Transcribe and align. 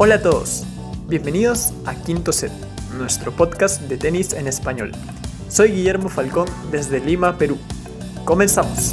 Hola 0.00 0.14
a 0.14 0.22
todos, 0.22 0.62
bienvenidos 1.08 1.72
a 1.84 1.92
Quinto 1.92 2.30
Set, 2.30 2.52
nuestro 2.96 3.32
podcast 3.32 3.82
de 3.82 3.96
tenis 3.96 4.32
en 4.32 4.46
español. 4.46 4.92
Soy 5.48 5.72
Guillermo 5.72 6.08
Falcón 6.08 6.46
desde 6.70 7.00
Lima, 7.00 7.36
Perú. 7.36 7.58
Comenzamos. 8.24 8.92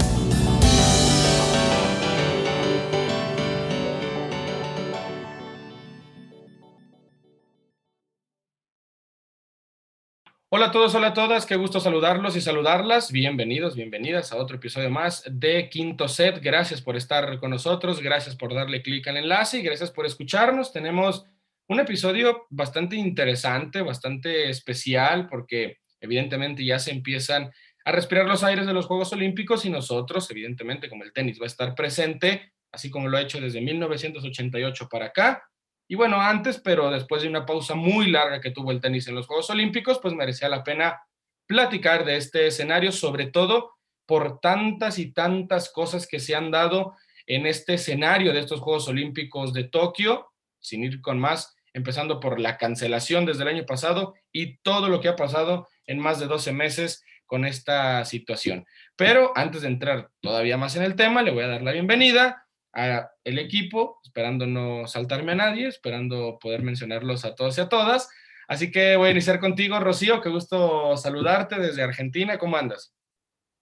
Hola 10.57 10.67
a 10.67 10.71
todos, 10.71 10.95
hola 10.95 11.07
a 11.07 11.13
todas, 11.13 11.45
qué 11.45 11.57
gusto 11.57 11.81
saludarlos 11.81 12.37
y 12.37 12.39
saludarlas. 12.39 13.11
Bienvenidos, 13.11 13.75
bienvenidas 13.75 14.31
a 14.31 14.37
otro 14.37 14.55
episodio 14.55 14.89
más 14.89 15.21
de 15.29 15.67
Quinto 15.67 16.07
Set. 16.07 16.39
Gracias 16.41 16.81
por 16.81 16.95
estar 16.95 17.41
con 17.41 17.49
nosotros, 17.49 17.99
gracias 17.99 18.37
por 18.37 18.53
darle 18.53 18.81
clic 18.81 19.05
al 19.09 19.17
enlace 19.17 19.57
y 19.57 19.63
gracias 19.63 19.91
por 19.91 20.05
escucharnos. 20.05 20.71
Tenemos 20.71 21.25
un 21.67 21.81
episodio 21.81 22.47
bastante 22.49 22.95
interesante, 22.95 23.81
bastante 23.81 24.49
especial, 24.49 25.27
porque 25.27 25.79
evidentemente 25.99 26.63
ya 26.63 26.79
se 26.79 26.91
empiezan 26.91 27.51
a 27.83 27.91
respirar 27.91 28.25
los 28.25 28.41
aires 28.41 28.65
de 28.65 28.71
los 28.71 28.85
Juegos 28.85 29.11
Olímpicos 29.11 29.65
y 29.65 29.69
nosotros, 29.69 30.31
evidentemente, 30.31 30.87
como 30.87 31.03
el 31.03 31.11
tenis 31.11 31.37
va 31.37 31.43
a 31.43 31.47
estar 31.47 31.75
presente, 31.75 32.53
así 32.71 32.89
como 32.89 33.09
lo 33.09 33.17
ha 33.17 33.21
hecho 33.21 33.41
desde 33.41 33.59
1988 33.59 34.87
para 34.89 35.07
acá, 35.07 35.49
y 35.87 35.95
bueno, 35.95 36.19
antes, 36.19 36.59
pero 36.59 36.89
después 36.89 37.21
de 37.21 37.29
una 37.29 37.45
pausa 37.45 37.75
muy 37.75 38.09
larga 38.09 38.41
que 38.41 38.51
tuvo 38.51 38.71
el 38.71 38.81
tenis 38.81 39.07
en 39.07 39.15
los 39.15 39.27
Juegos 39.27 39.49
Olímpicos, 39.51 39.99
pues 40.01 40.13
merecía 40.13 40.49
la 40.49 40.63
pena 40.63 41.01
platicar 41.45 42.05
de 42.05 42.17
este 42.17 42.47
escenario, 42.47 42.91
sobre 42.91 43.27
todo 43.27 43.75
por 44.07 44.39
tantas 44.39 44.97
y 44.97 45.11
tantas 45.11 45.71
cosas 45.71 46.07
que 46.07 46.19
se 46.19 46.35
han 46.35 46.51
dado 46.51 46.95
en 47.27 47.45
este 47.45 47.75
escenario 47.75 48.33
de 48.33 48.39
estos 48.39 48.61
Juegos 48.61 48.87
Olímpicos 48.87 49.53
de 49.53 49.65
Tokio, 49.65 50.31
sin 50.59 50.83
ir 50.83 51.01
con 51.01 51.19
más, 51.19 51.55
empezando 51.73 52.19
por 52.19 52.39
la 52.39 52.57
cancelación 52.57 53.25
desde 53.25 53.43
el 53.43 53.49
año 53.49 53.65
pasado 53.65 54.15
y 54.31 54.57
todo 54.57 54.89
lo 54.89 55.01
que 55.01 55.09
ha 55.09 55.15
pasado 55.15 55.67
en 55.85 55.99
más 55.99 56.19
de 56.19 56.27
12 56.27 56.51
meses 56.51 57.03
con 57.25 57.45
esta 57.45 58.05
situación. 58.05 58.65
Pero 58.95 59.33
antes 59.35 59.61
de 59.61 59.67
entrar 59.67 60.09
todavía 60.21 60.57
más 60.57 60.75
en 60.75 60.83
el 60.83 60.95
tema, 60.95 61.21
le 61.21 61.31
voy 61.31 61.43
a 61.43 61.47
dar 61.47 61.61
la 61.61 61.71
bienvenida 61.71 62.44
el 62.75 63.39
equipo, 63.39 63.99
esperando 64.03 64.45
no 64.45 64.87
saltarme 64.87 65.31
a 65.31 65.35
nadie, 65.35 65.67
esperando 65.67 66.37
poder 66.39 66.61
mencionarlos 66.61 67.25
a 67.25 67.35
todos 67.35 67.57
y 67.57 67.61
a 67.61 67.69
todas. 67.69 68.09
Así 68.47 68.71
que 68.71 68.95
voy 68.95 69.09
a 69.09 69.11
iniciar 69.11 69.39
contigo, 69.39 69.79
Rocío, 69.79 70.21
qué 70.21 70.29
gusto 70.29 70.95
saludarte 70.97 71.57
desde 71.59 71.83
Argentina, 71.83 72.37
¿cómo 72.37 72.57
andas? 72.57 72.93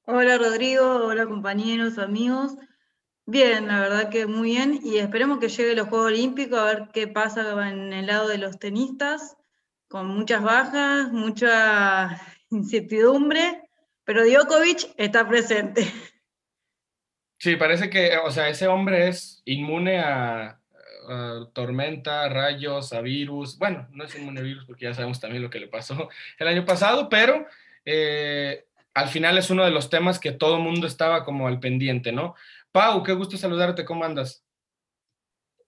Hola 0.06 0.38
Rodrigo, 0.38 1.06
hola 1.06 1.26
compañeros, 1.26 1.98
amigos. 1.98 2.56
Bien, 3.26 3.68
la 3.68 3.80
verdad 3.80 4.10
que 4.10 4.26
muy 4.26 4.50
bien 4.50 4.80
y 4.84 4.98
esperemos 4.98 5.40
que 5.40 5.48
llegue 5.48 5.76
los 5.76 5.88
Juegos 5.88 6.08
Olímpicos 6.08 6.60
a 6.60 6.66
ver 6.66 6.90
qué 6.94 7.08
pasa 7.08 7.70
en 7.70 7.94
el 7.94 8.08
lado 8.08 8.28
de 8.28 8.38
los 8.38 8.60
tenistas, 8.60 9.38
con 9.88 10.08
muchas 10.08 10.44
bajas, 10.44 11.14
mucha 11.14 12.20
incertidumbre, 12.50 13.62
pero 14.04 14.26
Djokovic 14.26 14.94
está 14.98 15.26
presente. 15.26 15.88
Sí, 17.44 17.58
parece 17.58 17.90
que, 17.90 18.16
o 18.20 18.32
sea, 18.32 18.48
ese 18.48 18.68
hombre 18.68 19.10
es 19.10 19.42
inmune 19.44 20.00
a, 20.00 20.62
tormenta, 21.52 22.30
rayos, 22.30 22.94
a 22.94 23.02
virus. 23.02 23.58
Bueno, 23.58 23.86
no 23.92 24.06
es 24.06 24.16
inmune 24.16 24.40
a 24.40 24.44
virus 24.44 24.64
porque 24.66 24.86
ya 24.86 24.94
sabemos 24.94 25.20
también 25.20 25.44
lo 25.44 25.50
que 25.50 25.60
le 25.60 25.68
pasó 25.68 26.08
el 26.40 26.48
año 26.48 26.64
pasado, 26.64 27.10
pero 27.10 27.46
eh, 27.84 28.66
al 28.94 29.10
final 29.10 29.38
es 29.38 29.50
uno 29.50 29.66
de 29.66 29.72
los 29.72 29.90
temas 29.90 30.20
que 30.20 30.32
todo 30.32 30.58
mundo 30.58 30.88
estaba 30.88 31.26
como 31.26 31.50
al 31.50 31.60
pendiente, 31.60 32.14
¿no? 32.14 32.34
Pau, 32.72 33.04
qué 33.04 33.12
gusto 33.12 33.36
saludarte, 33.36 33.84
¿cómo 33.84 34.06
andas? 34.06 34.46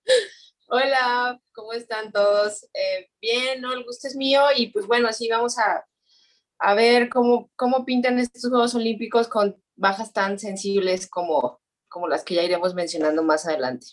Hola, 0.69 1.41
¿cómo 1.51 1.73
están 1.73 2.13
todos? 2.13 2.69
Eh, 2.73 3.09
bien, 3.19 3.59
¿no? 3.59 3.73
El 3.73 3.83
gusto 3.83 4.07
es 4.07 4.15
mío 4.15 4.43
y 4.55 4.67
pues 4.67 4.87
bueno, 4.87 5.09
así 5.09 5.27
vamos 5.27 5.59
a, 5.59 5.85
a 6.58 6.73
ver 6.73 7.09
cómo, 7.09 7.52
cómo 7.58 7.83
pintan 7.83 8.17
estos 8.17 8.49
Juegos 8.49 8.75
Olímpicos 8.75 9.27
con 9.27 9.61
bajas 9.75 10.14
tan 10.14 10.39
sensibles 10.39 11.09
como 11.09 11.59
como 11.95 12.10
las 12.10 12.26
que 12.26 12.36
ya 12.36 12.44
iremos 12.44 12.73
mencionando 12.73 13.23
más 13.23 13.48
adelante. 13.48 13.88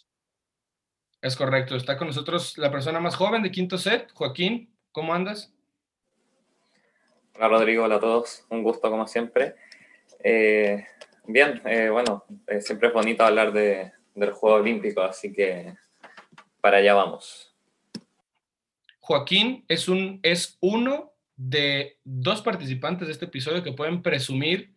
Es 1.21 1.37
correcto. 1.37 1.77
Está 1.77 1.97
con 1.97 2.09
nosotros 2.09 2.59
la 2.59 2.73
persona 2.73 2.99
más 2.99 3.15
joven 3.15 3.45
de 3.45 3.53
quinto 3.53 3.79
set, 3.79 4.11
Joaquín. 4.13 4.75
¿Cómo 4.91 5.15
andas? 5.15 5.55
Hola 7.37 7.47
Rodrigo, 7.47 7.85
hola 7.85 7.95
a 7.95 8.01
todos. 8.01 8.45
Un 8.49 8.65
gusto 8.65 8.91
como 8.91 9.07
siempre. 9.07 9.55
Eh, 10.19 10.85
bien, 11.29 11.63
eh, 11.65 11.91
bueno, 11.91 12.25
eh, 12.49 12.61
siempre 12.61 12.89
es 12.89 12.95
bonito 12.95 13.23
hablar 13.23 13.53
de, 13.53 13.93
del 14.17 14.33
Juego 14.33 14.57
Olímpico, 14.57 15.01
así 15.03 15.33
que 15.33 15.73
para 16.61 16.79
allá 16.79 16.95
vamos. 16.95 17.55
Joaquín 18.99 19.65
es, 19.69 19.89
un, 19.89 20.19
es 20.25 20.59
uno 20.61 21.13
de 21.37 21.99
dos 22.03 22.43
participantes 22.43 23.07
de 23.07 23.13
este 23.13 23.27
episodio 23.27 23.63
que 23.63 23.75
pueden 23.75 24.03
presumir 24.03 24.75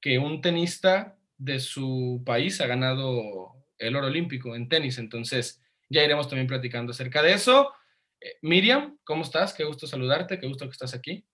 que 0.00 0.18
un 0.18 0.40
tenista 0.42 1.16
de 1.38 1.60
su 1.60 2.22
país 2.24 2.60
ha 2.60 2.66
ganado 2.66 3.54
el 3.78 3.96
oro 3.96 4.06
olímpico 4.06 4.54
en 4.54 4.68
tenis. 4.68 4.98
Entonces, 4.98 5.60
ya 5.88 6.02
iremos 6.02 6.28
también 6.28 6.46
platicando 6.46 6.92
acerca 6.92 7.22
de 7.22 7.32
eso. 7.32 7.72
Eh, 8.20 8.36
Miriam, 8.42 8.98
¿cómo 9.04 9.22
estás? 9.22 9.52
Qué 9.54 9.64
gusto 9.64 9.86
saludarte, 9.86 10.38
qué 10.38 10.46
gusto 10.46 10.64
que 10.64 10.72
estás 10.72 10.94
aquí. 10.94 11.26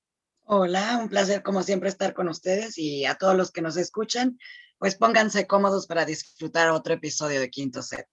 Hola, 0.44 0.98
un 1.00 1.08
placer 1.08 1.42
como 1.42 1.62
siempre 1.62 1.88
estar 1.88 2.12
con 2.12 2.28
ustedes 2.28 2.76
y 2.76 3.04
a 3.04 3.14
todos 3.14 3.36
los 3.36 3.52
que 3.52 3.62
nos 3.62 3.76
escuchan, 3.76 4.38
pues 4.78 4.96
pónganse 4.96 5.46
cómodos 5.46 5.86
para 5.86 6.04
disfrutar 6.04 6.70
otro 6.70 6.94
episodio 6.94 7.38
de 7.38 7.50
Quinto 7.50 7.82
Set. 7.82 8.06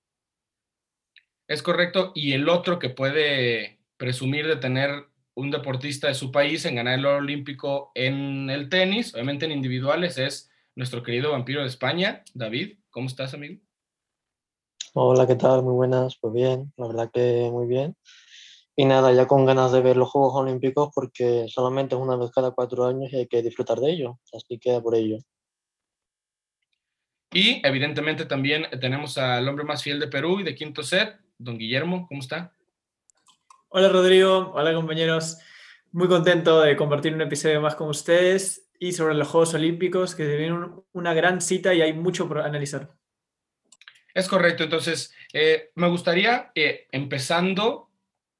Es 1.47 1.63
correcto, 1.63 2.11
y 2.13 2.33
el 2.33 2.49
otro 2.49 2.77
que 2.77 2.89
puede 2.89 3.79
presumir 3.95 4.45
de 4.47 4.57
tener 4.57 5.07
un 5.33 5.49
deportista 5.49 6.09
de 6.09 6.13
su 6.13 6.31
país 6.31 6.65
en 6.65 6.75
ganar 6.75 6.99
el 6.99 7.05
oro 7.05 7.17
olímpico 7.17 7.91
en 7.95 8.49
el 8.49 8.69
tenis, 8.69 9.13
obviamente 9.13 9.45
en 9.45 9.53
individuales, 9.53 10.17
es 10.17 10.51
nuestro 10.77 11.01
querido 11.01 11.31
vampiro 11.31 11.61
de 11.61 11.67
España, 11.67 12.23
David. 12.35 12.77
¿Cómo 12.91 13.07
estás, 13.07 13.33
amigo? 13.33 13.59
Hola, 14.93 15.25
¿qué 15.25 15.35
tal? 15.35 15.63
Muy 15.63 15.73
buenas. 15.73 16.17
Pues 16.21 16.31
bien, 16.33 16.71
la 16.77 16.87
verdad 16.87 17.09
que 17.11 17.49
muy 17.51 17.65
bien. 17.65 17.97
Y 18.75 18.85
nada, 18.85 19.11
ya 19.11 19.25
con 19.25 19.43
ganas 19.43 19.71
de 19.71 19.81
ver 19.81 19.97
los 19.97 20.09
Juegos 20.11 20.35
Olímpicos 20.35 20.91
porque 20.93 21.47
solamente 21.49 21.95
es 21.95 22.01
una 22.01 22.15
vez 22.15 22.29
cada 22.29 22.51
cuatro 22.51 22.85
años 22.85 23.11
y 23.11 23.17
hay 23.17 23.27
que 23.27 23.41
disfrutar 23.41 23.79
de 23.79 23.91
ello. 23.91 24.19
Así 24.31 24.59
que 24.59 24.79
por 24.79 24.93
ello. 24.93 25.17
Y 27.33 27.59
evidentemente 27.65 28.25
también 28.25 28.67
tenemos 28.79 29.17
al 29.17 29.49
hombre 29.49 29.65
más 29.65 29.81
fiel 29.81 29.99
de 29.99 30.07
Perú 30.07 30.41
y 30.41 30.43
de 30.43 30.53
quinto 30.53 30.83
set, 30.83 31.19
don 31.39 31.57
Guillermo. 31.57 32.05
¿Cómo 32.07 32.21
está? 32.21 32.53
Hola, 33.69 33.89
Rodrigo. 33.89 34.51
Hola, 34.53 34.75
compañeros. 34.75 35.39
Muy 35.91 36.07
contento 36.07 36.61
de 36.61 36.77
compartir 36.77 37.15
un 37.15 37.21
episodio 37.21 37.61
más 37.61 37.73
con 37.73 37.89
ustedes 37.89 38.66
y 38.79 38.91
sobre 38.91 39.15
los 39.15 39.27
Juegos 39.27 39.53
Olímpicos, 39.53 40.15
que 40.15 40.25
se 40.25 40.37
viene 40.37 40.57
una 40.93 41.13
gran 41.13 41.41
cita 41.41 41.73
y 41.73 41.81
hay 41.81 41.93
mucho 41.93 42.27
por 42.27 42.39
analizar. 42.39 42.91
Es 44.13 44.27
correcto, 44.27 44.63
entonces 44.63 45.13
eh, 45.33 45.71
me 45.75 45.87
gustaría, 45.87 46.51
eh, 46.55 46.87
empezando, 46.91 47.91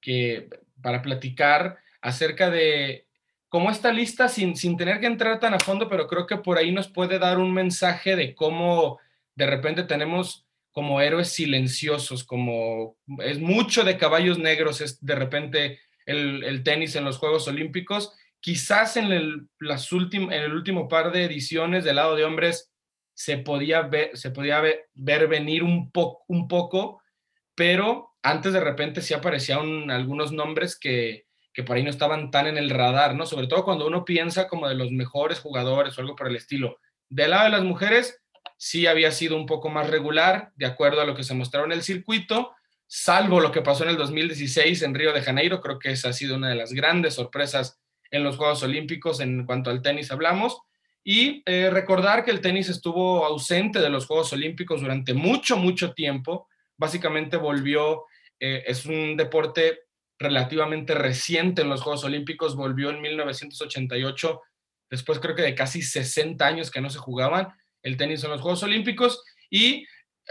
que, 0.01 0.49
para 0.81 1.01
platicar 1.01 1.77
acerca 2.01 2.49
de 2.49 3.07
cómo 3.49 3.69
esta 3.69 3.91
lista, 3.91 4.27
sin, 4.27 4.55
sin 4.55 4.77
tener 4.77 4.99
que 4.99 5.07
entrar 5.07 5.39
tan 5.39 5.53
a 5.53 5.59
fondo, 5.59 5.89
pero 5.89 6.07
creo 6.07 6.25
que 6.25 6.37
por 6.37 6.57
ahí 6.57 6.71
nos 6.71 6.87
puede 6.87 7.19
dar 7.19 7.37
un 7.37 7.53
mensaje 7.53 8.15
de 8.15 8.35
cómo 8.35 8.99
de 9.35 9.45
repente 9.45 9.83
tenemos 9.83 10.47
como 10.71 11.01
héroes 11.01 11.29
silenciosos, 11.29 12.23
como 12.23 12.97
es 13.23 13.39
mucho 13.39 13.83
de 13.83 13.97
caballos 13.97 14.37
negros, 14.37 14.81
es 14.81 15.03
de 15.03 15.15
repente 15.15 15.79
el, 16.05 16.43
el 16.43 16.63
tenis 16.63 16.95
en 16.95 17.03
los 17.03 17.17
Juegos 17.17 17.47
Olímpicos 17.47 18.13
Quizás 18.39 18.97
en 18.97 19.11
el, 19.11 19.47
las 19.59 19.91
en 19.91 20.31
el 20.31 20.53
último 20.53 20.87
par 20.87 21.11
de 21.11 21.25
ediciones 21.25 21.83
del 21.83 21.97
lado 21.97 22.15
de 22.15 22.23
hombres 22.23 22.71
se 23.13 23.37
podía 23.37 23.81
ver, 23.81 24.15
se 24.15 24.31
podía 24.31 24.61
ver, 24.61 24.87
venir 25.27 25.63
un, 25.63 25.91
un 26.27 26.47
poco, 26.47 27.01
pero 27.55 28.11
antes 28.21 28.53
de 28.53 28.59
repente 28.59 29.01
sí 29.01 29.13
aparecían 29.13 29.89
algunos 29.89 30.31
nombres 30.31 30.77
que, 30.77 31.25
que 31.57 31.63
por 31.63 31.75
ahí 31.75 31.83
no 31.83 31.89
estaban 31.89 32.29
tan 32.29 32.45
en 32.45 32.57
el 32.57 32.69
radar, 32.69 33.15
¿no? 33.15 33.25
Sobre 33.25 33.47
todo 33.47 33.65
cuando 33.65 33.87
uno 33.87 34.05
piensa 34.05 34.47
como 34.47 34.69
de 34.69 34.75
los 34.75 34.91
mejores 34.91 35.39
jugadores 35.39 35.97
o 35.97 36.01
algo 36.01 36.15
por 36.15 36.27
el 36.27 36.35
estilo. 36.35 36.77
Del 37.09 37.31
lado 37.31 37.45
de 37.45 37.49
las 37.49 37.63
mujeres, 37.63 38.21
sí 38.57 38.85
había 38.85 39.11
sido 39.11 39.35
un 39.35 39.47
poco 39.47 39.69
más 39.69 39.89
regular, 39.89 40.51
de 40.55 40.67
acuerdo 40.67 41.01
a 41.01 41.05
lo 41.05 41.15
que 41.15 41.23
se 41.23 41.33
mostró 41.33 41.65
en 41.65 41.71
el 41.71 41.81
circuito, 41.81 42.55
salvo 42.85 43.39
lo 43.39 43.51
que 43.51 43.63
pasó 43.63 43.83
en 43.83 43.89
el 43.89 43.97
2016 43.97 44.83
en 44.83 44.93
Río 44.93 45.13
de 45.13 45.23
Janeiro, 45.23 45.59
creo 45.59 45.79
que 45.79 45.91
esa 45.91 46.09
ha 46.09 46.13
sido 46.13 46.35
una 46.35 46.49
de 46.49 46.55
las 46.55 46.73
grandes 46.73 47.15
sorpresas 47.15 47.79
en 48.11 48.23
los 48.23 48.37
Juegos 48.37 48.63
Olímpicos 48.63 49.19
en 49.19 49.45
cuanto 49.45 49.69
al 49.69 49.81
tenis 49.81 50.11
hablamos. 50.11 50.61
Y 51.03 51.41
eh, 51.45 51.69
recordar 51.69 52.25
que 52.25 52.31
el 52.31 52.41
tenis 52.41 52.69
estuvo 52.69 53.25
ausente 53.25 53.79
de 53.79 53.89
los 53.89 54.05
Juegos 54.05 54.33
Olímpicos 54.33 54.81
durante 54.81 55.13
mucho, 55.13 55.55
mucho 55.57 55.93
tiempo. 55.93 56.47
Básicamente 56.77 57.37
volvió, 57.37 58.03
eh, 58.39 58.63
es 58.67 58.85
un 58.85 59.15
deporte 59.15 59.83
relativamente 60.19 60.95
reciente 60.95 61.61
en 61.61 61.69
los 61.69 61.81
Juegos 61.81 62.03
Olímpicos, 62.03 62.55
volvió 62.55 62.89
en 62.89 63.01
1988, 63.01 64.41
después 64.89 65.19
creo 65.19 65.35
que 65.35 65.43
de 65.43 65.55
casi 65.55 65.81
60 65.81 66.45
años 66.45 66.71
que 66.71 66.81
no 66.81 66.89
se 66.89 66.97
jugaban 66.97 67.53
el 67.83 67.97
tenis 67.97 68.23
en 68.23 68.31
los 68.31 68.41
Juegos 68.41 68.63
Olímpicos. 68.63 69.23
Y 69.49 69.85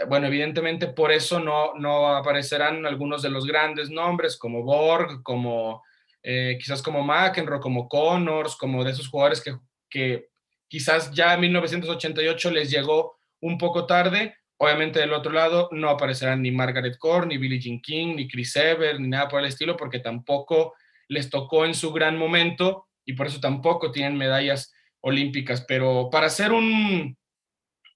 bueno, 0.07 0.27
evidentemente 0.27 0.87
por 0.87 1.11
eso 1.11 1.39
no, 1.39 1.73
no 1.75 2.15
aparecerán 2.15 2.85
algunos 2.85 3.21
de 3.21 3.29
los 3.29 3.47
grandes 3.47 3.89
nombres 3.89 4.37
como 4.37 4.63
Borg, 4.63 5.23
como 5.23 5.83
eh, 6.29 6.57
quizás 6.59 6.81
como 6.81 7.03
McEnroe, 7.03 7.61
como 7.61 7.87
Connors, 7.87 8.57
como 8.57 8.83
de 8.83 8.91
esos 8.91 9.07
jugadores 9.07 9.41
que, 9.89 10.27
quizás 10.67 11.09
ya 11.13 11.33
en 11.33 11.39
1988 11.39 12.51
les 12.51 12.69
llegó 12.69 13.17
un 13.39 13.57
poco 13.57 13.85
tarde. 13.85 14.35
Obviamente 14.57 14.99
del 14.99 15.13
otro 15.13 15.31
lado 15.31 15.69
no 15.71 15.89
aparecerán 15.89 16.41
ni 16.41 16.51
Margaret 16.51 16.97
Court, 16.97 17.27
ni 17.27 17.37
Billie 17.37 17.61
Jean 17.61 17.79
King, 17.79 18.15
ni 18.17 18.27
Chris 18.27 18.57
Ever, 18.57 18.99
ni 18.99 19.07
nada 19.07 19.29
por 19.29 19.39
el 19.39 19.45
estilo, 19.45 19.77
porque 19.77 19.99
tampoco 19.99 20.73
les 21.07 21.29
tocó 21.29 21.63
en 21.63 21.73
su 21.73 21.93
gran 21.93 22.17
momento 22.17 22.87
y 23.05 23.13
por 23.13 23.27
eso 23.27 23.39
tampoco 23.39 23.91
tienen 23.91 24.17
medallas 24.17 24.73
olímpicas. 24.99 25.63
Pero 25.65 26.09
para 26.11 26.27
hacer 26.27 26.51
un 26.51 27.17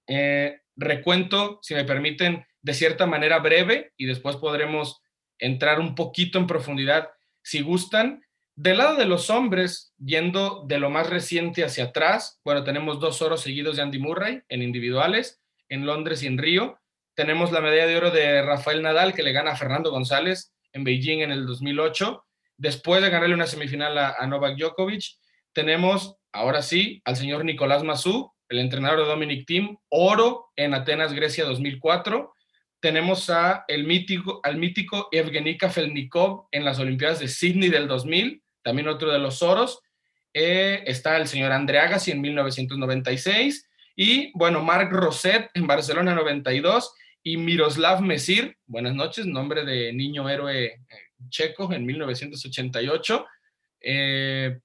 eh, 0.08 0.62
recuento, 0.78 1.60
si 1.62 1.74
me 1.74 1.84
permiten, 1.84 2.46
de 2.62 2.74
cierta 2.74 3.06
manera 3.06 3.40
breve 3.40 3.92
y 3.98 4.06
después 4.06 4.38
podremos 4.38 5.02
entrar 5.38 5.82
un 5.82 5.96
poquito 5.96 6.40
en 6.40 6.48
profundidad 6.48 7.10
si 7.42 7.62
gustan. 7.62 8.24
Del 8.56 8.78
lado 8.78 8.96
de 8.96 9.06
los 9.06 9.30
hombres, 9.30 9.94
yendo 9.98 10.66
de 10.68 10.80
lo 10.80 10.90
más 10.90 11.10
reciente 11.10 11.64
hacia 11.64 11.86
atrás, 11.86 12.40
bueno, 12.44 12.64
tenemos 12.64 13.00
dos 13.00 13.22
oros 13.22 13.42
seguidos 13.42 13.76
de 13.76 13.82
Andy 13.82 14.00
Murray 14.00 14.42
en 14.50 14.62
individuales, 14.62 15.42
en 15.70 15.86
Londres 15.86 16.22
y 16.24 16.28
en 16.28 16.38
Río. 16.38 16.80
Tenemos 17.16 17.52
la 17.52 17.62
medalla 17.62 17.88
de 17.88 17.98
oro 17.98 18.12
de 18.12 18.42
Rafael 18.42 18.82
Nadal, 18.82 19.14
que 19.14 19.24
le 19.24 19.32
gana 19.32 19.52
a 19.52 19.56
Fernando 19.56 19.92
González 19.92 20.54
en 20.74 20.84
Beijing 20.84 21.22
en 21.22 21.32
el 21.32 21.46
2008. 21.46 22.24
Después 22.58 23.02
de 23.02 23.10
ganarle 23.10 23.36
una 23.36 23.48
semifinal 23.48 23.98
a, 23.98 24.28
Novak 24.28 24.58
Djokovic, 24.58 25.04
tenemos, 25.54 26.16
ahora 26.32 26.62
sí, 26.62 27.02
al 27.06 27.16
señor 27.16 27.44
Nicolás 27.44 27.84
Massú, 27.84 28.32
el 28.50 28.60
entrenador 28.60 29.00
de 29.00 29.06
Dominic 29.06 29.48
Thiem, 29.48 29.78
oro 29.90 30.52
en 30.56 30.74
Atenas, 30.74 31.14
Grecia 31.14 31.46
2004. 31.46 32.34
Tenemos 32.82 33.30
a 33.30 33.64
el 33.68 33.86
mítico, 33.86 34.40
al 34.44 34.58
mítico 34.58 35.08
Evgeny 35.12 35.58
Kafelnikov 35.58 36.48
en 36.52 36.66
las 36.66 36.80
Olimpiadas 36.80 37.20
de 37.20 37.28
Sydney 37.28 37.70
del 37.70 37.88
2000, 37.88 38.44
también 38.64 38.88
otro 38.88 39.12
de 39.12 39.20
los 39.20 39.44
oros. 39.44 39.82
Eh, 40.34 40.84
está 40.88 41.18
el 41.18 41.28
señor 41.28 41.52
André 41.52 41.80
Agassi 41.80 42.12
en 42.12 42.22
1996 42.22 43.70
y, 43.96 44.32
bueno, 44.34 44.64
Marc 44.64 44.92
Rosset 44.92 45.52
en 45.54 45.68
Barcelona 45.68 46.16
92 46.16 46.94
y 47.22 47.38
Miroslav 47.38 48.02
Mesir, 48.02 48.58
buenas 48.66 48.96
noches, 48.96 49.28
nombre 49.28 49.64
de 49.64 49.94
niño 49.94 50.28
héroe 50.28 50.66
eh, 50.66 50.80
checo 51.30 51.72
en 51.72 51.86
1988. 51.86 53.26
Eh, 53.82 54.60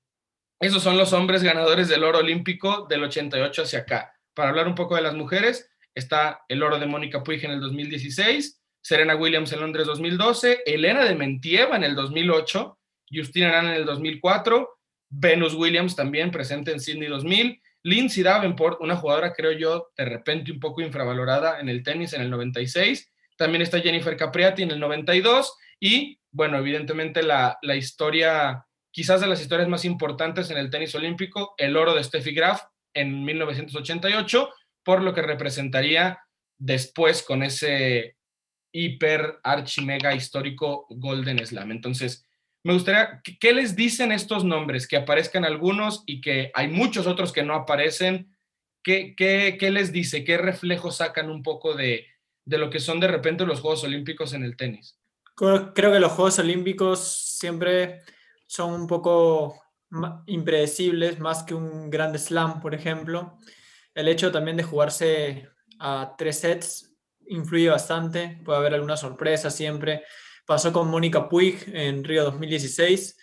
esos 0.59 0.83
son 0.83 0.97
los 0.97 1.13
hombres 1.13 1.43
ganadores 1.43 1.89
del 1.89 2.03
oro 2.03 2.21
olímpico 2.21 2.87
del 2.89 3.05
88 3.05 3.63
hacia 3.63 3.81
acá. 3.81 4.15
Para 4.33 4.49
hablar 4.49 4.69
un 4.69 4.75
poco 4.75 4.97
de 4.97 5.03
las 5.03 5.15
mujeres, 5.15 5.69
está 5.97 6.45
el 6.49 6.63
oro 6.63 6.79
de 6.79 6.87
Mónica 6.87 7.25
Puig 7.25 7.45
en 7.45 7.53
el 7.53 7.61
2016, 7.61 8.63
Serena 8.81 9.17
Williams 9.17 9.53
en 9.53 9.61
Londres 9.61 9.87
2012, 9.87 10.61
Elena 10.67 11.05
de 11.05 11.17
Mentieva 11.17 11.75
en 11.75 11.83
el 11.83 11.97
2008, 11.97 12.79
Justina 13.11 13.51
Nan 13.51 13.67
en 13.67 13.73
el 13.73 13.87
2004, 13.87 14.69
Venus 15.09 15.55
Williams 15.55 15.97
también 15.97 16.31
presente 16.31 16.71
en 16.71 16.81
Sydney 16.81 17.09
2000, 17.09 17.61
Lindsay 17.83 18.23
Davenport, 18.23 18.81
una 18.81 18.97
jugadora 18.97 19.33
creo 19.33 19.53
yo 19.53 19.89
de 19.97 20.05
repente 20.05 20.53
un 20.53 20.61
poco 20.61 20.83
infravalorada 20.83 21.61
en 21.61 21.69
el 21.69 21.83
tenis 21.83 22.13
en 22.13 22.21
el 22.21 22.31
96, 22.31 23.11
también 23.37 23.63
está 23.63 23.81
Jennifer 23.81 24.17
Capriati 24.17 24.63
en 24.63 24.73
el 24.73 24.81
92 24.81 25.57
y 25.81 26.21
bueno, 26.31 26.59
evidentemente 26.59 27.23
la, 27.23 27.59
la 27.63 27.75
historia 27.75 28.67
quizás 28.91 29.21
de 29.21 29.27
las 29.27 29.41
historias 29.41 29.69
más 29.69 29.85
importantes 29.87 30.51
en 30.51 30.59
el 30.59 30.71
tenis 30.71 30.95
olímpico, 30.95 31.55
el 31.57 31.77
oro 31.77 31.95
de 31.95 32.05
Steffi 32.05 32.35
Graf 32.35 32.63
en 32.93 33.25
1988, 33.25 34.51
por 34.87 35.03
lo 35.03 35.13
que 35.13 35.21
representaría 35.21 36.21
después 36.59 37.25
con 37.25 37.43
ese 37.43 38.17
hiper 38.71 39.41
archi 39.43 39.85
mega 39.85 40.15
histórico 40.15 40.87
Golden 40.91 41.45
Slam. 41.45 41.73
Entonces, 41.73 42.25
me 42.63 42.73
gustaría, 42.73 43.21
¿qué 43.41 43.53
les 43.53 43.75
dicen 43.75 44.13
estos 44.13 44.45
nombres? 44.45 44.87
Que 44.87 44.97
aparezcan 44.97 45.45
algunos 45.45 46.05
y 46.07 46.21
que 46.21 46.53
hay 46.55 46.69
muchos 46.69 47.09
otros 47.09 47.33
que 47.33 47.43
no 47.43 47.55
aparecen. 47.55 48.37
¿Qué, 48.85 49.15
qué, 49.17 49.57
qué 49.59 49.73
les 49.73 49.91
dice? 49.91 50.23
¿Qué 50.23 50.39
reflejo 50.39 50.93
sacan 50.93 51.31
un 51.31 51.43
poco 51.43 51.75
de, 51.75 52.07
de 52.45 52.59
lo 52.59 52.71
que 52.71 52.79
son 52.79 53.01
de 53.01 53.09
repente 53.09 53.45
los 53.45 53.61
Juegos 53.61 53.83
Olímpicos 53.83 54.35
en 54.35 54.45
el 54.45 54.57
tenis? 54.57 55.01
Creo 55.35 55.75
que 55.75 56.01
los 56.01 56.13
Juegos 56.13 56.39
Olímpicos 56.39 57.01
siempre 57.39 58.03
son 58.47 58.73
un 58.73 58.87
poco 58.87 59.61
impredecibles, 60.27 61.19
más 61.19 61.43
que 61.43 61.55
un 61.55 61.91
Grand 61.91 62.17
Slam, 62.17 62.61
por 62.61 62.73
ejemplo. 62.73 63.37
El 63.97 64.09
hecho 64.09 64.31
también 64.31 64.59
de 64.59 64.63
jugarse 64.63 65.49
a 65.79 66.15
tres 66.19 66.41
sets 66.41 66.95
influye 67.29 67.71
bastante, 67.71 68.39
puede 68.45 68.59
haber 68.59 68.75
alguna 68.75 68.95
sorpresa 68.95 69.49
siempre. 69.49 70.05
Pasó 70.47 70.71
con 70.71 70.91
Mónica 70.91 71.31
Puig 71.31 71.65
en 71.73 72.05
Río 72.05 72.23
2016. 72.25 73.17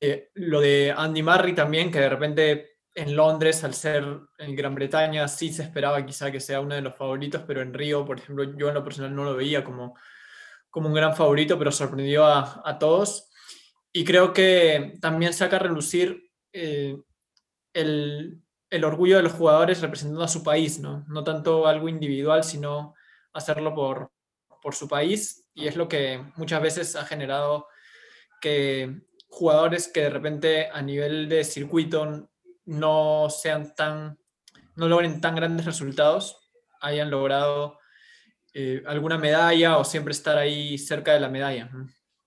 Eh, 0.00 0.30
lo 0.34 0.60
de 0.60 0.94
Andy 0.96 1.24
Murray 1.24 1.52
también, 1.52 1.90
que 1.90 1.98
de 1.98 2.08
repente 2.08 2.78
en 2.94 3.16
Londres, 3.16 3.64
al 3.64 3.74
ser 3.74 4.04
en 4.38 4.54
Gran 4.54 4.76
Bretaña, 4.76 5.26
sí 5.26 5.52
se 5.52 5.64
esperaba 5.64 6.06
quizá 6.06 6.30
que 6.30 6.38
sea 6.38 6.60
uno 6.60 6.76
de 6.76 6.82
los 6.82 6.94
favoritos, 6.94 7.42
pero 7.44 7.60
en 7.60 7.74
Río, 7.74 8.04
por 8.04 8.20
ejemplo, 8.20 8.56
yo 8.56 8.68
en 8.68 8.74
lo 8.74 8.84
personal 8.84 9.12
no 9.12 9.24
lo 9.24 9.34
veía 9.34 9.64
como, 9.64 9.96
como 10.70 10.86
un 10.86 10.94
gran 10.94 11.16
favorito, 11.16 11.58
pero 11.58 11.72
sorprendió 11.72 12.24
a, 12.24 12.62
a 12.64 12.78
todos. 12.78 13.32
Y 13.92 14.04
creo 14.04 14.32
que 14.32 14.94
también 15.00 15.32
saca 15.32 15.56
a 15.56 15.58
relucir 15.58 16.30
eh, 16.52 16.96
el, 17.72 18.40
el, 18.70 18.84
orgullo 18.84 19.16
de 19.16 19.22
los 19.22 19.32
jugadores 19.32 19.80
representando 19.80 20.24
a 20.24 20.28
su 20.28 20.42
país, 20.42 20.78
¿no? 20.78 21.04
No 21.08 21.24
tanto 21.24 21.66
algo 21.66 21.88
individual, 21.88 22.44
sino 22.44 22.94
hacerlo 23.32 23.74
por, 23.74 24.10
por 24.62 24.74
su 24.74 24.88
país. 24.88 25.46
Y 25.54 25.66
es 25.66 25.76
lo 25.76 25.88
que 25.88 26.24
muchas 26.36 26.62
veces 26.62 26.96
ha 26.96 27.04
generado 27.04 27.68
que 28.40 29.02
jugadores 29.28 29.88
que 29.88 30.02
de 30.02 30.10
repente 30.10 30.68
a 30.72 30.82
nivel 30.82 31.28
de 31.28 31.44
circuito 31.44 32.30
no 32.64 33.28
sean 33.30 33.74
tan, 33.74 34.18
no 34.76 34.88
logren 34.88 35.20
tan 35.20 35.34
grandes 35.34 35.66
resultados, 35.66 36.50
hayan 36.80 37.10
logrado 37.10 37.78
eh, 38.54 38.82
alguna 38.86 39.18
medalla 39.18 39.78
o 39.78 39.84
siempre 39.84 40.12
estar 40.12 40.38
ahí 40.38 40.78
cerca 40.78 41.12
de 41.12 41.20
la 41.20 41.28
medalla 41.28 41.70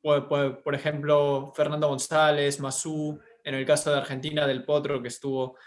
por, 0.01 0.75
ejemplo, 0.75 1.53
Fernando 1.55 1.87
González, 1.87 2.59
Masú, 2.59 3.19
en 3.43 3.55
el 3.55 3.65
caso 3.65 3.91
de 3.91 3.97
Argentina, 3.97 4.47
del 4.47 4.65
Potro, 4.65 5.01
que 5.01 5.09
estuvo 5.09 5.57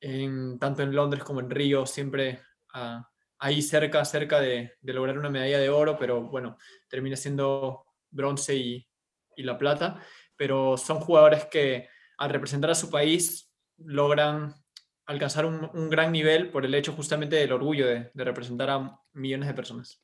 tanto 0.00 0.82
en 0.82 0.94
Londres 0.94 1.24
como 1.24 1.40
en 1.40 1.50
Río, 1.50 1.86
siempre 1.86 2.40
ah, 2.74 3.08
ahí 3.38 3.62
cerca, 3.62 4.04
cerca 4.04 4.40
de, 4.40 4.72
lograr 4.82 5.18
una 5.18 5.30
medalla 5.30 5.58
de 5.58 5.70
oro, 5.70 5.98
pero 5.98 6.22
bueno, 6.22 6.56
termina 6.88 7.16
siendo 7.16 7.84
bronce 8.10 8.56
y, 8.56 8.84
la 9.36 9.56
plata. 9.56 10.02
Pero 10.36 10.76
son 10.76 10.98
jugadores 10.98 11.44
que 11.46 11.88
al 12.16 12.30
representar 12.30 12.70
a 12.70 12.74
su 12.74 12.90
país 12.90 13.52
logran 13.76 14.52
alcanzar 15.06 15.46
un, 15.46 15.88
gran 15.88 16.10
nivel 16.10 16.50
por 16.50 16.64
el 16.64 16.74
hecho 16.74 16.92
justamente 16.92 17.36
del 17.36 17.52
orgullo 17.52 17.86
de 17.86 18.10
representar 18.14 18.70
a 18.70 19.00
millones 19.12 19.46
de 19.46 19.54
personas. 19.54 20.02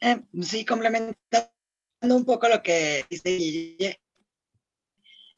Eh, 0.00 0.22
sí, 0.42 0.64
complementando 0.64 1.50
un 2.02 2.24
poco 2.24 2.48
lo 2.48 2.62
que 2.62 3.04
dice. 3.08 4.00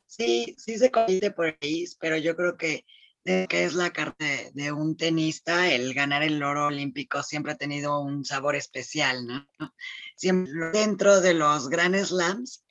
Sí, 0.08 0.56
sí 0.58 0.78
se 0.78 0.90
compite 0.90 1.30
por 1.30 1.56
ahí, 1.60 1.84
pero 2.00 2.16
yo 2.16 2.34
creo 2.34 2.56
que, 2.56 2.84
que 3.24 3.64
es 3.64 3.74
la 3.74 3.92
carta 3.92 4.24
de, 4.54 4.72
un 4.72 4.96
tenista, 4.96 5.70
el 5.70 5.92
ganar 5.92 6.22
el 6.22 6.42
oro 6.42 6.66
olímpico 6.66 7.22
siempre 7.22 7.52
ha 7.52 7.56
tenido 7.56 8.00
un 8.00 8.24
sabor 8.24 8.56
especial, 8.56 9.26
¿no? 9.26 9.46
Siempre 10.16 10.70
dentro 10.72 11.20
de 11.20 11.34
los 11.34 11.68
grandes 11.68 12.08
slams 12.08 12.64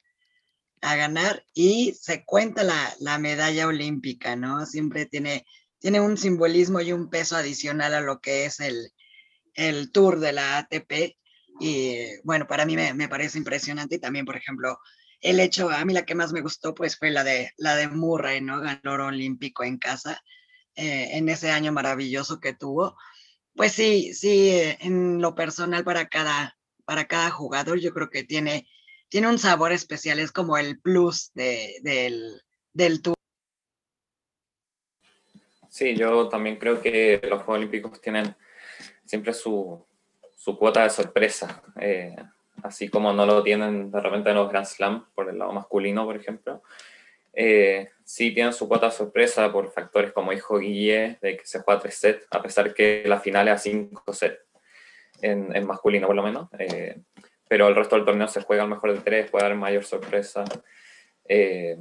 a 0.81 0.95
ganar 0.95 1.45
y 1.53 1.93
se 1.93 2.25
cuenta 2.25 2.63
la, 2.63 2.95
la, 2.99 3.19
medalla 3.19 3.67
olímpica, 3.67 4.35
¿no? 4.35 4.65
Siempre 4.65 5.05
tiene, 5.05 5.45
tiene 5.79 6.01
un 6.01 6.17
simbolismo 6.17 6.81
y 6.81 6.91
un 6.91 7.09
peso 7.09 7.35
adicional 7.35 7.93
a 7.93 8.01
lo 8.01 8.19
que 8.19 8.45
es 8.45 8.59
el, 8.59 8.91
el 9.53 9.91
tour 9.91 10.19
de 10.19 10.33
la 10.33 10.57
ATP 10.57 11.17
y 11.59 12.19
bueno, 12.23 12.47
para 12.47 12.65
mí 12.65 12.75
me, 12.75 13.09
parece 13.09 13.37
impresionante 13.37 13.95
y 13.95 13.99
también, 13.99 14.25
por 14.25 14.37
ejemplo, 14.37 14.79
el 15.21 15.39
hecho, 15.39 15.69
a 15.69 15.83
mí 15.85 15.93
la 15.93 16.05
que 16.05 16.15
más 16.15 16.31
me 16.33 16.41
gustó 16.41 16.73
pues 16.73 16.97
fue 16.97 17.09
la 17.11 17.23
de, 17.23 17.51
la 17.57 17.75
de 17.75 17.87
Murray, 17.87 18.41
¿no? 18.41 18.61
Ganó 18.61 18.93
oro 18.93 19.07
olímpico 19.07 19.63
en 19.63 19.77
casa 19.77 20.21
eh, 20.75 21.09
en 21.13 21.29
ese 21.29 21.51
año 21.51 21.71
maravilloso 21.71 22.39
que 22.39 22.53
tuvo. 22.53 22.95
Pues 23.55 23.71
sí, 23.71 24.13
sí, 24.13 24.49
eh, 24.49 24.77
en 24.81 25.21
lo 25.21 25.33
personal 25.33 25.83
para 25.83 26.07
cada, 26.07 26.57
para 26.85 27.05
cada 27.05 27.31
jugador 27.31 27.79
yo 27.79 27.93
creo 27.93 28.09
que 28.09 28.23
tiene, 28.23 28.67
tiene 29.09 29.27
un 29.27 29.39
sabor 29.39 29.71
especial, 29.71 30.19
es 30.19 30.31
como 30.31 30.57
el 30.57 30.79
plus 30.79 31.31
de, 31.33 31.77
del, 31.81 32.41
del 32.73 33.01
tour. 33.01 33.15
Sí, 35.69 35.95
yo 35.95 36.27
también 36.29 36.57
creo 36.57 36.81
que 36.81 37.19
los 37.23 37.43
Juegos 37.43 37.57
Olímpicos 37.57 38.01
tienen 38.01 38.35
siempre 39.05 39.33
su, 39.33 39.85
su 40.35 40.57
cuota 40.57 40.83
de 40.83 40.89
sorpresa, 40.89 41.61
eh, 41.79 42.15
así 42.67 42.89
como 42.89 43.13
no 43.13 43.25
lo 43.25 43.43
tienen 43.43 43.89
de 43.91 44.01
repente 44.01 44.29
en 44.29 44.35
los 44.35 44.49
Grand 44.49 44.65
Slam, 44.65 45.05
por 45.15 45.29
el 45.29 45.39
lado 45.39 45.53
masculino, 45.53 46.05
por 46.05 46.15
ejemplo. 46.15 46.61
Eh, 47.33 47.89
sí 48.03 48.33
tienen 48.33 48.51
su 48.51 48.67
cuota 48.67 48.89
sorpresa 48.89 49.51
por 49.51 49.71
factores 49.71 50.11
como 50.11 50.31
dijo 50.31 50.57
Guille, 50.57 51.17
de 51.21 51.37
que 51.37 51.45
se 51.45 51.59
juega 51.59 51.81
tres 51.81 51.95
sets, 51.95 52.27
a 52.31 52.41
pesar 52.41 52.73
que 52.73 53.03
la 53.05 53.19
final 53.19 53.47
es 53.47 53.53
a 53.53 53.57
cinco 53.57 54.13
sets, 54.13 54.39
en, 55.21 55.65
masculino 55.65 56.07
por 56.07 56.15
lo 56.15 56.23
menos. 56.23 56.49
Eh, 56.59 56.99
pero 57.47 57.67
el 57.67 57.75
resto 57.75 57.95
del 57.95 58.05
torneo 58.05 58.27
se 58.27 58.41
juega 58.41 58.63
al 58.63 58.69
mejor 58.69 58.93
de 58.93 58.99
tres, 58.99 59.31
puede 59.31 59.45
dar 59.45 59.55
mayor 59.55 59.83
sorpresa. 59.83 60.43
Eh, 61.25 61.77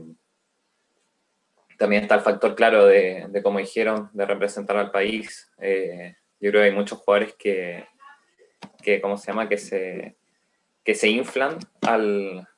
también 1.79 2.03
está 2.03 2.15
el 2.15 2.21
factor 2.21 2.55
claro 2.55 2.87
de, 2.87 3.27
de, 3.29 3.43
como 3.43 3.59
dijeron, 3.59 4.09
de 4.13 4.25
representar 4.25 4.77
al 4.77 4.91
país. 4.91 5.51
yo 5.59 6.51
creo 6.51 6.63
que 6.63 6.69
hay 6.69 6.73
muchos 6.73 6.99
jugadores 6.99 7.35
que, 7.35 7.87
que 8.83 9.01
¿cómo 9.01 9.17
se 9.17 9.27
llama? 9.29 9.49
Que 9.49 9.59
se, 9.59 10.17
que 10.87 10.95
se 10.95 11.09
inflan 11.09 11.59
al, 11.83 12.49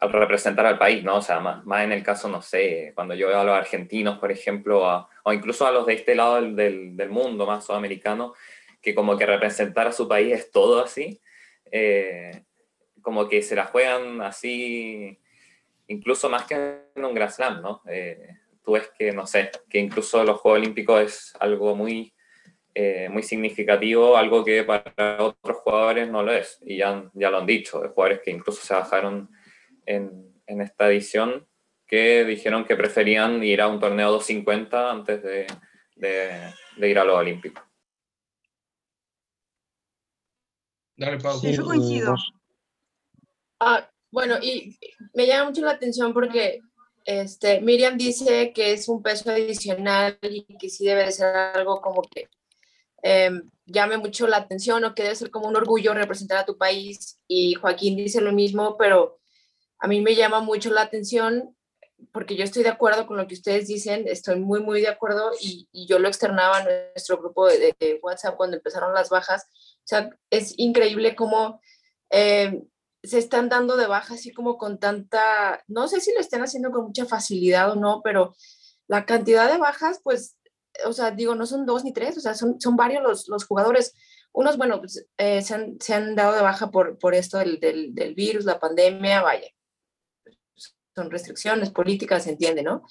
al 0.00 0.12
representar 0.12 0.64
al 0.64 0.78
país, 0.78 1.04
¿no? 1.04 1.16
O 1.16 1.20
sea, 1.20 1.40
más, 1.40 1.62
más, 1.66 1.84
en 1.84 1.92
el 1.92 2.02
caso, 2.02 2.26
no 2.26 2.40
sé, 2.40 2.92
cuando 2.94 3.14
yo 3.14 3.28
veo 3.28 3.38
a 3.38 3.44
los 3.44 3.54
argentinos, 3.54 4.18
por 4.18 4.32
ejemplo, 4.32 5.06
o 5.22 5.32
incluso 5.34 5.66
a 5.66 5.72
los 5.72 5.84
de 5.84 5.92
este 5.92 6.14
lado 6.14 6.40
del, 6.40 6.96
del, 6.96 7.10
mundo, 7.10 7.46
más 7.46 7.66
sudamericano, 7.66 8.32
que 8.80 8.94
como 8.94 9.18
que 9.18 9.26
representar 9.26 9.86
a 9.88 9.92
su 9.92 10.08
país 10.08 10.32
es 10.32 10.50
todo 10.50 10.82
así, 10.82 11.20
eh, 11.70 12.44
como 13.02 13.28
que 13.28 13.42
se 13.42 13.54
la 13.54 13.66
juegan 13.66 14.22
así, 14.22 15.20
incluso 15.86 16.30
más 16.30 16.44
que 16.44 16.80
en 16.94 17.04
un 17.04 17.12
Grand 17.12 17.30
Slam, 17.30 17.60
¿no? 17.60 17.82
Eh, 17.90 18.38
tú 18.64 18.72
ves 18.72 18.90
que, 18.98 19.12
no 19.12 19.26
sé, 19.26 19.50
que 19.68 19.78
incluso 19.78 20.24
los 20.24 20.40
Juegos 20.40 20.60
Olímpicos 20.60 21.02
es 21.02 21.36
algo 21.40 21.76
muy, 21.76 22.14
eh, 22.78 23.08
muy 23.08 23.22
significativo, 23.22 24.18
algo 24.18 24.44
que 24.44 24.62
para 24.62 25.24
otros 25.24 25.56
jugadores 25.64 26.10
no 26.10 26.22
lo 26.22 26.30
es, 26.30 26.58
y 26.60 26.76
ya, 26.76 27.10
ya 27.14 27.30
lo 27.30 27.38
han 27.38 27.46
dicho, 27.46 27.78
jugadores 27.94 28.20
que 28.22 28.30
incluso 28.30 28.60
se 28.60 28.74
bajaron 28.74 29.30
en, 29.86 30.30
en, 30.46 30.60
esta 30.60 30.86
edición 30.88 31.48
que 31.86 32.26
dijeron 32.26 32.66
que 32.66 32.76
preferían 32.76 33.42
ir 33.42 33.62
a 33.62 33.68
un 33.68 33.80
torneo 33.80 34.10
250 34.10 34.90
antes 34.90 35.22
de, 35.22 35.46
de, 35.94 36.52
de 36.76 36.90
ir 36.90 36.98
a 36.98 37.04
los 37.04 37.16
Olímpicos. 37.16 37.64
Dale, 40.98 41.16
Pau. 41.16 41.38
Sí, 41.38 41.54
yo 41.54 41.64
coincido. 41.64 42.14
Ah, 43.58 43.90
bueno, 44.10 44.34
y 44.42 44.78
me 45.14 45.26
llama 45.26 45.48
mucho 45.48 45.62
la 45.62 45.70
atención 45.70 46.12
porque 46.12 46.60
este, 47.06 47.62
Miriam 47.62 47.96
dice 47.96 48.52
que 48.52 48.74
es 48.74 48.86
un 48.86 49.02
peso 49.02 49.30
adicional 49.30 50.18
y 50.20 50.44
que 50.58 50.68
sí 50.68 50.84
debe 50.84 51.10
ser 51.10 51.34
algo 51.34 51.80
como 51.80 52.02
que 52.02 52.28
eh, 53.08 53.30
llame 53.66 53.98
mucho 53.98 54.26
la 54.26 54.38
atención 54.38 54.84
o 54.84 54.94
que 54.94 55.04
debe 55.04 55.14
ser 55.14 55.30
como 55.30 55.46
un 55.46 55.54
orgullo 55.54 55.94
representar 55.94 56.38
a 56.38 56.44
tu 56.44 56.58
país. 56.58 57.20
Y 57.28 57.54
Joaquín 57.54 57.96
dice 57.96 58.20
lo 58.20 58.32
mismo, 58.32 58.76
pero 58.76 59.18
a 59.78 59.86
mí 59.86 60.00
me 60.00 60.16
llama 60.16 60.40
mucho 60.40 60.70
la 60.70 60.82
atención 60.82 61.54
porque 62.12 62.36
yo 62.36 62.44
estoy 62.44 62.62
de 62.62 62.68
acuerdo 62.68 63.06
con 63.06 63.16
lo 63.16 63.26
que 63.26 63.34
ustedes 63.34 63.68
dicen, 63.68 64.06
estoy 64.06 64.40
muy, 64.40 64.60
muy 64.60 64.80
de 64.80 64.88
acuerdo 64.88 65.30
y, 65.40 65.68
yo 65.86 65.98
lo 65.98 66.08
externaba 66.08 66.60
en 66.60 66.66
nuestro 66.92 67.18
grupo 67.18 67.46
de, 67.46 68.00
WhatsApp 68.02 68.36
cuando 68.36 68.56
empezaron 68.56 68.92
las 68.92 69.08
bajas. 69.08 69.46
O 69.78 69.86
sea, 69.86 70.10
es 70.30 70.54
increíble 70.56 71.14
cómo 71.14 71.60
eh, 72.10 72.64
se 73.02 73.18
están 73.18 73.48
dando 73.48 73.76
de 73.76 73.86
baja 73.86 74.14
así 74.14 74.32
como 74.32 74.58
con 74.58 74.78
tanta, 74.78 75.62
no 75.68 75.88
sé 75.88 76.00
si 76.00 76.12
lo 76.12 76.20
están 76.20 76.42
haciendo 76.42 76.70
con 76.70 76.86
mucha 76.86 77.06
facilidad 77.06 77.70
o 77.70 77.76
no, 77.76 78.00
pero 78.02 78.34
la 78.88 79.06
cantidad 79.06 79.50
de 79.50 79.58
bajas, 79.58 80.00
pues, 80.02 80.35
o 80.84 80.92
sea, 80.92 81.10
digo, 81.10 81.34
no 81.34 81.46
son 81.46 81.66
dos 81.66 81.84
ni 81.84 81.92
tres, 81.92 82.16
o 82.16 82.20
sea, 82.20 82.34
son, 82.34 82.60
son 82.60 82.76
varios 82.76 83.02
los, 83.02 83.28
los 83.28 83.44
jugadores. 83.44 83.94
Unos, 84.32 84.56
bueno, 84.58 84.80
pues, 84.80 85.06
eh, 85.16 85.42
se, 85.42 85.54
han, 85.54 85.76
se, 85.80 85.94
han, 85.94 86.14
dado 86.14 86.34
de 86.34 86.42
baja 86.42 86.70
por, 86.70 86.98
por 86.98 87.14
esto 87.14 87.38
del, 87.38 87.58
del, 87.58 87.94
del 87.94 88.14
virus, 88.14 88.44
la 88.44 88.60
pandemia, 88.60 89.22
vaya 89.22 89.48
son 90.96 91.10
restricciones 91.10 91.70
políticas, 91.70 92.24
se 92.24 92.30
entiende, 92.30 92.62
¿no? 92.62 92.82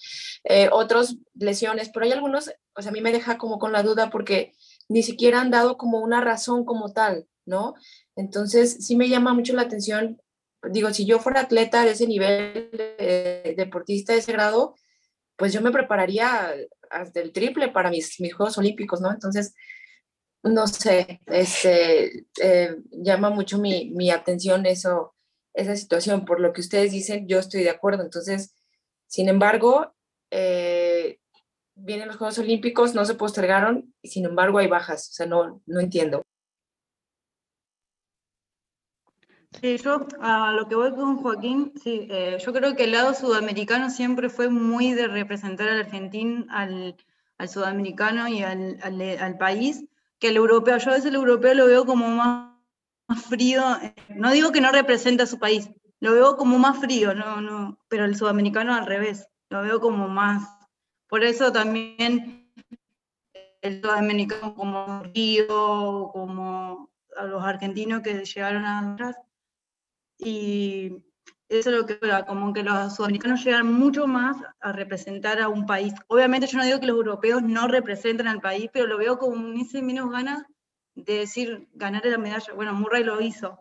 Eh, 0.44 0.70
otros 0.72 1.18
lesiones, 1.34 1.90
pero 1.90 2.06
hay 2.06 2.12
algunos, 2.12 2.52
o 2.76 2.82
sea, 2.82 2.92
a 2.92 2.94
mí 2.94 3.02
me 3.02 3.12
deja 3.12 3.40
como 3.40 3.58
con 3.58 3.72
la 3.72 3.82
duda 3.82 4.12
porque 4.12 4.54
ni 4.88 5.02
siquiera 5.02 5.42
han 5.42 5.50
dado 5.50 5.76
como 5.76 6.00
una 6.00 6.22
razón 6.22 6.66
como 6.66 6.94
tal, 6.94 7.28
¿no? 7.46 7.74
Entonces, 8.16 8.86
sí 8.86 8.96
me 8.96 9.10
llama 9.10 9.34
mucho 9.34 9.54
la 9.54 9.64
atención, 9.64 10.22
digo, 10.70 10.94
si 10.94 11.08
yo 11.08 11.20
fuera 11.20 11.42
atleta 11.42 11.84
de 11.84 11.92
ese 11.92 12.06
nivel, 12.06 12.70
de, 12.72 13.56
deportista 13.58 14.14
de 14.14 14.20
ese 14.20 14.34
grado, 14.34 14.76
pues 15.36 15.54
yo 15.54 15.62
me 15.62 15.72
prepararía 15.72 16.54
hasta 16.90 17.20
el 17.20 17.32
triple 17.32 17.70
para 17.70 17.90
mis, 17.90 18.20
mis 18.20 18.34
Juegos 18.34 18.58
Olímpicos, 18.58 19.02
¿no? 19.02 19.12
Entonces, 19.12 19.54
no 20.44 20.68
sé, 20.68 21.22
este, 21.26 22.26
eh, 22.42 22.76
llama 22.92 23.30
mucho 23.30 23.58
mi, 23.58 23.90
mi 23.92 24.12
atención 24.12 24.66
eso, 24.66 25.16
esa 25.54 25.76
situación. 25.76 26.26
Por 26.26 26.40
lo 26.40 26.54
que 26.54 26.62
ustedes 26.62 26.92
dicen, 26.92 27.28
yo 27.28 27.40
estoy 27.40 27.64
de 27.64 27.72
acuerdo. 27.72 28.04
Entonces, 28.04 28.56
sin 29.08 29.28
embargo, 29.28 29.94
eh, 30.32 31.20
vienen 31.76 32.08
los 32.08 32.18
Juegos 32.18 32.38
Olímpicos, 32.40 32.94
no 32.94 33.06
se 33.06 33.16
postergaron 33.16 33.94
y 34.02 34.10
sin 34.10 34.26
embargo 34.26 34.60
hay 34.60 34.68
bajas. 34.68 35.10
O 35.10 35.14
sea, 35.14 35.26
no, 35.26 35.62
no 35.66 35.80
entiendo. 35.80 36.22
Sí, 39.62 39.78
yo 39.78 40.08
a 40.22 40.52
lo 40.52 40.68
que 40.68 40.76
voy 40.76 40.92
con 40.92 41.18
Joaquín, 41.18 41.74
sí, 41.82 42.08
eh, 42.10 42.38
yo 42.44 42.54
creo 42.54 42.76
que 42.76 42.86
el 42.86 42.92
lado 42.92 43.14
sudamericano 43.14 43.90
siempre 43.90 44.30
fue 44.30 44.50
muy 44.50 44.94
de 44.94 45.08
representar 45.08 45.70
al 45.70 45.80
argentino, 45.80 46.46
al, 46.50 46.96
sudamericano 47.48 48.28
y 48.28 48.44
al, 48.44 48.80
al, 48.82 49.38
país, 49.38 49.86
que 50.20 50.30
el 50.30 50.38
europeo. 50.38 50.78
Yo 50.78 50.92
a 50.92 50.94
veces 50.94 51.10
el 51.10 51.16
europeo 51.16 51.54
lo 51.54 51.68
veo 51.68 51.86
como 51.86 52.08
más 52.10 52.52
frío, 53.28 53.64
eh, 53.82 53.94
no 54.10 54.32
digo 54.32 54.52
que 54.52 54.62
no 54.62 54.72
representa 54.72 55.24
a 55.24 55.28
su 55.28 55.40
país, 55.40 55.70
lo 56.00 56.14
veo 56.14 56.38
como 56.38 56.58
más 56.58 56.80
frío, 56.80 57.14
no, 57.14 57.42
no, 57.42 57.80
pero 57.88 58.06
el 58.06 58.16
sudamericano 58.16 58.74
al 58.74 58.86
revés, 58.86 59.28
lo 59.50 59.62
veo 59.62 59.80
como 59.80 60.08
más. 60.08 60.48
Por 61.08 61.24
eso 61.24 61.52
también 61.52 62.52
el 63.62 63.82
sudamericano 63.82 64.54
como 64.56 65.02
frío, 65.02 66.10
como 66.14 66.90
a 67.18 67.24
los 67.26 67.44
argentinos 67.44 68.02
que 68.02 68.26
llegaron 68.26 68.66
atrás. 68.66 69.16
Y 70.18 71.04
eso 71.48 71.70
es 71.70 71.76
lo 71.76 71.86
que 71.86 72.00
como 72.28 72.54
que 72.54 72.64
los 72.64 72.96
sudamericanos 72.96 73.44
llegan 73.44 73.72
mucho 73.72 74.08
más 74.08 74.38
a 74.60 74.72
representar 74.72 75.40
a 75.40 75.48
un 75.48 75.66
país. 75.66 75.94
Obviamente 76.08 76.48
yo 76.48 76.58
no 76.58 76.66
digo 76.66 76.80
que 76.80 76.88
los 76.88 76.98
europeos 76.98 77.44
no 77.44 77.68
representan 77.68 78.28
al 78.28 78.42
país, 78.42 78.70
pero 78.74 78.88
lo 78.88 78.98
veo 78.98 79.18
como 79.18 79.54
ese 79.60 79.82
menos 79.82 80.10
ganas 80.10 80.44
de 80.96 81.20
decir 81.20 81.68
ganar 81.74 82.06
la 82.06 82.18
medalla. 82.18 82.54
Bueno, 82.54 82.74
Murray 82.74 83.04
lo 83.04 83.22
hizo, 83.22 83.60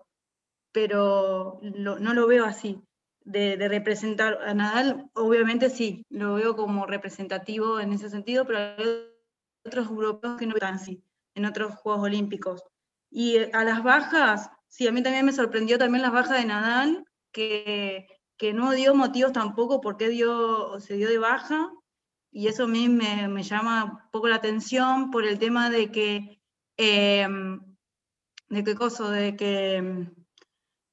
pero 0.73 1.61
no 1.63 2.15
lo 2.15 2.27
veo 2.27 2.45
así. 2.45 2.81
De, 3.27 3.57
representar 3.69 4.39
a 4.43 4.53
Nadal, 4.53 5.11
obviamente 5.15 5.71
sí, 5.71 6.05
lo 6.11 6.35
veo 6.35 6.57
como 6.57 6.85
representativo 6.85 7.81
en 7.81 7.95
ese 7.95 8.11
sentido, 8.11 8.45
pero 8.45 8.59
hay 8.59 9.09
otros 9.65 9.89
europeos 9.89 10.39
que 10.39 10.47
no 10.47 10.55
están 10.55 10.75
así, 10.75 11.03
en 11.35 11.47
otros 11.47 11.75
Juegos 11.77 12.05
Olímpicos. 12.05 12.63
Y 13.11 13.39
a 13.53 13.65
las 13.65 13.83
bajas, 13.83 14.51
sí, 14.75 14.87
a 14.87 14.93
mí 14.93 15.03
también 15.03 15.25
me 15.25 15.33
sorprendió 15.33 15.79
también 15.79 16.03
las 16.03 16.13
bajas 16.13 16.39
de 16.39 16.47
Nadal, 16.47 17.05
que, 17.33 18.07
que 18.37 18.53
no 18.53 18.73
dio 18.73 18.95
motivos 18.95 19.33
tampoco 19.33 19.81
por 19.81 19.97
qué 19.97 20.09
dio, 20.09 20.81
se 20.81 20.97
dio 20.97 21.09
de 21.09 21.19
baja, 21.19 21.71
y 22.31 22.49
eso 22.49 22.65
a 22.65 22.69
mí 22.69 22.89
me, 22.89 23.29
me 23.29 23.43
llama 23.43 23.85
un 23.85 24.11
poco 24.11 24.29
la 24.29 24.37
atención 24.37 25.11
por 25.11 25.25
el 25.25 25.39
tema 25.39 25.71
de 25.71 25.93
que 25.93 26.41
Em, 26.77 27.61
de 28.49 28.65
qué 28.65 28.75
cosa, 28.75 29.11
de 29.11 29.37
que, 29.37 29.77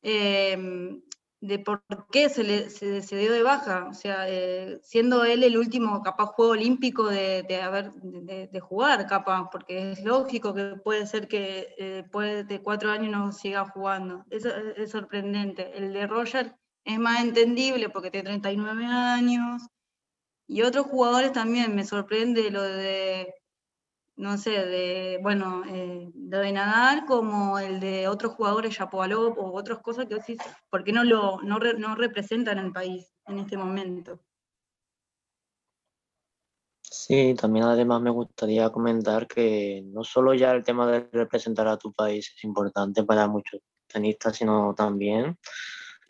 em, 0.04 1.02
de 1.42 1.58
por 1.58 1.84
qué 2.12 2.30
se, 2.30 2.44
le, 2.44 2.70
se, 2.70 3.18
dio 3.18 3.34
de 3.34 3.42
baja, 3.42 3.88
o 3.90 3.94
sea, 3.94 4.30
eh, 4.30 4.80
siendo 4.84 5.26
él 5.26 5.44
el 5.44 5.58
último 5.58 6.04
capaz 6.04 6.28
juego 6.28 6.52
olímpico 6.52 7.08
de, 7.08 7.44
de 7.44 7.62
haber, 7.62 7.92
de, 7.94 8.60
jugar, 8.60 9.08
capaz, 9.08 9.50
porque 9.52 9.92
es 9.92 10.04
lógico 10.04 10.54
que 10.54 10.76
puede 10.84 11.08
ser 11.08 11.28
que 11.28 11.74
eh, 11.80 12.02
después 12.04 12.48
de 12.48 12.62
cuatro 12.62 12.92
años 12.92 13.12
no 13.12 13.32
siga 13.32 13.66
jugando. 13.66 14.24
Eso 14.30 14.50
es, 14.50 14.78
es 14.78 14.92
sorprendente. 14.92 15.76
El 15.76 15.94
de 15.94 16.06
Roger 16.06 16.56
es 16.86 17.00
más 17.00 17.24
entendible 17.24 17.90
porque 17.90 18.12
tiene 18.12 18.30
39 18.30 18.86
años. 18.86 19.64
Y 20.48 20.62
otros 20.62 20.86
jugadores 20.88 21.32
también 21.32 21.76
me 21.76 21.86
sorprende 21.86 22.52
lo 22.52 22.62
de 22.62 23.34
no 24.22 24.38
sé, 24.38 24.52
de, 24.52 25.20
bueno, 25.22 25.64
eh, 25.68 26.12
de 26.14 26.52
Nadal 26.52 27.06
como 27.06 27.58
el 27.58 27.80
de 27.80 28.08
otros 28.08 28.34
jugadores, 28.34 28.78
Yapovalov 28.78 29.38
o 29.40 29.54
otras 29.58 29.80
cosas 29.80 30.06
que 30.06 30.16
decís, 30.16 30.38
¿por 30.70 30.84
qué 30.84 30.94
no, 30.94 31.04
lo, 31.04 31.42
no, 31.42 31.58
no 31.58 31.96
representan 31.96 32.60
al 32.60 32.72
país 32.72 33.12
en 33.26 33.40
este 33.40 33.58
momento? 33.58 34.20
Sí, 36.84 37.34
también 37.34 37.66
además 37.66 38.00
me 38.02 38.12
gustaría 38.12 38.70
comentar 38.70 39.28
que 39.28 39.82
no 39.86 40.04
solo 40.04 40.36
ya 40.36 40.52
el 40.52 40.64
tema 40.64 40.86
de 40.92 41.10
representar 41.12 41.68
a 41.68 41.78
tu 41.78 41.92
país 41.92 42.32
es 42.36 42.44
importante 42.44 43.04
para 43.04 43.28
muchos 43.28 43.62
tenistas, 43.88 44.38
sino 44.38 44.76
también 44.76 45.36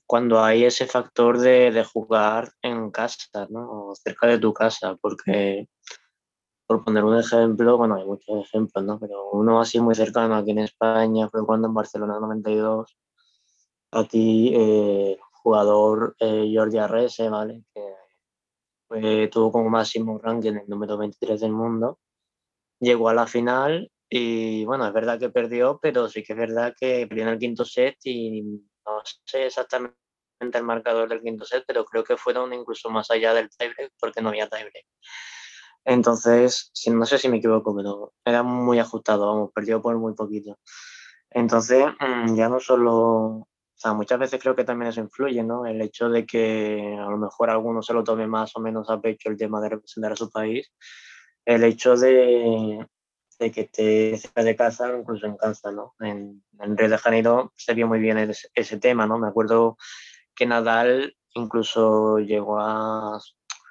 cuando 0.05 0.43
hay 0.43 0.65
ese 0.65 0.85
factor 0.85 1.37
de, 1.37 1.71
de 1.71 1.85
jugar 1.85 2.51
en 2.61 2.91
casa, 2.91 3.47
¿no? 3.49 3.93
cerca 3.95 4.27
de 4.27 4.37
tu 4.37 4.53
casa, 4.53 4.97
porque 4.99 5.69
por 6.71 6.85
poner 6.85 7.03
un 7.03 7.19
ejemplo, 7.19 7.77
bueno, 7.77 7.95
hay 7.95 8.05
muchos 8.05 8.45
ejemplos, 8.45 8.85
¿no? 8.85 8.97
Pero 8.97 9.29
uno 9.31 9.59
así 9.59 9.77
muy 9.81 9.93
cercano 9.93 10.37
aquí 10.37 10.51
en 10.51 10.59
España 10.59 11.27
fue 11.29 11.45
cuando 11.45 11.67
en 11.67 11.73
Barcelona 11.73 12.17
92, 12.17 12.97
aquí 13.91 14.53
eh, 14.55 15.19
jugador 15.33 16.15
eh, 16.17 16.49
Jordi 16.55 16.77
Arrese, 16.77 17.27
¿vale? 17.27 17.65
Que 18.89 19.27
tuvo 19.27 19.51
como 19.51 19.69
máximo 19.69 20.17
ranking 20.17 20.53
el 20.53 20.69
número 20.69 20.97
23 20.97 21.41
del 21.41 21.51
mundo. 21.51 21.99
Llegó 22.79 23.09
a 23.09 23.13
la 23.15 23.27
final 23.27 23.91
y 24.09 24.63
bueno, 24.63 24.87
es 24.87 24.93
verdad 24.93 25.19
que 25.19 25.29
perdió, 25.29 25.77
pero 25.81 26.07
sí 26.07 26.23
que 26.23 26.31
es 26.31 26.39
verdad 26.39 26.73
que 26.79 27.05
perdió 27.05 27.23
en 27.23 27.29
el 27.31 27.39
quinto 27.39 27.65
set 27.65 27.97
y 28.05 28.43
no 28.43 29.01
sé 29.25 29.47
exactamente 29.47 29.97
el 30.39 30.63
marcador 30.63 31.09
del 31.09 31.21
quinto 31.21 31.43
set, 31.43 31.65
pero 31.67 31.83
creo 31.83 32.05
que 32.05 32.15
fueron 32.15 32.53
incluso 32.53 32.89
más 32.89 33.11
allá 33.11 33.33
del 33.33 33.49
tiebreak 33.49 33.91
porque 33.99 34.21
no 34.21 34.29
había 34.29 34.47
tiebreak. 34.47 34.85
Entonces, 35.85 36.71
no 36.91 37.05
sé 37.05 37.17
si 37.17 37.29
me 37.29 37.37
equivoco, 37.37 37.75
pero 37.75 38.13
era 38.23 38.43
muy 38.43 38.79
ajustado, 38.79 39.27
vamos, 39.27 39.51
perdió 39.53 39.81
por 39.81 39.97
muy 39.97 40.13
poquito. 40.13 40.57
Entonces, 41.29 41.85
mm, 41.99 42.35
ya 42.35 42.49
no 42.49 42.59
solo, 42.59 42.93
o 42.93 43.47
sea, 43.75 43.93
muchas 43.93 44.19
veces 44.19 44.41
creo 44.41 44.55
que 44.55 44.63
también 44.63 44.89
eso 44.89 45.01
influye, 45.01 45.43
¿no? 45.43 45.65
El 45.65 45.81
hecho 45.81 46.09
de 46.09 46.25
que 46.25 46.97
a 46.99 47.09
lo 47.09 47.17
mejor 47.17 47.49
alguno 47.49 47.81
se 47.81 47.93
lo 47.93 48.03
tome 48.03 48.27
más 48.27 48.55
o 48.55 48.59
menos 48.59 48.89
a 48.89 49.01
pecho 49.01 49.29
el 49.29 49.37
tema 49.37 49.61
de 49.61 49.69
representar 49.69 50.11
a 50.11 50.15
su 50.15 50.29
país, 50.29 50.71
el 51.45 51.63
hecho 51.63 51.95
de, 51.95 52.85
de 53.39 53.51
que 53.51 53.61
esté 53.61 54.17
cerca 54.17 54.43
de 54.43 54.55
casa, 54.55 54.95
incluso 54.97 55.25
en 55.25 55.37
casa, 55.37 55.71
¿no? 55.71 55.95
En, 55.99 56.43
en 56.59 56.77
Río 56.77 56.89
de 56.89 56.97
Janeiro 56.97 57.53
se 57.55 57.73
vio 57.73 57.87
muy 57.87 57.99
bien 57.99 58.17
ese, 58.19 58.49
ese, 58.53 58.77
tema, 58.77 59.07
¿no? 59.07 59.17
Me 59.17 59.27
acuerdo 59.27 59.77
que 60.35 60.45
Nadal 60.45 61.15
incluso 61.33 62.19
llegó 62.19 62.59
a, 62.59 63.19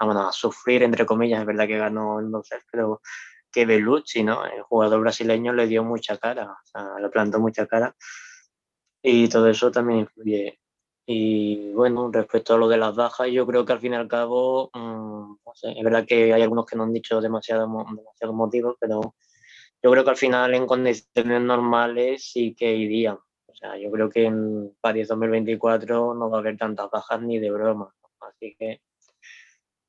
bueno, 0.06 0.28
a 0.28 0.32
sufrir, 0.32 0.82
entre 0.82 1.06
comillas, 1.06 1.40
es 1.40 1.46
verdad 1.46 1.66
que 1.66 1.78
ganó 1.78 2.20
el 2.20 2.30
no 2.30 2.42
pero 2.70 3.00
que 3.52 3.66
Bellucci, 3.66 4.22
¿no? 4.22 4.44
El 4.44 4.62
jugador 4.62 5.00
brasileño 5.00 5.52
le 5.52 5.66
dio 5.66 5.84
mucha 5.84 6.16
cara, 6.18 6.52
o 6.52 6.66
sea, 6.66 6.98
le 7.00 7.08
plantó 7.10 7.40
mucha 7.40 7.66
cara 7.66 7.94
y 9.02 9.28
todo 9.28 9.48
eso 9.48 9.70
también 9.70 10.00
influye. 10.00 10.58
Y 11.06 11.72
bueno, 11.72 12.10
respecto 12.12 12.54
a 12.54 12.58
lo 12.58 12.68
de 12.68 12.76
las 12.78 12.94
bajas, 12.94 13.28
yo 13.32 13.46
creo 13.46 13.64
que 13.64 13.72
al 13.72 13.80
fin 13.80 13.94
y 13.94 13.96
al 13.96 14.08
cabo, 14.08 14.70
mmm, 14.74 15.36
no 15.44 15.54
sé, 15.54 15.72
es 15.76 15.84
verdad 15.84 16.06
que 16.06 16.32
hay 16.32 16.42
algunos 16.42 16.66
que 16.66 16.76
no 16.76 16.84
han 16.84 16.92
dicho 16.92 17.20
demasiados 17.20 17.68
demasiado 17.68 18.32
motivos, 18.32 18.76
pero 18.80 19.14
yo 19.82 19.90
creo 19.90 20.04
que 20.04 20.10
al 20.10 20.16
final 20.16 20.54
en 20.54 20.66
condiciones 20.66 21.42
normales 21.42 22.30
sí 22.30 22.54
que 22.54 22.74
irían. 22.74 23.16
O 23.16 23.54
sea, 23.54 23.76
yo 23.78 23.90
creo 23.90 24.08
que 24.10 24.26
en 24.26 24.76
París 24.80 25.08
2024 25.08 26.14
no 26.14 26.30
va 26.30 26.38
a 26.38 26.40
haber 26.40 26.56
tantas 26.56 26.90
bajas 26.90 27.20
ni 27.22 27.38
de 27.38 27.50
broma. 27.50 27.92
Así 28.20 28.54
que 28.58 28.80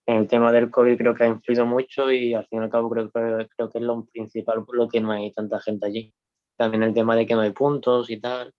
el 0.05 0.27
tema 0.27 0.51
del 0.51 0.71
COVID 0.71 0.97
creo 0.97 1.15
que 1.15 1.23
ha 1.23 1.27
influido 1.27 1.65
mucho 1.65 2.11
y 2.11 2.33
al 2.33 2.45
fin 2.47 2.59
y 2.59 2.63
al 2.63 2.69
cabo 2.69 2.89
creo, 2.89 3.11
creo 3.11 3.69
que 3.69 3.77
es 3.77 3.83
lo 3.83 4.05
principal 4.05 4.65
por 4.65 4.75
lo 4.75 4.87
que 4.87 5.01
no 5.01 5.11
hay 5.11 5.31
tanta 5.33 5.59
gente 5.59 5.85
allí. 5.85 6.13
También 6.57 6.83
el 6.83 6.93
tema 6.93 7.15
de 7.15 7.25
que 7.25 7.35
no 7.35 7.41
hay 7.41 7.51
puntos 7.51 8.09
y 8.09 8.19
tal. 8.19 8.53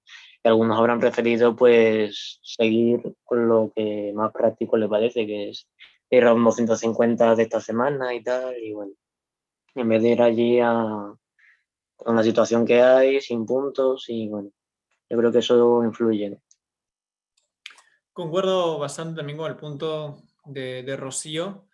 Y 0.45 0.49
algunos 0.49 0.79
habrán 0.79 1.01
preferido 1.01 1.55
pues 1.55 2.41
seguir 2.43 3.01
con 3.25 3.49
lo 3.49 3.73
que 3.75 4.13
más 4.15 4.33
práctico 4.33 4.77
les 4.77 4.89
parece, 4.89 5.27
que 5.27 5.51
es 5.51 5.69
ir 6.11 6.25
a 6.25 6.35
unos 6.35 6.57
150 6.57 7.37
de 7.37 7.43
esta 7.43 7.61
semana 7.61 8.15
y 8.15 8.23
tal. 8.23 8.57
Y 8.59 8.73
bueno, 8.73 8.93
en 9.75 9.89
vez 9.89 10.03
de 10.03 10.09
ir 10.11 10.23
allí 10.23 10.61
a, 10.61 11.15
con 11.97 12.17
la 12.17 12.23
situación 12.23 12.67
que 12.67 12.83
hay, 12.83 13.21
sin 13.21 13.47
puntos, 13.47 14.07
y 14.09 14.29
bueno, 14.29 14.51
yo 15.09 15.19
creo 15.19 15.33
que 15.33 15.39
eso 15.39 15.85
influye. 15.85 16.41
Concuerdo 18.13 18.79
bastante 18.79 19.17
también 19.17 19.39
con 19.39 19.51
el 19.51 19.57
punto 19.57 20.23
de, 20.45 20.83
de, 20.83 20.97
Rocío. 20.97 21.69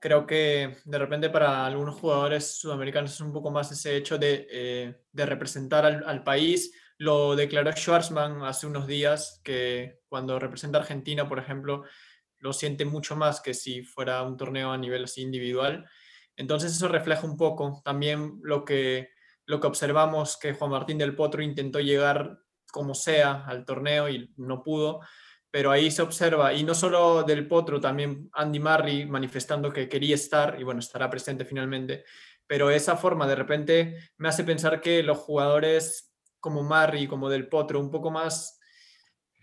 Creo 0.00 0.26
que 0.26 0.76
de 0.84 0.98
repente 0.98 1.30
para 1.30 1.66
algunos 1.66 1.96
jugadores 1.96 2.58
sudamericanos 2.58 3.12
es 3.14 3.20
un 3.20 3.32
poco 3.32 3.50
más 3.50 3.72
ese 3.72 3.96
hecho 3.96 4.18
de, 4.18 4.46
eh, 4.50 5.02
de 5.12 5.26
representar 5.26 5.84
al, 5.86 6.04
al, 6.06 6.22
país. 6.22 6.72
Lo 6.98 7.34
declaró 7.36 7.72
Schwarzman 7.72 8.42
hace 8.42 8.66
unos 8.66 8.86
días, 8.86 9.40
que 9.44 10.00
cuando 10.08 10.38
representa 10.38 10.78
a 10.78 10.82
Argentina, 10.82 11.28
por 11.28 11.38
ejemplo, 11.38 11.84
lo 12.38 12.52
siente 12.52 12.84
mucho 12.84 13.16
más 13.16 13.40
que 13.40 13.54
si 13.54 13.82
fuera 13.82 14.22
un 14.22 14.36
torneo 14.36 14.70
a 14.70 14.78
nivel 14.78 15.04
así 15.04 15.22
individual. 15.22 15.88
Entonces 16.36 16.72
eso 16.72 16.88
refleja 16.88 17.26
un 17.26 17.36
poco 17.36 17.80
también 17.84 18.38
lo 18.42 18.64
que 18.64 19.10
lo 19.46 19.60
que 19.60 19.66
observamos 19.68 20.36
que 20.36 20.52
Juan 20.52 20.72
Martín 20.72 20.98
del 20.98 21.14
Potro 21.14 21.42
intentó 21.42 21.80
llegar 21.80 22.40
como 22.72 22.94
sea 22.94 23.44
al 23.46 23.64
torneo 23.64 24.08
y 24.08 24.32
no 24.36 24.62
pudo, 24.62 25.00
pero 25.56 25.70
ahí 25.70 25.90
se 25.90 26.02
observa, 26.02 26.52
y 26.52 26.64
no 26.64 26.74
solo 26.74 27.22
del 27.22 27.48
Potro, 27.48 27.80
también 27.80 28.28
Andy 28.34 28.60
Murray 28.60 29.06
manifestando 29.06 29.72
que 29.72 29.88
quería 29.88 30.14
estar 30.14 30.60
y 30.60 30.64
bueno, 30.64 30.80
estará 30.80 31.08
presente 31.08 31.46
finalmente, 31.46 32.04
pero 32.46 32.68
esa 32.68 32.94
forma 32.94 33.26
de 33.26 33.36
repente 33.36 34.10
me 34.18 34.28
hace 34.28 34.44
pensar 34.44 34.82
que 34.82 35.02
los 35.02 35.16
jugadores 35.16 36.14
como 36.40 36.62
Murray, 36.62 37.06
como 37.06 37.30
del 37.30 37.48
Potro, 37.48 37.80
un 37.80 37.90
poco 37.90 38.10
más 38.10 38.60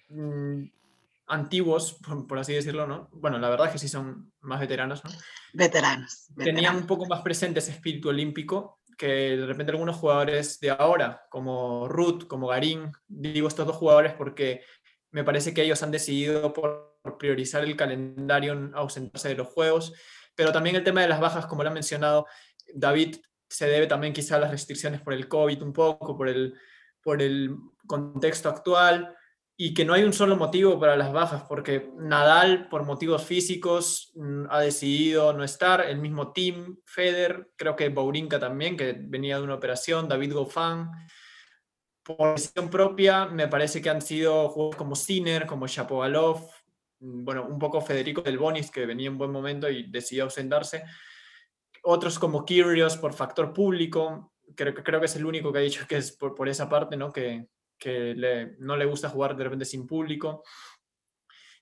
mmm, 0.10 0.65
antiguos, 1.26 1.93
por, 1.93 2.28
por, 2.28 2.38
así 2.38 2.54
decirlo, 2.54 2.86
¿no? 2.86 3.10
Bueno, 3.13 3.39
la 3.39 3.49
verdad 3.49 3.65
es 3.65 3.73
que 3.73 3.80
sí 3.80 3.88
son 3.88 4.32
más 4.41 4.60
veteranos, 4.60 5.04
¿no? 5.04 5.10
Veteranos. 5.54 6.28
veteranos. 6.30 6.36
Tenían 6.36 6.76
un 6.76 6.86
poco 6.86 7.08
más 7.08 7.23
presente 7.23 7.58
ese 7.58 7.71
espíritu 7.71 8.10
olímpico 8.10 8.84
que 8.99 9.36
de 9.36 9.45
repente 9.47 9.71
algunos 9.71 9.95
jugadores 9.95 10.60
de 10.60 10.69
ahora, 10.69 11.26
como 11.32 11.88
Ruth, 11.88 12.28
como 12.28 12.49
Garín, 12.49 12.91
digo 13.08 13.47
estos 13.47 13.65
dos 13.65 13.78
jugadores 13.78 14.13
porque 14.13 14.62
me 15.13 15.23
parece 15.23 15.54
que 15.54 15.62
ellos 15.62 15.82
han 15.84 15.91
decidido 15.91 16.52
por 16.54 16.99
priorizar 17.17 17.63
el 17.63 17.78
calendario, 17.78 18.71
ausentarse 18.73 19.30
de 19.30 19.36
los 19.36 19.47
juegos, 19.47 19.93
pero 20.36 20.52
también 20.52 20.76
el 20.76 20.84
tema 20.84 21.02
de 21.02 21.08
las 21.08 21.19
bajas, 21.19 21.45
como 21.45 21.63
lo 21.63 21.69
ha 21.69 21.73
mencionado 21.73 22.26
David, 22.73 23.17
se 23.47 23.67
debe 23.67 23.86
también 23.86 24.13
quizá 24.13 24.38
a 24.38 24.39
las 24.39 24.52
restricciones 24.52 25.02
por 25.02 25.13
el 25.13 25.28
COVID 25.28 25.62
un 25.62 25.71
poco, 25.71 26.17
por 26.17 26.28
el, 26.28 26.56
por 27.02 27.21
el 27.21 27.56
contexto 27.86 28.49
actual 28.49 29.15
y 29.56 29.76
que 29.76 29.86
no 29.86 29.93
hay 29.93 30.04
un 30.04 30.13
solo 30.13 30.36
motivo 30.36 30.80
para 30.80 30.95
las 30.95 31.13
bajas, 31.13 31.43
porque 31.47 31.91
Nadal, 31.95 32.67
por 32.69 32.84
motivos 32.84 33.23
físicos, 33.23 34.12
ha 34.49 34.60
decidido 34.62 35.32
no 35.34 35.43
estar, 35.43 35.82
el 35.82 35.99
mismo 35.99 36.34
team, 36.34 36.80
Feder, 36.86 37.52
creo 37.56 37.76
que 37.76 37.89
Bourinka 37.89 38.39
también, 38.39 38.76
que 38.76 38.95
venía 38.97 39.38
de 39.38 39.43
una 39.43 39.54
operación, 39.54 40.10
David 40.10 40.34
Goffin. 40.34 40.89
Por 42.03 42.35
decisión 42.35 42.69
propia, 42.69 43.25
me 43.25 43.47
parece 43.47 43.81
que 43.81 43.89
han 43.89 44.01
sido 44.01 44.49
juegos 44.49 44.75
como 44.75 44.95
Sinner, 44.95 45.45
como 45.45 45.67
Shapovalov, 45.67 46.49
mm, 46.99 47.23
bueno, 47.23 47.45
un 47.45 47.57
poco 47.57 47.81
Federico 47.81 48.21
Del 48.21 48.37
Bonis, 48.37 48.69
que 48.69 48.85
venía 48.85 49.07
en 49.07 49.17
buen 49.17 49.31
momento 49.31 49.69
y 49.69 49.89
decidió 49.89 50.25
ausentarse. 50.25 50.83
Otros 51.83 52.19
como 52.19 52.45
Kyrgios 52.45 52.97
por 52.97 53.13
factor 53.13 53.53
público, 53.53 54.33
creo, 54.55 54.73
creo 54.73 54.99
que 54.99 55.05
es 55.05 55.15
el 55.15 55.25
único 55.25 55.51
que 55.51 55.59
ha 55.59 55.61
dicho 55.61 55.85
que 55.87 55.97
es 55.97 56.11
por, 56.11 56.35
por 56.35 56.49
esa 56.49 56.67
parte, 56.69 56.97
¿no? 56.97 57.11
Que, 57.11 57.47
que 57.77 58.55
no 58.59 58.77
le 58.77 58.85
gusta 58.85 59.09
jugar 59.09 59.35
de 59.35 59.43
repente 59.45 59.65
sin 59.65 59.87
público. 59.87 60.43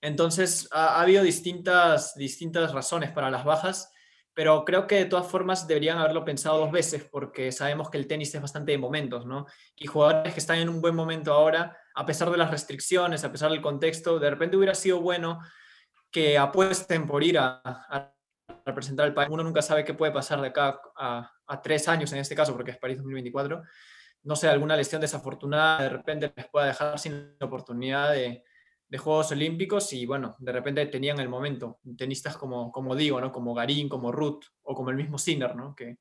Entonces, 0.01 0.67
ha, 0.71 0.95
ha, 0.95 1.01
habido 1.01 1.23
distintas, 1.23 2.15
distintas 2.15 2.73
razones 2.73 3.12
para 3.12 3.30
las 3.30 3.45
bajas, 3.45 3.90
pero 4.34 4.63
creo 4.65 4.88
que 4.88 4.96
de 4.96 5.06
todas 5.06 5.28
formas 5.28 5.67
deberían 5.67 5.98
haberlo 5.98 6.24
pensado 6.24 6.60
dos 6.60 6.72
veces, 6.72 7.08
porque 7.10 7.52
sabemos 7.52 7.89
que 7.89 7.98
el 7.98 8.08
tenis 8.08 8.34
es 8.34 8.41
bastante 8.41 8.72
de 8.72 8.78
momentos, 8.78 9.26
¿no? 9.26 9.46
Y 9.76 9.88
jugadores 9.88 10.34
que 10.34 10.39
están 10.39 10.60
en 10.60 10.70
un 10.70 10.82
buen 10.82 10.96
momento 10.96 11.34
ahora, 11.34 11.78
a 11.96 12.06
pesar 12.06 12.30
de 12.32 12.38
las 12.38 12.52
restricciones, 12.52 13.24
a 13.24 13.32
pesar 13.32 13.52
del 13.52 13.62
contexto, 13.62 14.20
de 14.20 14.30
repente 14.30 14.58
hubiera 14.58 14.76
sido 14.76 15.02
bueno 15.02 15.39
que 16.10 16.38
apuesten 16.38 17.06
por 17.06 17.24
ir 17.24 17.38
a, 17.39 18.13
representar 18.65 19.08
al 19.08 19.13
país. 19.13 19.30
Uno 19.32 19.44
nunca 19.44 19.62
sabe 19.62 19.84
qué 19.84 19.94
puede 19.94 20.12
pasar 20.12 20.39
de 20.39 20.48
acá 20.48 20.80
a, 20.96 21.32
a 21.48 21.62
tres 21.62 21.88
años 21.88 22.12
en 22.13 22.20
este 22.20 22.36
caso, 22.36 22.54
porque 22.54 22.72
es 22.72 22.78
París 22.78 22.98
2024 22.98 23.63
no 24.24 24.36
sé, 24.36 24.48
alguna 24.48 24.76
lesión 24.76 25.02
desafortunada 25.02 25.82
de 25.82 25.89
repente 25.89 26.32
les 26.36 26.48
pueda 26.48 26.67
dejar 26.67 27.00
sin 27.00 27.36
oportunidad 27.41 28.12
de, 28.12 28.44
de, 28.91 28.97
Juegos 28.97 29.32
Olímpicos 29.32 29.93
y 29.93 30.06
bueno, 30.06 30.36
de 30.39 30.51
repente 30.51 30.86
tenían 30.88 31.19
el 31.19 31.30
momento. 31.30 31.80
Tenistas 31.97 32.38
como, 32.38 32.71
como 32.71 32.95
digo, 32.95 33.21
¿no? 33.21 33.32
Como 33.32 33.54
Garín, 33.54 33.89
como 33.89 34.12
Ruth 34.12 34.43
o 34.63 34.75
como 34.75 34.89
el 34.89 34.97
mismo 34.97 35.17
Sinner, 35.17 35.56
¿no? 35.56 35.75
Que, 35.75 35.97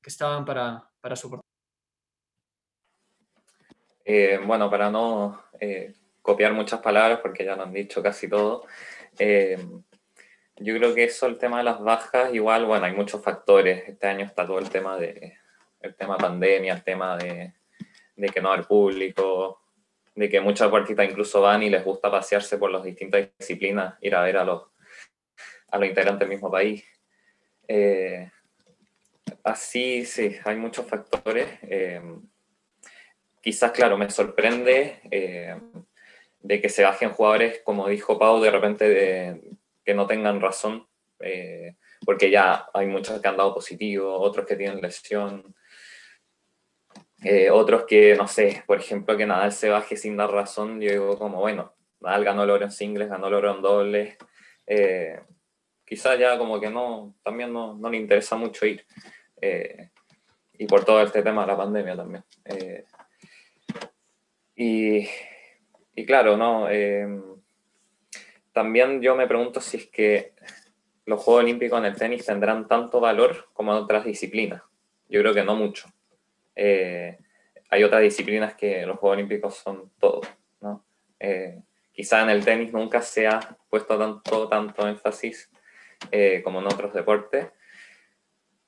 que 0.00 0.10
estaban 0.10 0.44
para, 0.44 0.88
para 1.00 1.16
su 1.16 1.40
eh, 4.10 4.40
bueno, 4.46 4.70
para 4.70 4.90
no 4.90 5.44
eh, 5.60 5.92
copiar 6.22 6.54
muchas 6.54 6.80
palabras, 6.80 7.20
porque 7.20 7.44
ya 7.44 7.54
lo 7.54 7.64
han 7.64 7.74
dicho 7.74 8.02
casi 8.02 8.26
todo, 8.26 8.64
eh, 9.18 9.58
yo 10.56 10.74
creo 10.76 10.94
que 10.94 11.04
eso, 11.04 11.26
el 11.26 11.36
tema 11.36 11.58
de 11.58 11.64
las 11.64 11.80
bajas, 11.80 12.32
igual, 12.32 12.64
bueno, 12.64 12.86
hay 12.86 12.94
muchos 12.94 13.22
factores. 13.22 13.86
Este 13.86 14.06
año 14.06 14.24
está 14.24 14.46
todo 14.46 14.58
el 14.58 14.70
tema 14.70 14.96
de 14.96 15.36
el 15.80 15.94
tema 15.94 16.16
pandemia, 16.16 16.74
el 16.74 16.82
tema 16.82 17.16
de, 17.16 17.54
de 18.16 18.28
que 18.28 18.40
no 18.40 18.52
hay 18.52 18.62
público, 18.62 19.60
de 20.18 20.28
que 20.28 20.40
muchos 20.40 20.66
deportistas 20.66 21.08
incluso 21.08 21.40
van 21.40 21.62
y 21.62 21.70
les 21.70 21.84
gusta 21.84 22.10
pasearse 22.10 22.58
por 22.58 22.72
las 22.72 22.82
distintas 22.82 23.28
disciplinas, 23.38 23.94
ir 24.00 24.16
a 24.16 24.22
ver 24.22 24.36
a 24.36 24.44
los, 24.44 24.64
a 25.68 25.78
los 25.78 25.88
integrantes 25.88 26.20
del 26.20 26.34
mismo 26.34 26.50
país. 26.50 26.84
Eh, 27.68 28.28
así, 29.44 30.04
sí, 30.04 30.34
hay 30.44 30.56
muchos 30.56 30.86
factores. 30.86 31.46
Eh, 31.62 32.02
quizás, 33.40 33.70
claro, 33.70 33.96
me 33.96 34.10
sorprende 34.10 35.00
eh, 35.08 35.56
de 36.40 36.60
que 36.60 36.68
se 36.68 36.82
bajen 36.82 37.10
jugadores, 37.10 37.60
como 37.62 37.86
dijo 37.86 38.18
Pau, 38.18 38.40
de 38.40 38.50
repente 38.50 38.88
de, 38.88 39.40
que 39.84 39.94
no 39.94 40.08
tengan 40.08 40.40
razón, 40.40 40.88
eh, 41.20 41.76
porque 42.04 42.28
ya 42.28 42.66
hay 42.74 42.86
muchos 42.86 43.20
que 43.20 43.28
han 43.28 43.36
dado 43.36 43.54
positivo, 43.54 44.18
otros 44.18 44.46
que 44.46 44.56
tienen 44.56 44.80
lesión. 44.80 45.54
Eh, 47.22 47.50
otros 47.50 47.84
que, 47.86 48.14
no 48.14 48.28
sé, 48.28 48.62
por 48.66 48.78
ejemplo, 48.78 49.16
que 49.16 49.26
Nadal 49.26 49.52
se 49.52 49.68
baje 49.68 49.96
sin 49.96 50.16
dar 50.16 50.30
razón, 50.30 50.80
yo 50.80 50.90
digo 50.90 51.18
como, 51.18 51.40
bueno, 51.40 51.74
Nadal 52.00 52.24
ganó 52.24 52.44
el 52.44 52.50
oro 52.50 52.64
en 52.64 52.70
singles, 52.70 53.08
ganó 53.08 53.26
el 53.26 53.34
oro 53.34 53.54
en 53.54 53.62
dobles, 53.62 54.16
eh, 54.66 55.20
quizás 55.84 56.18
ya 56.18 56.38
como 56.38 56.60
que 56.60 56.70
no, 56.70 57.16
también 57.22 57.52
no, 57.52 57.74
no 57.74 57.90
le 57.90 57.96
interesa 57.96 58.36
mucho 58.36 58.66
ir. 58.66 58.86
Eh, 59.40 59.90
y 60.58 60.66
por 60.66 60.84
todo 60.84 61.02
este 61.02 61.22
tema 61.22 61.42
de 61.42 61.46
la 61.48 61.56
pandemia 61.56 61.96
también. 61.96 62.24
Y, 64.60 65.08
y, 65.94 66.04
claro, 66.04 66.36
¿no? 66.36 66.68
Em, 66.68 67.22
también 68.52 69.00
yo 69.00 69.14
me 69.14 69.28
pregunto 69.28 69.60
si 69.60 69.76
es 69.76 69.86
que 69.86 70.32
los 71.06 71.22
Juegos 71.22 71.44
Olímpicos 71.44 71.78
en 71.78 71.84
el 71.84 71.94
tenis 71.94 72.26
tendrán 72.26 72.66
tanto 72.66 72.98
valor 72.98 73.48
como 73.52 73.70
en 73.70 73.84
otras 73.84 74.04
disciplinas. 74.04 74.62
Yo 75.08 75.20
creo 75.20 75.32
que 75.32 75.44
no 75.44 75.54
mucho. 75.54 75.88
Eh, 76.60 77.16
hay 77.70 77.84
otras 77.84 78.02
disciplinas 78.02 78.54
que 78.54 78.84
los 78.84 78.98
Juegos 78.98 79.16
Olímpicos 79.16 79.56
son 79.56 79.90
todo, 79.98 80.22
¿no? 80.60 80.84
quizá 81.92 82.22
en 82.22 82.30
el 82.30 82.44
tenis 82.44 82.72
nunca 82.72 83.02
se 83.02 83.26
ha 83.26 83.40
puesto 83.68 83.98
tanto, 83.98 84.48
tanto 84.48 84.86
énfasis 84.86 85.50
eh, 86.10 86.42
como 86.44 86.60
en 86.60 86.66
otros 86.66 86.92
deportes. 86.94 87.48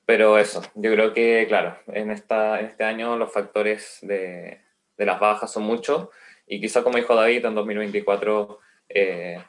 Pero 0.05 0.37
eso, 0.37 0.61
yo 0.75 0.91
creo 0.91 1.13
que, 1.13 1.45
claro, 1.47 1.77
en, 1.87 2.11
esta, 2.11 2.59
en 2.59 2.65
este 2.65 2.83
año 2.83 3.15
los 3.17 3.31
factores 3.31 3.99
de, 4.01 4.61
de 4.97 5.05
las 5.05 5.19
bajas 5.19 5.51
son 5.51 5.63
muchos 5.63 6.09
y 6.45 6.59
quizá 6.59 6.83
como 6.83 6.97
dijo 6.97 7.15
David, 7.15 7.45
en 7.45 7.55
2024 7.55 8.59
eh, 8.89 9.41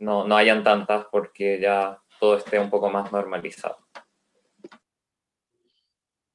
no, 0.00 0.26
no 0.26 0.36
hayan 0.36 0.64
tantas 0.64 1.06
porque 1.12 1.60
ya 1.60 2.00
todo 2.18 2.36
esté 2.36 2.58
un 2.58 2.70
poco 2.70 2.90
más 2.90 3.12
normalizado. 3.12 3.78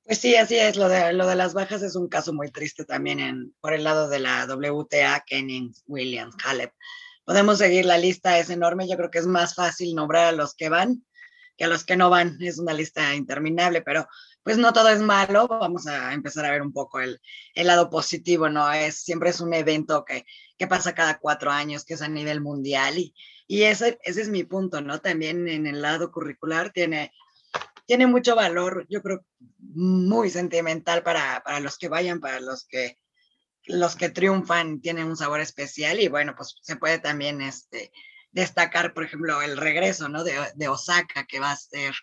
Pues 0.06 0.20
sí, 0.20 0.36
así 0.36 0.56
es. 0.56 0.78
Lo 0.78 0.88
de, 0.88 1.14
lo 1.14 1.28
de 1.28 1.36
las 1.36 1.54
bajas 1.54 1.82
es 1.82 1.96
un 1.96 2.08
caso 2.08 2.32
muy 2.32 2.52
triste 2.52 2.86
también 2.86 3.20
en, 3.20 3.54
por 3.60 3.74
el 3.74 3.84
lado 3.84 4.08
de 4.08 4.20
la 4.20 4.46
WTA, 4.46 5.24
Kenning, 5.26 5.74
Williams, 5.88 6.36
Halep 6.46 6.72
podemos 7.26 7.58
seguir 7.58 7.86
la 7.86 7.98
lista, 7.98 8.40
es 8.40 8.50
enorme. 8.50 8.88
Yo 8.88 8.96
creo 8.96 9.12
que 9.12 9.18
es 9.18 9.28
más 9.28 9.56
fácil 9.56 9.96
nombrar 9.96 10.28
a 10.28 10.32
los 10.32 10.56
que 10.56 10.70
van 10.70 11.04
que 11.58 11.64
a 11.64 11.68
los 11.68 11.86
que 11.86 11.96
no 11.96 12.10
van. 12.10 12.38
Es 12.42 12.60
una 12.60 12.74
lista 12.74 13.16
interminable, 13.16 13.82
pero 13.82 14.08
pues 14.44 14.58
no 14.58 14.74
todo 14.74 14.90
es 14.90 15.00
malo. 15.00 15.48
Vamos 15.48 15.88
a 15.88 16.14
empezar 16.14 16.46
a 16.46 16.52
ver 16.52 16.62
un 16.62 16.74
poco 16.74 17.00
el, 17.00 17.20
el 17.54 17.68
lado 17.68 17.90
positivo, 17.90 18.50
¿no? 18.50 18.72
Es, 18.72 19.02
siempre 19.02 19.30
es 19.30 19.40
un 19.40 19.54
evento 19.54 20.06
que, 20.06 20.26
que, 20.58 20.68
pasa 20.68 20.96
cada 20.96 21.18
cuatro 21.20 21.52
años, 21.52 21.86
que 21.86 21.94
es 21.96 22.02
a 22.02 22.08
nivel 22.08 22.42
mundial 22.42 22.98
y, 22.98 23.16
y 23.48 23.64
ese, 23.64 23.98
ese 24.04 24.22
es 24.22 24.30
mi 24.30 24.44
punto, 24.44 24.82
¿no? 24.82 25.00
También 25.00 25.48
en 25.48 25.66
el 25.66 25.82
lado 25.82 26.12
curricular 26.12 26.72
tiene, 26.72 27.14
tiene 27.86 28.08
mucho 28.08 28.36
valor, 28.36 28.86
yo 28.90 29.02
creo, 29.02 29.26
muy 29.60 30.30
sentimental 30.30 31.04
para, 31.04 31.42
para 31.44 31.60
los 31.60 31.78
que 31.78 31.90
vayan, 31.90 32.20
para 32.20 32.40
los 32.40 32.66
que 32.66 32.98
los 33.68 33.96
que 33.96 34.10
triunfan 34.10 34.80
tienen 34.80 35.08
un 35.08 35.18
sabor 35.18 35.40
especial 35.40 36.00
y 36.00 36.08
bueno, 36.08 36.36
pues 36.36 36.56
se 36.62 36.76
puede 36.76 37.00
también 37.00 37.42
este, 37.42 37.92
destacar, 38.32 38.94
por 38.94 39.04
ejemplo, 39.04 39.42
el 39.42 39.58
regreso, 39.58 40.08
¿no? 40.10 40.24
De, 40.24 40.36
de 40.56 40.68
Osaka, 40.68 41.26
que 41.26 41.40
va 41.40 41.52
a 41.52 41.58
ser, 41.58 41.96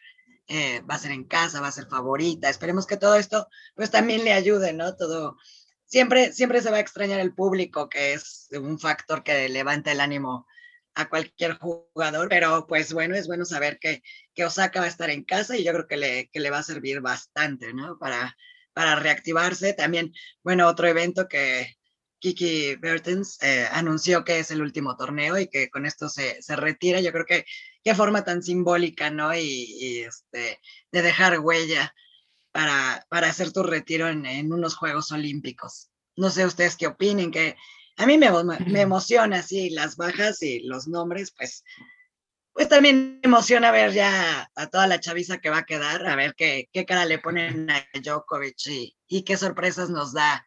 eh, 0.49 0.81
va 0.81 0.97
a 0.97 0.99
ser 0.99 1.13
en 1.13 1.25
casa, 1.25 1.61
va 1.61 1.69
a 1.69 1.73
ser 1.73 1.87
favorita. 1.87 2.49
Esperemos 2.49 2.87
que 2.87 2.97
todo 2.97 3.15
esto, 3.17 3.49
pues 3.77 3.91
también 3.91 4.25
le 4.25 4.33
ayude, 4.33 4.73
¿no? 4.73 4.97
Todo, 4.97 5.37
siempre, 5.85 6.33
siempre 6.33 6.63
se 6.63 6.71
va 6.71 6.79
a 6.79 6.81
extrañar 6.81 7.21
el 7.21 7.35
público, 7.35 7.89
que 7.89 8.15
es 8.15 8.49
un 8.53 8.79
factor 8.79 9.23
que 9.23 9.49
levanta 9.49 9.93
el 9.93 10.01
ánimo 10.01 10.47
a 10.95 11.09
cualquier 11.09 11.55
jugador, 11.55 12.29
pero 12.29 12.67
pues 12.67 12.93
bueno, 12.93 13.15
es 13.15 13.27
bueno 13.27 13.45
saber 13.45 13.79
que, 13.79 14.03
que 14.35 14.45
Osaka 14.45 14.81
va 14.81 14.87
a 14.87 14.89
estar 14.89 15.11
en 15.11 15.25
casa 15.25 15.57
y 15.57 15.65
yo 15.65 15.73
creo 15.73 15.87
que 15.87 15.97
le, 15.97 16.29
que 16.31 16.41
le 16.41 16.51
va 16.51 16.59
a 16.59 16.63
servir 16.63 17.01
bastante, 17.01 17.73
¿no? 17.73 17.99
Para, 17.99 18.37
para 18.73 18.97
reactivarse. 18.97 19.73
También, 19.73 20.13
bueno, 20.43 20.69
otro 20.69 20.87
evento 20.87 21.29
que 21.29 21.77
Kiki 22.19 22.77
Bertens 22.77 23.43
eh, 23.43 23.67
anunció 23.73 24.25
que 24.25 24.39
es 24.39 24.51
el 24.51 24.63
último 24.63 24.97
torneo 24.97 25.39
y 25.39 25.49
que 25.49 25.71
con 25.71 25.87
esto 25.87 26.09
se, 26.09 26.41
se 26.41 26.57
retira. 26.57 27.01
Yo 27.01 27.13
creo 27.13 27.27
que 27.27 27.45
qué 27.83 27.95
forma 27.95 28.25
tan 28.25 28.43
simbólica, 28.43 29.11
¿no? 29.11 29.35
Y, 29.35 30.05
este, 30.07 30.61
de 30.93 31.03
dejar 31.03 31.41
huella 31.41 31.95
para, 32.53 33.05
para 33.09 33.29
hacer 33.29 33.53
tu 33.53 33.63
retiro 33.63 34.09
en, 34.09 34.25
en, 34.27 34.53
unos 34.53 34.77
Juegos 34.77 35.11
Olímpicos. 35.11 35.91
No 36.17 36.31
sé 36.31 36.47
ustedes 36.47 36.77
qué 36.77 36.87
opinen, 36.87 37.31
que 37.31 37.57
a 37.97 38.07
mí 38.07 38.19
me, 38.19 38.31
me 38.67 38.81
emociona 38.81 39.39
así 39.39 39.71
las 39.71 39.97
bajas 39.97 40.43
y 40.43 40.61
los 40.61 40.89
nombres, 40.89 41.33
pues 41.37 41.65
pues 42.53 42.69
también 42.69 43.19
emociona 43.23 43.71
ver 43.71 43.93
ya 43.93 44.51
a 44.55 44.67
toda 44.67 44.87
la 44.87 45.01
chaviza 45.01 45.39
que 45.39 45.51
va 45.51 45.59
a 45.59 45.65
quedar, 45.65 46.07
a 46.07 46.17
ver 46.17 46.35
qué, 46.35 46.69
qué 46.73 46.85
cara 46.85 47.07
le 47.07 47.19
ponen 47.19 47.71
a 47.71 47.87
Djokovic 47.95 48.67
y, 48.67 48.97
y, 49.09 49.23
qué 49.25 49.37
sorpresas 49.37 49.89
nos 49.89 50.13
da 50.13 50.45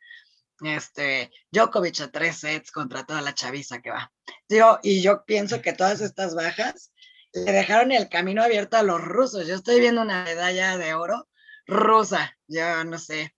este 0.62 1.32
Djokovic 1.52 2.02
a 2.02 2.12
tres 2.12 2.38
sets 2.38 2.72
contra 2.72 3.06
toda 3.06 3.22
la 3.22 3.34
chaviza 3.34 3.82
que 3.82 3.90
va. 3.90 4.12
Digo, 4.48 4.80
y 4.84 5.02
yo 5.02 5.26
pienso 5.26 5.62
que 5.62 5.74
todas 5.74 6.02
estas 6.02 6.36
bajas 6.36 6.92
le 7.34 7.52
dejaron 7.52 7.92
el 7.92 8.08
camino 8.08 8.44
abierto 8.44 8.78
a 8.78 8.84
los 8.84 9.02
rusos. 9.02 9.48
Yo 9.48 9.56
estoy 9.56 9.80
viendo 9.80 10.02
una 10.02 10.24
medalla 10.24 10.78
de 10.78 10.94
oro 10.94 11.28
rusa, 11.66 12.38
yo 12.48 12.84
no 12.84 13.00
sé, 13.00 13.36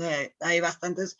eh, 0.00 0.34
hay 0.40 0.60
bastantes. 0.60 1.16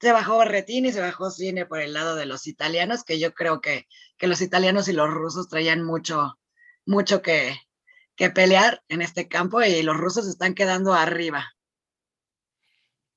Se 0.00 0.12
bajó 0.12 0.38
Berretini, 0.38 0.92
se 0.92 1.00
bajó 1.00 1.30
Cine 1.30 1.66
por 1.66 1.80
el 1.80 1.92
lado 1.92 2.16
de 2.16 2.26
los 2.26 2.46
italianos, 2.46 3.04
que 3.04 3.18
yo 3.18 3.34
creo 3.34 3.60
que, 3.60 3.86
que 4.16 4.26
los 4.26 4.40
italianos 4.40 4.88
y 4.88 4.92
los 4.92 5.10
rusos 5.10 5.48
traían 5.48 5.82
mucho, 5.84 6.38
mucho 6.86 7.20
que, 7.20 7.54
que 8.16 8.30
pelear 8.30 8.82
en 8.88 9.02
este 9.02 9.28
campo 9.28 9.62
y 9.62 9.82
los 9.82 9.96
rusos 9.96 10.26
están 10.26 10.54
quedando 10.54 10.94
arriba. 10.94 11.54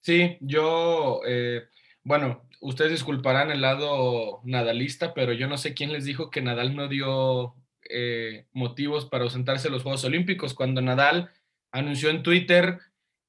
Sí, 0.02 0.38
yo, 0.42 1.22
eh, 1.26 1.64
bueno, 2.04 2.46
ustedes 2.60 2.92
disculparán 2.92 3.52
el 3.52 3.62
lado 3.62 4.42
nadalista, 4.44 5.14
pero 5.14 5.32
yo 5.32 5.48
no 5.48 5.58
sé 5.58 5.74
quién 5.74 5.94
les 5.94 6.04
dijo 6.04 6.30
que 6.30 6.42
Nadal 6.42 6.76
no 6.76 6.90
dio 6.90 7.56
eh, 7.90 8.48
motivos 8.52 9.06
para 9.06 9.24
ausentarse 9.24 9.70
de 9.70 9.72
los 9.72 9.84
Juegos 9.84 10.04
Olímpicos, 10.04 10.54
cuando 10.54 10.82
Nadal 10.82 11.32
anunció 11.72 12.10
en 12.10 12.24
Twitter 12.24 12.80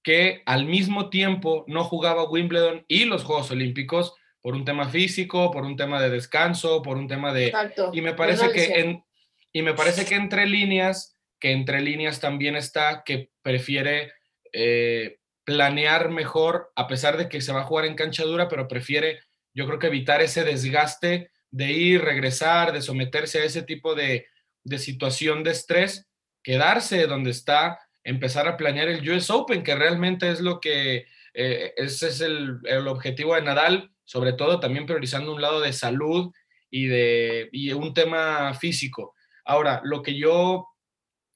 que 0.04 0.42
al 0.44 0.66
mismo 0.66 1.08
tiempo 1.08 1.64
no 1.66 1.82
jugaba 1.82 2.30
Wimbledon 2.30 2.84
y 2.86 3.06
los 3.06 3.24
Juegos 3.24 3.50
Olímpicos 3.50 4.14
por 4.42 4.54
un 4.54 4.66
tema 4.66 4.90
físico, 4.90 5.50
por 5.50 5.64
un 5.64 5.76
tema 5.76 6.00
de 6.00 6.10
descanso, 6.10 6.82
por 6.82 6.98
un 6.98 7.08
tema 7.08 7.32
de... 7.32 7.46
Exacto. 7.46 7.90
Y 7.94 8.02
me 8.02 8.12
parece 8.12 8.52
que 8.52 8.80
en, 8.80 9.02
y 9.50 9.62
me 9.62 9.72
parece 9.72 10.04
que 10.04 10.16
entre 10.16 10.46
líneas, 10.46 11.16
que 11.40 11.52
entre 11.52 11.80
líneas 11.80 12.20
también 12.20 12.54
está 12.54 13.02
que 13.04 13.30
prefiere 13.40 14.12
eh, 14.52 15.18
planear 15.44 16.10
mejor, 16.10 16.70
a 16.76 16.86
pesar 16.86 17.16
de 17.16 17.30
que 17.30 17.40
se 17.40 17.52
va 17.52 17.62
a 17.62 17.64
jugar 17.64 17.86
en 17.86 17.94
cancha 17.94 18.24
dura, 18.24 18.48
pero 18.48 18.68
prefiere, 18.68 19.20
yo 19.54 19.66
creo 19.66 19.78
que 19.78 19.86
evitar 19.86 20.20
ese 20.20 20.44
desgaste 20.44 21.30
de 21.50 21.72
ir, 21.72 22.02
regresar, 22.02 22.72
de 22.72 22.82
someterse 22.82 23.40
a 23.40 23.44
ese 23.44 23.62
tipo 23.62 23.94
de, 23.94 24.26
de 24.64 24.78
situación 24.78 25.44
de 25.44 25.52
estrés, 25.52 26.06
quedarse 26.42 27.06
donde 27.06 27.30
está, 27.30 27.78
empezar 28.04 28.46
a 28.46 28.56
planear 28.56 28.88
el 28.88 29.10
US 29.10 29.30
Open, 29.30 29.64
que 29.64 29.74
realmente 29.74 30.30
es 30.30 30.40
lo 30.40 30.60
que, 30.60 31.06
eh, 31.32 31.72
ese 31.76 32.08
es 32.08 32.20
el, 32.20 32.58
el, 32.64 32.86
objetivo 32.86 33.34
de 33.34 33.42
Nadal, 33.42 33.90
sobre 34.04 34.34
todo 34.34 34.60
también 34.60 34.86
priorizando 34.86 35.34
un 35.34 35.40
lado 35.40 35.60
de 35.60 35.72
salud 35.72 36.32
y, 36.70 36.86
de, 36.86 37.48
y 37.50 37.72
un 37.72 37.94
tema 37.94 38.52
físico. 38.54 39.14
Ahora, 39.44 39.80
lo 39.84 40.02
que 40.02 40.16
yo 40.16 40.68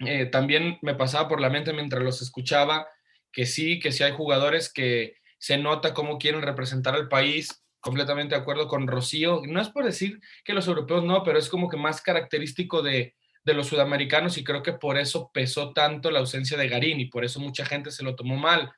eh, 0.00 0.26
también 0.26 0.78
me 0.82 0.94
pasaba 0.94 1.26
por 1.26 1.40
la 1.40 1.50
mente 1.50 1.72
mientras 1.72 2.02
los 2.02 2.22
escuchaba, 2.22 2.86
que 3.32 3.46
sí, 3.46 3.80
que 3.80 3.90
sí 3.90 4.04
hay 4.04 4.12
jugadores 4.12 4.72
que 4.72 5.16
se 5.38 5.56
nota 5.56 5.94
cómo 5.94 6.18
quieren 6.18 6.42
representar 6.42 6.94
al 6.94 7.08
país, 7.08 7.64
completamente 7.80 8.34
de 8.34 8.40
acuerdo 8.40 8.68
con 8.68 8.86
Rocío. 8.86 9.42
No 9.46 9.60
es 9.60 9.68
por 9.70 9.84
decir 9.84 10.20
que 10.44 10.52
los 10.52 10.68
europeos 10.68 11.04
no, 11.04 11.22
pero 11.22 11.38
es 11.38 11.48
como 11.48 11.68
que 11.68 11.76
más 11.76 12.02
característico 12.02 12.82
de, 12.82 13.14
de 13.48 13.54
los 13.54 13.66
sudamericanos 13.66 14.38
y 14.38 14.44
creo 14.44 14.62
que 14.62 14.74
por 14.74 14.98
eso 14.98 15.30
pesó 15.32 15.72
tanto 15.72 16.10
la 16.10 16.20
ausencia 16.20 16.56
de 16.56 16.68
Garín 16.68 17.00
y 17.00 17.06
por 17.06 17.24
eso 17.24 17.40
mucha 17.40 17.64
gente 17.64 17.90
se 17.90 18.04
lo 18.04 18.14
tomó 18.14 18.36
mal. 18.36 18.70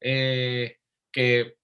Eh, 0.00 0.76
que, 1.10 1.56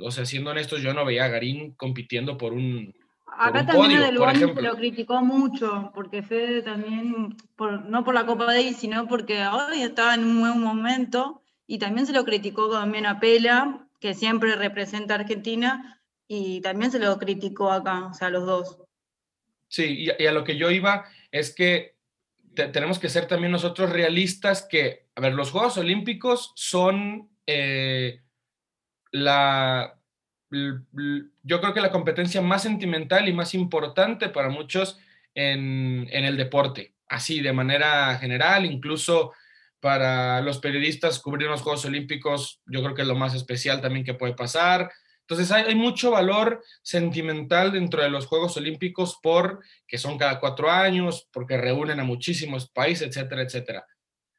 o 0.00 0.10
sea, 0.10 0.24
siendo 0.24 0.50
honestos, 0.50 0.80
yo 0.80 0.94
no 0.94 1.04
veía 1.04 1.24
a 1.24 1.28
Garín 1.28 1.72
compitiendo 1.72 2.38
por 2.38 2.52
un, 2.52 2.94
Acá 3.36 3.66
también 3.66 4.00
podio, 4.00 4.00
Del 4.00 4.54
se 4.54 4.62
lo 4.62 4.76
criticó 4.76 5.20
mucho, 5.20 5.90
porque 5.94 6.22
Fede 6.22 6.62
también, 6.62 7.36
por, 7.56 7.84
no 7.86 8.04
por 8.04 8.14
la 8.14 8.26
Copa 8.26 8.46
Davis, 8.46 8.76
sino 8.76 9.08
porque 9.08 9.44
hoy 9.46 9.82
estaba 9.82 10.14
en 10.14 10.24
un 10.24 10.40
buen 10.40 10.60
momento, 10.60 11.42
y 11.66 11.78
también 11.78 12.06
se 12.06 12.12
lo 12.12 12.24
criticó 12.24 12.70
también 12.70 13.06
a 13.06 13.18
Pela, 13.18 13.88
que 14.00 14.14
siempre 14.14 14.54
representa 14.54 15.14
a 15.14 15.18
Argentina, 15.18 16.00
y 16.28 16.60
también 16.60 16.92
se 16.92 16.98
lo 16.98 17.18
criticó 17.18 17.72
acá, 17.72 18.06
o 18.06 18.14
sea, 18.14 18.30
los 18.30 18.46
dos. 18.46 18.78
Sí, 19.68 20.06
y, 20.18 20.26
a 20.26 20.32
lo 20.32 20.44
que 20.44 20.56
yo 20.56 20.70
iba 20.70 21.04
es 21.32 21.52
que 21.54 21.93
te, 22.54 22.68
tenemos 22.68 22.98
que 22.98 23.08
ser 23.08 23.26
también 23.26 23.52
nosotros 23.52 23.90
realistas 23.90 24.66
que, 24.68 25.06
a 25.14 25.20
ver, 25.20 25.34
los 25.34 25.50
Juegos 25.50 25.78
Olímpicos 25.78 26.52
son 26.54 27.30
eh, 27.46 28.20
la, 29.12 29.98
yo 30.50 31.60
creo 31.60 31.74
que 31.74 31.80
la 31.80 31.92
competencia 31.92 32.40
más 32.40 32.62
sentimental 32.62 33.28
y 33.28 33.32
más 33.32 33.54
importante 33.54 34.28
para 34.28 34.48
muchos 34.48 34.98
en, 35.34 36.06
en, 36.10 36.24
el 36.24 36.36
deporte, 36.36 36.94
así 37.08 37.40
de 37.40 37.52
manera 37.52 38.16
general, 38.18 38.64
incluso 38.66 39.32
para 39.80 40.40
los 40.40 40.58
periodistas 40.58 41.18
cubrir 41.18 41.48
los 41.48 41.60
Juegos 41.60 41.84
Olímpicos, 41.84 42.62
yo 42.66 42.82
creo 42.82 42.94
que 42.94 43.02
es 43.02 43.08
lo 43.08 43.16
más 43.16 43.34
especial 43.34 43.80
también 43.80 44.04
que 44.04 44.14
puede 44.14 44.32
pasar. 44.32 44.90
Entonces 45.26 45.50
hay, 45.50 45.64
hay, 45.64 45.74
mucho 45.74 46.10
valor 46.10 46.62
sentimental 46.82 47.72
dentro 47.72 48.02
de 48.02 48.10
los 48.10 48.26
Juegos 48.26 48.56
Olímpicos 48.56 49.18
por 49.22 49.60
que 49.86 49.96
son 49.96 50.18
cada 50.18 50.38
cuatro 50.38 50.70
años, 50.70 51.28
porque 51.32 51.56
reúnen 51.56 51.98
a 51.98 52.04
muchísimos 52.04 52.68
países, 52.70 53.08
etcétera, 53.08 53.42
etcétera. 53.42 53.86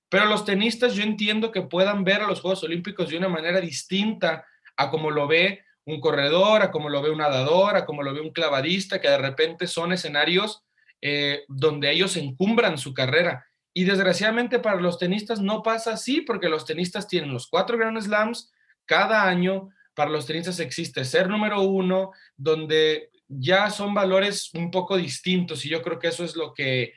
Pero 0.09 0.25
los 0.25 0.45
tenistas 0.45 0.93
yo 0.93 1.03
entiendo 1.03 1.51
que 1.51 1.63
puedan 1.63 2.03
ver 2.03 2.21
a 2.21 2.27
los 2.27 2.41
Juegos 2.41 2.63
Olímpicos 2.63 3.09
de 3.09 3.17
una 3.17 3.29
manera 3.29 3.59
distinta 3.59 4.45
a 4.77 4.89
como 4.89 5.09
lo 5.09 5.27
ve 5.27 5.63
un 5.85 5.99
corredor, 5.99 6.61
a 6.61 6.71
como 6.71 6.89
lo 6.89 7.01
ve 7.01 7.09
un 7.09 7.19
nadador, 7.19 7.75
a 7.75 7.85
como 7.85 8.03
lo 8.03 8.13
ve 8.13 8.21
un 8.21 8.31
clavadista, 8.31 8.99
que 8.99 9.09
de 9.09 9.17
repente 9.17 9.67
son 9.67 9.93
escenarios 9.93 10.63
eh, 11.01 11.43
donde 11.47 11.91
ellos 11.91 12.17
encumbran 12.17 12.77
su 12.77 12.93
carrera. 12.93 13.45
Y 13.73 13.83
desgraciadamente 13.83 14.59
para 14.59 14.79
los 14.79 14.97
tenistas 14.97 15.41
no 15.41 15.61
pasa 15.61 15.93
así, 15.93 16.21
porque 16.21 16.49
los 16.49 16.65
tenistas 16.65 17.07
tienen 17.07 17.33
los 17.33 17.47
cuatro 17.47 17.77
Grand 17.77 17.99
Slams 18.01 18.51
cada 18.85 19.27
año. 19.27 19.69
Para 19.95 20.11
los 20.11 20.25
tenistas 20.25 20.59
existe 20.59 21.05
ser 21.05 21.29
número 21.29 21.61
uno, 21.61 22.11
donde 22.35 23.09
ya 23.27 23.69
son 23.69 23.93
valores 23.93 24.51
un 24.53 24.69
poco 24.69 24.97
distintos. 24.97 25.65
Y 25.65 25.69
yo 25.69 25.81
creo 25.81 25.97
que 25.99 26.09
eso 26.09 26.23
es 26.23 26.35
lo 26.35 26.53
que 26.53 26.93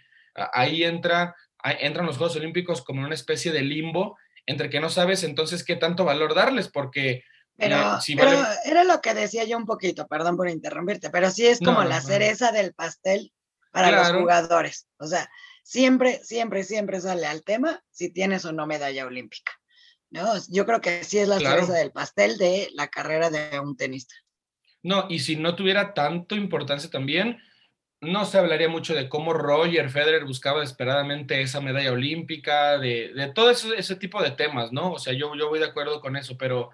ahí 0.53 0.85
entra, 0.85 1.35
entran 1.63 2.07
los 2.07 2.19
Juegos 2.19 2.37
Olímpicos 2.37 2.83
como 2.83 3.03
una 3.03 3.15
especie 3.15 3.53
de 3.53 3.63
limbo 3.63 4.17
entre 4.47 4.71
que 4.71 4.81
no 4.81 4.89
sabes 4.89 5.25
entonces 5.25 5.65
qué 5.65 5.77
tanto 5.77 6.05
valor 6.05 6.35
darles, 6.35 6.69
porque 6.69 7.23
pero, 7.59 7.99
era 8.65 8.85
lo 8.85 9.01
que 9.01 9.15
decía 9.15 9.45
yo 9.45 9.57
un 9.57 9.67
poquito, 9.67 10.07
perdón 10.07 10.37
por 10.37 10.49
interrumpirte, 10.49 11.11
pero 11.11 11.31
sí 11.31 11.45
es 11.45 11.59
como 11.59 11.83
la 11.83 12.01
cereza 12.01 12.53
del 12.53 12.73
pastel 12.73 13.33
para 13.73 13.91
los 13.91 14.13
jugadores. 14.13 14.87
O 14.99 15.07
sea, 15.07 15.29
siempre, 15.65 16.21
siempre, 16.23 16.63
siempre 16.63 17.01
sale 17.01 17.27
al 17.27 17.43
tema 17.43 17.83
si 17.91 18.11
tienes 18.11 18.45
o 18.45 18.53
no 18.53 18.67
medalla 18.67 19.07
olímpica. 19.07 19.53
¿No? 20.11 20.27
Yo 20.51 20.67
creo 20.67 20.81
que 20.81 21.05
sí 21.05 21.19
es 21.19 21.29
la 21.29 21.39
cereza 21.39 21.75
del 21.75 21.93
pastel 21.93 22.39
de 22.39 22.69
la 22.75 22.89
carrera 22.89 23.31
de 23.31 23.61
un 23.61 23.77
tenista. 23.77 24.15
No, 24.83 25.07
y 25.09 25.19
si 25.19 25.37
no 25.37 25.55
tuviera 25.55 25.93
tanto 25.93 26.35
importancia 26.37 26.89
también, 26.89 27.39
no 28.01 28.25
se 28.25 28.39
hablaría 28.39 28.69
mucho 28.69 28.95
de 28.95 29.09
cómo 29.09 29.33
Roger 29.33 29.91
Federer 29.91 30.25
buscaba 30.25 30.61
desesperadamente 30.61 31.41
esa 31.41 31.61
medalla 31.61 31.93
olímpica, 31.93 32.79
de, 32.79 33.13
de 33.13 33.33
todo 33.33 33.51
ese, 33.51 33.77
ese, 33.77 33.97
tipo 33.97 34.23
de 34.23 34.31
temas, 34.31 34.73
¿no? 34.73 34.93
O 34.93 34.99
sea, 34.99 35.13
yo, 35.13 35.35
yo 35.35 35.49
voy 35.49 35.59
de 35.59 35.67
acuerdo 35.67 36.01
con 36.01 36.17
eso, 36.17 36.39
pero 36.39 36.71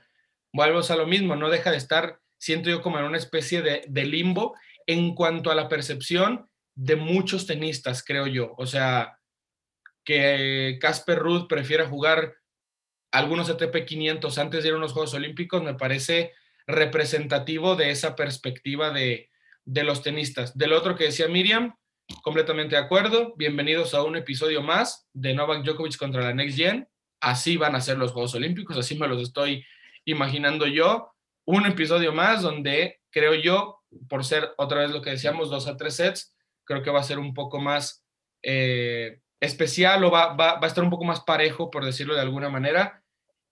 vuelvo 0.55 0.81
a 0.89 0.97
lo 0.97 1.07
mismo, 1.07 1.35
no 1.35 1.51
deja 1.51 1.73
de 1.73 1.77
estar, 1.77 2.21
siento 2.39 2.71
yo, 2.71 2.81
como 2.81 2.99
en 2.99 3.05
una 3.05 3.19
especie 3.19 3.61
de, 3.61 4.05
limbo 4.05 4.55
en 4.87 5.15
cuanto 5.15 5.51
a 5.51 5.55
la 5.57 5.69
percepción 5.69 6.49
de 6.77 6.95
muchos 6.95 7.47
tenistas, 7.47 8.05
creo 8.05 8.29
yo. 8.29 8.55
O 8.57 8.65
sea, 8.65 9.19
que 10.05 10.79
Casper 10.81 11.19
Ruth 11.19 11.49
prefiera 11.49 11.89
jugar 11.89 12.35
algunos 13.15 13.49
ATP 13.49 13.85
500 13.87 14.39
antes 14.39 14.63
de 14.63 14.71
ir 14.71 14.75
a 14.75 14.79
unos 14.79 14.93
Juegos 14.93 15.15
Olímpicos, 15.15 15.63
me 15.63 15.75
parece 15.75 16.33
representativo 16.67 17.77
de 17.77 17.91
esa 17.91 18.17
perspectiva 18.17 18.91
de, 18.91 19.31
de 19.65 19.85
los 19.85 20.03
tenistas. 20.03 20.59
Del 20.59 20.73
otro 20.73 20.97
que 20.97 21.05
decía 21.05 21.29
Miriam, 21.29 21.77
completamente 22.25 22.75
de 22.75 22.83
acuerdo. 22.83 23.33
Bienvenidos 23.37 23.95
a 23.95 24.03
un 24.03 24.17
episodio 24.17 24.63
más 24.63 25.07
de 25.13 25.33
Novak 25.33 25.63
Djokovic 25.63 25.97
contra 25.97 26.23
la 26.23 26.35
Next 26.35 26.57
Gen. 26.57 26.89
Así 27.21 27.57
van 27.57 27.77
a 27.77 27.81
ser 27.81 27.99
los 27.99 28.11
Juegos 28.11 28.35
Olímpicos, 28.35 28.77
así 28.77 28.99
me 28.99 29.07
los 29.07 29.23
estoy 29.23 29.65
imaginando 30.05 30.67
yo 30.67 31.13
un 31.45 31.67
episodio 31.67 32.13
más 32.13 32.43
donde 32.43 33.01
creo 33.11 33.35
yo, 33.35 33.81
por 34.09 34.25
ser 34.25 34.51
otra 34.57 34.81
vez 34.81 34.91
lo 34.91 35.03
que 35.03 35.11
decíamos, 35.11 35.51
dos 35.51 35.69
a 35.69 35.77
tres 35.77 35.95
sets, 35.95 36.35
creo 36.65 36.83
que 36.83 36.91
va 36.91 36.99
a 36.99 37.05
ser 37.05 37.21
un 37.21 37.33
poco 37.33 37.61
más 37.61 38.05
eh, 38.43 39.21
especial 39.39 40.03
o 40.03 40.11
va, 40.11 40.35
va, 40.35 40.59
a 40.61 40.67
estar 40.67 40.83
un 40.83 40.91
poco 40.91 41.05
más 41.05 41.21
parejo, 41.21 41.71
por 41.71 41.85
decirlo 41.85 42.17
de 42.17 42.21
alguna 42.21 42.49
manera. 42.49 43.04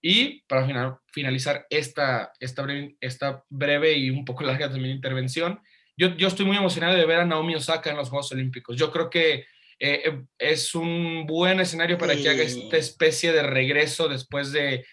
Y 0.05 0.41
para 0.47 0.67
finalizar 1.13 1.65
esta, 1.69 2.33
esta, 2.37 2.61
breve, 2.61 2.97
esta 2.99 3.41
breve 3.49 3.93
y 3.93 4.09
un 4.09 4.25
poco 4.25 4.43
larga 4.43 4.69
también 4.69 4.93
intervención, 4.93 5.61
yo, 5.95 6.09
yo 6.17 6.27
estoy 6.27 6.45
muy 6.45 6.57
emocionado 6.57 6.97
de 6.97 7.05
ver 7.05 7.21
a 7.21 7.25
Naomi 7.25 7.55
Osaka 7.55 7.89
en 7.89 7.95
los 7.95 8.09
Juegos 8.09 8.29
Olímpicos. 8.33 8.75
Yo 8.75 8.91
creo 8.91 9.09
que 9.09 9.45
eh, 9.79 10.23
es 10.37 10.75
un 10.75 11.25
buen 11.25 11.61
escenario 11.61 11.97
para 11.97 12.15
que 12.15 12.29
haga 12.29 12.43
esta 12.43 12.75
especie 12.75 13.31
de 13.31 13.43
regreso 13.43 14.09
después 14.09 14.51
de 14.51 14.85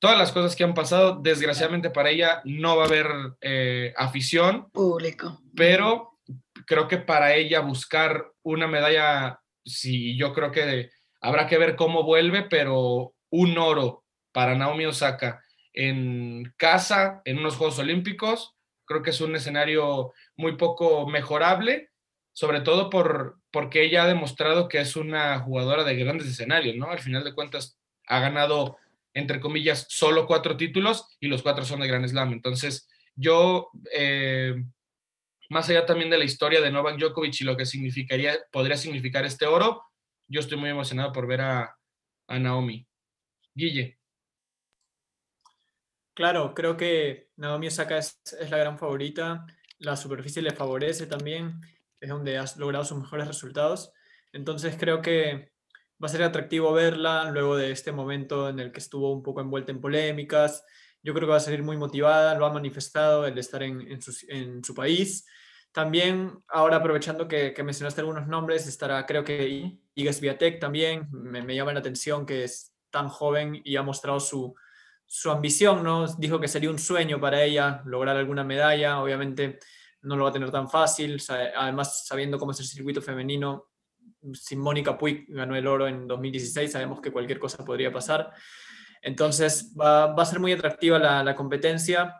todas 0.00 0.18
las 0.18 0.32
cosas 0.32 0.56
que 0.56 0.64
han 0.64 0.74
pasado, 0.74 1.20
desgraciadamente 1.22 1.90
para 1.90 2.10
ella 2.10 2.40
no 2.44 2.76
va 2.76 2.84
a 2.84 2.86
haber 2.86 3.06
eh, 3.40 3.94
afición. 3.96 4.68
Público. 4.72 5.40
Pero 5.54 6.18
creo 6.66 6.88
que 6.88 6.98
para 6.98 7.36
ella 7.36 7.60
buscar 7.60 8.32
una 8.42 8.66
medalla, 8.66 9.38
sí, 9.64 10.16
yo 10.18 10.32
creo 10.32 10.50
que 10.50 10.90
habrá 11.20 11.46
que 11.46 11.58
ver 11.58 11.76
cómo 11.76 12.02
vuelve, 12.02 12.42
pero 12.42 13.14
un 13.30 13.56
oro 13.58 14.04
para 14.32 14.54
Naomi 14.54 14.86
Osaka 14.86 15.42
en 15.72 16.52
casa, 16.56 17.22
en 17.24 17.38
unos 17.38 17.56
Juegos 17.56 17.78
Olímpicos, 17.78 18.56
creo 18.84 19.02
que 19.02 19.10
es 19.10 19.20
un 19.20 19.36
escenario 19.36 20.12
muy 20.36 20.56
poco 20.56 21.06
mejorable, 21.06 21.90
sobre 22.32 22.60
todo 22.60 22.90
por, 22.90 23.38
porque 23.50 23.82
ella 23.82 24.04
ha 24.04 24.08
demostrado 24.08 24.68
que 24.68 24.80
es 24.80 24.96
una 24.96 25.38
jugadora 25.40 25.84
de 25.84 25.96
grandes 25.96 26.28
escenarios, 26.28 26.76
¿no? 26.76 26.90
Al 26.90 26.98
final 26.98 27.22
de 27.22 27.34
cuentas, 27.34 27.78
ha 28.06 28.18
ganado 28.18 28.78
entre 29.14 29.40
comillas, 29.40 29.86
solo 29.88 30.26
cuatro 30.26 30.56
títulos 30.56 31.16
y 31.20 31.28
los 31.28 31.42
cuatro 31.42 31.64
son 31.64 31.80
de 31.80 31.88
Grand 31.88 32.06
Slam. 32.06 32.32
Entonces, 32.32 32.88
yo, 33.14 33.70
eh, 33.92 34.54
más 35.48 35.68
allá 35.68 35.84
también 35.84 36.10
de 36.10 36.18
la 36.18 36.24
historia 36.24 36.60
de 36.60 36.70
Novak 36.70 36.98
Djokovic 36.98 37.40
y 37.40 37.44
lo 37.44 37.56
que 37.56 37.66
significaría, 37.66 38.38
podría 38.52 38.76
significar 38.76 39.24
este 39.24 39.46
oro, 39.46 39.84
yo 40.28 40.40
estoy 40.40 40.58
muy 40.58 40.70
emocionado 40.70 41.12
por 41.12 41.26
ver 41.26 41.40
a, 41.40 41.76
a 42.28 42.38
Naomi. 42.38 42.86
Guille. 43.54 43.99
Claro, 46.20 46.52
creo 46.52 46.76
que 46.76 47.30
Naomi 47.36 47.68
Osaka 47.68 47.96
es, 47.96 48.20
la 48.50 48.58
gran 48.58 48.78
favorita. 48.78 49.46
La 49.78 49.96
superficie 49.96 50.42
le 50.42 50.50
favorece 50.50 51.06
también, 51.06 51.62
es 51.98 52.10
donde 52.10 52.36
has 52.36 52.58
logrado 52.58 52.84
sus 52.84 52.98
mejores 52.98 53.26
resultados. 53.26 53.90
Entonces 54.30 54.76
creo 54.78 55.00
que 55.00 55.50
va 55.92 56.08
a 56.08 56.10
ser 56.10 56.22
atractivo 56.22 56.74
verla 56.74 57.30
luego 57.30 57.56
de 57.56 57.72
este 57.72 57.90
momento 57.90 58.50
en 58.50 58.60
el 58.60 58.70
que 58.70 58.80
estuvo 58.80 59.10
un 59.14 59.22
poco 59.22 59.40
envuelta 59.40 59.72
en 59.72 59.80
polémicas. 59.80 60.62
Yo 61.02 61.14
creo 61.14 61.26
que 61.26 61.30
va 61.30 61.38
a 61.38 61.40
salir 61.40 61.62
muy 61.62 61.78
motivada, 61.78 62.34
lo 62.34 62.44
ha 62.44 62.52
manifestado 62.52 63.26
el 63.26 63.38
estar 63.38 63.62
en, 63.62 64.02
su, 64.02 64.74
país. 64.74 65.26
También, 65.72 66.44
ahora 66.48 66.76
aprovechando 66.76 67.28
que, 67.28 67.54
que, 67.54 67.62
mencionaste 67.62 68.02
algunos 68.02 68.26
nombres, 68.26 68.66
estará 68.66 69.06
creo 69.06 69.24
que 69.24 69.78
Iga 69.94 70.12
Swiatek 70.12 70.60
también. 70.60 71.08
Me, 71.12 71.40
me, 71.40 71.54
llama 71.54 71.72
la 71.72 71.80
atención 71.80 72.26
que 72.26 72.44
es 72.44 72.74
tan 72.90 73.08
joven 73.08 73.62
y 73.64 73.76
ha 73.76 73.82
mostrado 73.82 74.20
su, 74.20 74.54
su 75.12 75.28
ambición, 75.28 75.82
¿no? 75.82 76.06
Dijo 76.06 76.38
que 76.38 76.46
sería 76.46 76.70
un 76.70 76.78
sueño 76.78 77.20
para 77.20 77.42
ella 77.42 77.82
lograr 77.84 78.16
alguna 78.16 78.44
medalla. 78.44 79.02
Obviamente 79.02 79.58
no 80.02 80.14
lo 80.14 80.22
va 80.22 80.30
a 80.30 80.32
tener 80.32 80.52
tan 80.52 80.70
fácil. 80.70 81.20
Además, 81.56 82.06
sabiendo 82.06 82.38
cómo 82.38 82.52
es 82.52 82.60
el 82.60 82.66
circuito 82.66 83.02
femenino, 83.02 83.70
si 84.32 84.54
Mónica 84.54 84.96
Puig 84.96 85.24
ganó 85.28 85.56
el 85.56 85.66
oro 85.66 85.88
en 85.88 86.06
2016, 86.06 86.70
sabemos 86.70 87.00
que 87.00 87.10
cualquier 87.10 87.40
cosa 87.40 87.64
podría 87.64 87.92
pasar. 87.92 88.32
Entonces 89.02 89.74
va, 89.78 90.14
a 90.14 90.24
ser 90.24 90.38
muy 90.38 90.52
atractiva 90.52 90.96
la, 91.00 91.34
competencia. 91.34 92.14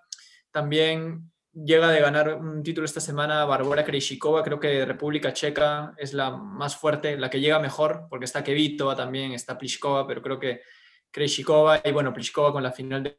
También 0.50 1.30
llega 1.52 1.92
de 1.92 2.00
ganar 2.00 2.34
un 2.34 2.64
título 2.64 2.86
esta 2.86 3.00
semana 3.00 3.44
Barbora 3.44 3.84
Krejcikova, 3.84 4.42
creo 4.42 4.58
que 4.58 4.84
República 4.84 5.32
Checa 5.32 5.94
es 5.96 6.12
la 6.12 6.32
más 6.32 6.74
fuerte, 6.74 7.16
la 7.16 7.30
que 7.30 7.38
llega 7.38 7.60
mejor, 7.60 8.08
porque 8.10 8.24
está 8.24 8.42
Kevitova 8.42 8.96
también, 8.96 9.30
está 9.30 9.56
Pliskova, 9.56 10.08
pero 10.08 10.22
creo 10.22 10.40
que 10.40 10.62
Krejcikova 11.10 11.80
y 11.84 11.92
bueno, 11.92 12.12
Pliskova 12.12 12.52
con 12.52 12.62
la 12.62 12.72
final 12.72 13.02
de 13.02 13.18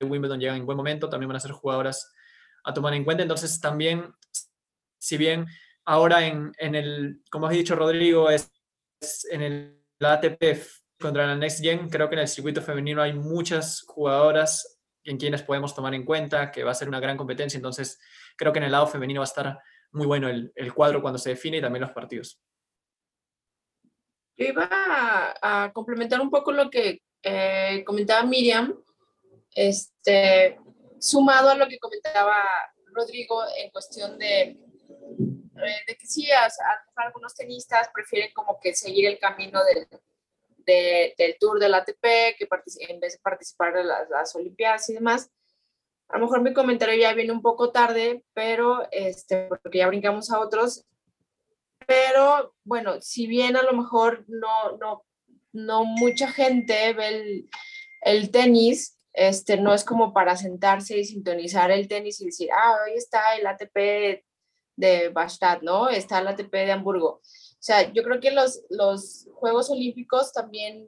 Wimbledon 0.00 0.40
llegan 0.40 0.56
en 0.56 0.66
buen 0.66 0.76
momento, 0.76 1.08
también 1.08 1.28
van 1.28 1.36
a 1.36 1.40
ser 1.40 1.52
jugadoras 1.52 2.12
a 2.64 2.72
tomar 2.72 2.94
en 2.94 3.04
cuenta. 3.04 3.22
Entonces 3.22 3.60
también, 3.60 4.14
si 4.98 5.16
bien 5.16 5.46
ahora 5.84 6.26
en, 6.26 6.52
en, 6.58 6.74
el, 6.74 7.22
como 7.30 7.46
has 7.46 7.52
dicho 7.52 7.76
Rodrigo, 7.76 8.30
es, 8.30 8.50
en 9.30 9.42
el 9.42 9.84
ATP 10.00 10.42
contra 11.00 11.26
la 11.26 11.36
Next 11.36 11.62
Gen, 11.62 11.88
creo 11.88 12.08
que 12.08 12.14
en 12.14 12.22
el 12.22 12.28
circuito 12.28 12.62
femenino 12.62 13.02
hay 13.02 13.12
muchas 13.12 13.82
jugadoras 13.86 14.80
en 15.04 15.18
quienes 15.18 15.42
podemos 15.42 15.74
tomar 15.74 15.94
en 15.94 16.04
cuenta, 16.04 16.50
que 16.50 16.64
va 16.64 16.70
a 16.70 16.74
ser 16.74 16.88
una 16.88 17.00
gran 17.00 17.16
competencia, 17.16 17.58
entonces 17.58 18.00
creo 18.36 18.52
que 18.52 18.58
en 18.58 18.64
el 18.64 18.72
lado 18.72 18.86
femenino 18.86 19.20
va 19.20 19.24
a 19.24 19.28
estar 19.28 19.58
muy 19.92 20.06
bueno 20.06 20.28
el, 20.28 20.50
el 20.54 20.72
cuadro 20.72 21.02
cuando 21.02 21.18
se 21.18 21.30
define 21.30 21.58
y 21.58 21.60
también 21.60 21.82
los 21.82 21.92
partidos. 21.92 22.40
Yo 24.36 24.46
iba 24.46 24.68
a, 24.70 25.64
a 25.66 25.72
complementar 25.72 26.20
un 26.20 26.30
poco 26.30 26.52
lo 26.52 26.70
que 26.70 27.02
eh, 27.24 27.82
comentaba 27.84 28.22
Miriam, 28.24 28.74
este, 29.54 30.58
sumado 30.98 31.50
a 31.50 31.54
lo 31.54 31.66
que 31.66 31.78
comentaba 31.78 32.36
Rodrigo 32.92 33.42
en 33.56 33.70
cuestión 33.70 34.18
de 34.18 34.58
eh, 35.56 35.84
de 35.86 35.96
que 35.96 36.06
sí, 36.06 36.30
a, 36.32 36.48
algunos 36.96 37.34
tenistas 37.34 37.88
prefieren 37.92 38.32
como 38.34 38.58
que 38.60 38.74
seguir 38.74 39.06
el 39.06 39.18
camino 39.18 39.60
del, 39.64 39.86
del 41.16 41.36
Tour 41.38 41.60
del 41.60 41.74
ATP 41.74 42.02
que 42.36 42.48
en 42.88 43.00
vez 43.00 43.14
de 43.14 43.18
participar 43.20 43.74
de 43.74 43.84
las, 43.84 44.08
las, 44.10 44.34
Olimpiadas 44.34 44.88
y 44.90 44.94
demás. 44.94 45.30
A 46.08 46.18
lo 46.18 46.26
mejor 46.26 46.42
mi 46.42 46.52
comentario 46.52 46.96
ya 46.96 47.14
viene 47.14 47.32
un 47.32 47.40
poco 47.40 47.70
tarde, 47.70 48.24
pero 48.34 48.86
este, 48.90 49.46
porque 49.46 49.78
ya 49.78 49.86
brincamos 49.88 50.30
a 50.30 50.40
otros. 50.40 50.84
Pero 51.86 52.54
bueno, 52.64 53.00
si 53.00 53.26
bien 53.26 53.56
a 53.56 53.62
lo 53.62 53.72
mejor 53.72 54.24
no, 54.26 54.76
no, 54.78 55.04
no 55.54 55.84
mucha 55.84 56.28
gente 56.28 56.92
ve 56.92 57.46
el, 58.02 58.30
tenis, 58.30 58.98
este, 59.12 59.56
no 59.56 59.72
es 59.72 59.84
como 59.84 60.12
para 60.12 60.36
sentarse 60.36 60.98
y 60.98 61.04
sintonizar 61.04 61.70
el 61.70 61.88
tenis 61.88 62.20
y 62.20 62.26
decir, 62.26 62.48
ah, 62.52 62.76
hoy 62.84 62.96
está 62.96 63.36
el 63.36 63.46
ATP 63.46 64.24
de 64.76 65.08
Bastad, 65.10 65.62
¿no? 65.62 65.88
Está 65.88 66.18
el 66.18 66.28
ATP 66.28 66.52
de 66.52 66.72
Hamburgo. 66.72 67.08
O 67.08 67.66
sea, 67.66 67.92
yo 67.92 68.02
creo 68.02 68.20
que 68.20 68.32
los, 68.32 68.62
los 68.68 69.28
Juegos 69.32 69.70
Olímpicos 69.70 70.32
también 70.32 70.86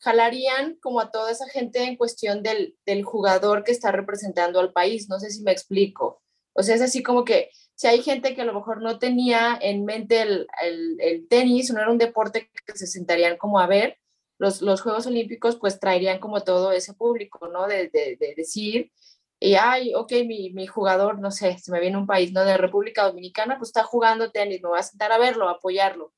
jalarían 0.00 0.76
como 0.76 1.00
a 1.00 1.10
toda 1.10 1.30
esa 1.30 1.48
gente 1.48 1.82
en 1.84 1.96
cuestión 1.96 2.42
del, 2.42 2.76
del 2.84 3.04
jugador 3.04 3.64
que 3.64 3.72
está 3.72 3.92
representando 3.92 4.58
al 4.60 4.72
país. 4.72 5.08
No 5.08 5.18
sé 5.20 5.30
si 5.30 5.42
me 5.42 5.52
explico. 5.52 6.22
O 6.52 6.62
sea, 6.62 6.74
es 6.74 6.82
así 6.82 7.02
como 7.02 7.24
que 7.24 7.50
si 7.74 7.86
hay 7.86 8.02
gente 8.02 8.34
que 8.34 8.42
a 8.42 8.44
lo 8.44 8.54
mejor 8.54 8.82
no 8.82 8.98
tenía 8.98 9.58
en 9.60 9.84
mente 9.84 10.20
el, 10.22 10.46
el, 10.62 11.00
el 11.00 11.28
tenis, 11.28 11.70
no 11.70 11.80
era 11.80 11.90
un 11.90 11.98
deporte 11.98 12.50
que 12.66 12.76
se 12.76 12.86
sentarían 12.86 13.36
como 13.36 13.60
a 13.60 13.66
ver, 13.66 13.96
los, 14.40 14.62
los, 14.62 14.80
Juegos 14.80 15.06
Olímpicos 15.06 15.56
pues 15.56 15.78
traerían 15.78 16.18
como 16.18 16.40
todo 16.40 16.72
ese 16.72 16.94
público, 16.94 17.48
¿no? 17.48 17.66
De, 17.66 17.90
de, 17.90 18.16
de 18.18 18.34
decir, 18.34 18.90
y 19.38 19.54
ay, 19.54 19.92
ok, 19.94 20.12
mi, 20.26 20.50
mi, 20.50 20.66
jugador, 20.66 21.20
no 21.20 21.30
sé, 21.30 21.58
se 21.58 21.70
me 21.70 21.78
viene 21.78 21.98
un 21.98 22.06
país, 22.06 22.32
¿no? 22.32 22.42
De 22.44 22.56
República 22.56 23.04
Dominicana, 23.04 23.58
pues 23.58 23.68
está 23.68 23.84
jugando 23.84 24.30
tenis, 24.32 24.62
me 24.62 24.70
voy 24.70 24.78
a 24.78 24.82
sentar 24.82 25.12
a 25.12 25.18
verlo, 25.18 25.46
a 25.46 25.52
apoyarlo, 25.52 26.14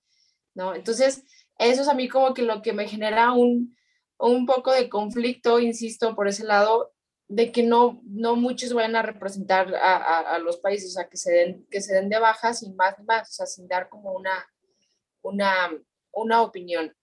¿no? 0.54 0.74
Entonces, 0.76 1.24
eso 1.58 1.82
es 1.82 1.88
a 1.88 1.94
mí 1.94 2.08
como 2.08 2.32
que 2.32 2.42
lo 2.42 2.62
que 2.62 2.72
me 2.72 2.86
genera 2.86 3.32
un, 3.32 3.76
un 4.18 4.46
poco 4.46 4.70
de 4.70 4.88
conflicto, 4.88 5.58
insisto, 5.58 6.14
por 6.14 6.28
ese 6.28 6.44
lado, 6.44 6.92
de 7.26 7.50
que 7.50 7.64
no, 7.64 8.00
no 8.04 8.36
muchos 8.36 8.72
vayan 8.72 8.94
a 8.94 9.02
representar 9.02 9.74
a, 9.74 9.96
a, 9.96 10.34
a, 10.34 10.38
los 10.38 10.58
países, 10.58 10.90
o 10.90 10.94
sea, 10.94 11.08
que 11.08 11.16
se 11.16 11.32
den, 11.32 11.66
que 11.70 11.80
se 11.80 11.94
den 11.94 12.08
de 12.08 12.20
baja 12.20 12.54
sin 12.54 12.76
más 12.76 12.94
más, 13.04 13.30
o 13.30 13.32
sea, 13.32 13.46
sin 13.46 13.66
dar 13.66 13.88
como 13.88 14.12
una, 14.12 14.48
una, 15.22 15.72
una 16.12 16.42
opinión. 16.42 16.94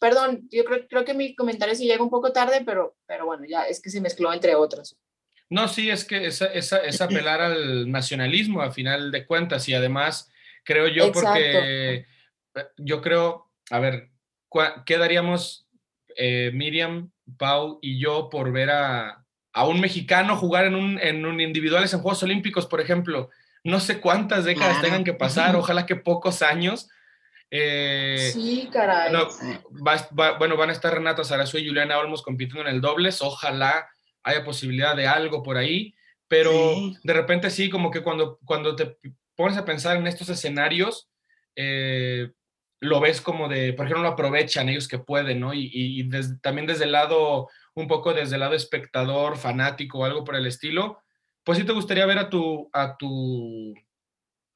Perdón, 0.00 0.48
yo 0.50 0.64
creo, 0.64 0.88
creo 0.88 1.04
que 1.04 1.14
mi 1.14 1.34
comentario 1.36 1.74
sí 1.74 1.84
llega 1.84 2.02
un 2.02 2.10
poco 2.10 2.32
tarde, 2.32 2.62
pero, 2.64 2.96
pero 3.06 3.26
bueno, 3.26 3.44
ya 3.46 3.64
es 3.64 3.80
que 3.80 3.90
se 3.90 4.00
mezcló 4.00 4.32
entre 4.32 4.54
otros. 4.54 4.96
No, 5.50 5.68
sí, 5.68 5.90
es 5.90 6.04
que 6.04 6.26
es, 6.26 6.40
es, 6.40 6.72
es 6.72 7.00
apelar 7.00 7.40
al 7.40 7.90
nacionalismo 7.90 8.62
a 8.62 8.70
final 8.70 9.10
de 9.12 9.26
cuentas 9.26 9.68
y 9.68 9.74
además 9.74 10.30
creo 10.64 10.88
yo 10.88 11.06
Exacto. 11.06 11.28
porque 11.28 12.06
yo 12.78 13.02
creo, 13.02 13.50
a 13.70 13.78
ver, 13.78 14.10
¿qué 14.86 14.96
daríamos 14.96 15.68
eh, 16.16 16.50
Miriam, 16.54 17.10
Pau 17.36 17.78
y 17.82 17.98
yo 17.98 18.30
por 18.30 18.52
ver 18.52 18.70
a, 18.70 19.24
a 19.52 19.66
un 19.66 19.80
mexicano 19.80 20.36
jugar 20.36 20.64
en 20.64 20.76
un, 20.76 20.98
en 20.98 21.26
un 21.26 21.40
individuales 21.40 21.92
en 21.92 22.00
Juegos 22.00 22.22
Olímpicos, 22.22 22.66
por 22.66 22.80
ejemplo? 22.80 23.30
No 23.62 23.80
sé 23.80 24.00
cuántas 24.00 24.44
décadas 24.44 24.78
claro. 24.78 24.84
tengan 24.84 25.04
que 25.04 25.14
pasar, 25.14 25.56
ojalá 25.56 25.84
que 25.84 25.96
pocos 25.96 26.42
años. 26.42 26.88
Eh, 27.50 28.30
sí, 28.32 28.68
caray. 28.72 29.10
Bueno, 29.10 29.28
va, 29.86 30.08
va, 30.18 30.38
bueno, 30.38 30.56
van 30.56 30.70
a 30.70 30.72
estar 30.72 30.94
Renata 30.94 31.24
Sarazú 31.24 31.58
y 31.58 31.66
Juliana 31.66 31.98
Olmos 31.98 32.22
compitiendo 32.22 32.68
en 32.68 32.74
el 32.74 32.80
dobles, 32.80 33.22
ojalá 33.22 33.88
haya 34.22 34.44
posibilidad 34.44 34.94
de 34.94 35.06
algo 35.06 35.42
por 35.42 35.56
ahí, 35.56 35.94
pero 36.28 36.52
sí. 36.52 36.96
de 37.02 37.12
repente 37.12 37.50
sí, 37.50 37.68
como 37.68 37.90
que 37.90 38.02
cuando, 38.02 38.38
cuando 38.44 38.76
te 38.76 38.98
pones 39.34 39.56
a 39.56 39.64
pensar 39.64 39.96
en 39.96 40.06
estos 40.06 40.28
escenarios, 40.28 41.10
eh, 41.56 42.30
lo 42.80 43.00
ves 43.00 43.20
como 43.20 43.48
de, 43.48 43.72
por 43.72 43.86
ejemplo, 43.86 44.02
lo 44.02 44.10
aprovechan 44.10 44.68
ellos 44.68 44.88
que 44.88 44.98
pueden, 44.98 45.40
¿no? 45.40 45.52
Y, 45.52 45.70
y 45.72 46.02
des, 46.04 46.40
también 46.40 46.66
desde 46.66 46.84
el 46.84 46.92
lado, 46.92 47.48
un 47.74 47.88
poco 47.88 48.14
desde 48.14 48.36
el 48.36 48.40
lado 48.40 48.54
espectador, 48.54 49.36
fanático 49.36 49.98
o 49.98 50.04
algo 50.04 50.24
por 50.24 50.36
el 50.36 50.46
estilo, 50.46 51.02
pues 51.44 51.58
sí 51.58 51.64
te 51.64 51.72
gustaría 51.72 52.06
ver 52.06 52.18
a 52.18 52.30
tu, 52.30 52.70
a 52.72 52.96
tu, 52.96 53.74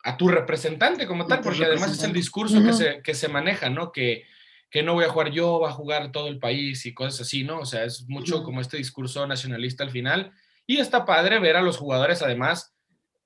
a 0.04 0.16
tu 0.16 0.28
representante 0.28 1.06
como 1.06 1.26
tal, 1.26 1.40
porque 1.40 1.64
además 1.64 1.92
es 1.92 2.02
el 2.04 2.12
discurso 2.12 2.58
uh 2.58 2.60
-huh. 2.60 2.66
que, 2.66 2.72
se, 2.74 3.02
que 3.02 3.14
se 3.14 3.28
maneja, 3.28 3.70
¿no? 3.70 3.90
Que, 3.90 4.24
que 4.70 4.82
no 4.82 4.92
voy 4.92 5.04
a 5.04 5.08
jugar 5.08 5.30
yo, 5.30 5.60
va 5.60 5.70
a 5.70 5.72
jugar 5.72 6.12
todo 6.12 6.28
el 6.28 6.38
país 6.38 6.84
y 6.84 6.92
cosas 6.92 7.22
así, 7.22 7.42
¿no? 7.42 7.60
O 7.60 7.64
sea, 7.64 7.84
es 7.84 8.06
mucho 8.08 8.42
como 8.42 8.60
este 8.60 8.76
discurso 8.76 9.26
nacionalista 9.26 9.82
al 9.82 9.90
final. 9.90 10.32
Y 10.66 10.76
está 10.78 11.04
padre 11.04 11.38
ver 11.38 11.56
a 11.56 11.62
los 11.62 11.78
jugadores, 11.78 12.22
además, 12.22 12.74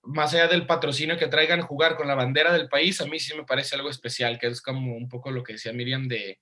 más 0.03 0.33
allá 0.33 0.47
del 0.47 0.67
patrocinio 0.67 1.19
que 1.19 1.27
traigan, 1.27 1.63
jugar 1.63 1.97
con 1.97 2.07
la 2.07 2.15
bandera 2.15 2.53
del 2.53 2.69
país, 2.69 3.01
a 3.01 3.07
mí 3.07 3.19
sí 3.19 3.35
me 3.37 3.45
parece 3.45 3.75
algo 3.75 3.91
especial, 3.91 4.39
que 4.39 4.47
es 4.47 4.63
como 4.63 4.97
un 4.97 5.09
poco 5.09 5.31
lo 5.31 5.43
que 5.43 5.55
decía 5.55 5.73
Miriam 5.73 6.07
de, 6.07 6.39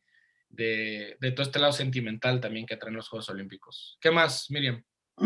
de, 0.50 1.16
de 1.18 1.32
todo 1.32 1.42
este 1.42 1.58
lado 1.58 1.72
sentimental 1.72 2.40
también 2.40 2.66
que 2.66 2.76
traen 2.76 2.96
los 2.96 3.08
Juegos 3.08 3.28
Olímpicos. 3.30 3.96
¿Qué 4.00 4.10
más, 4.10 4.50
Miriam? 4.50 4.82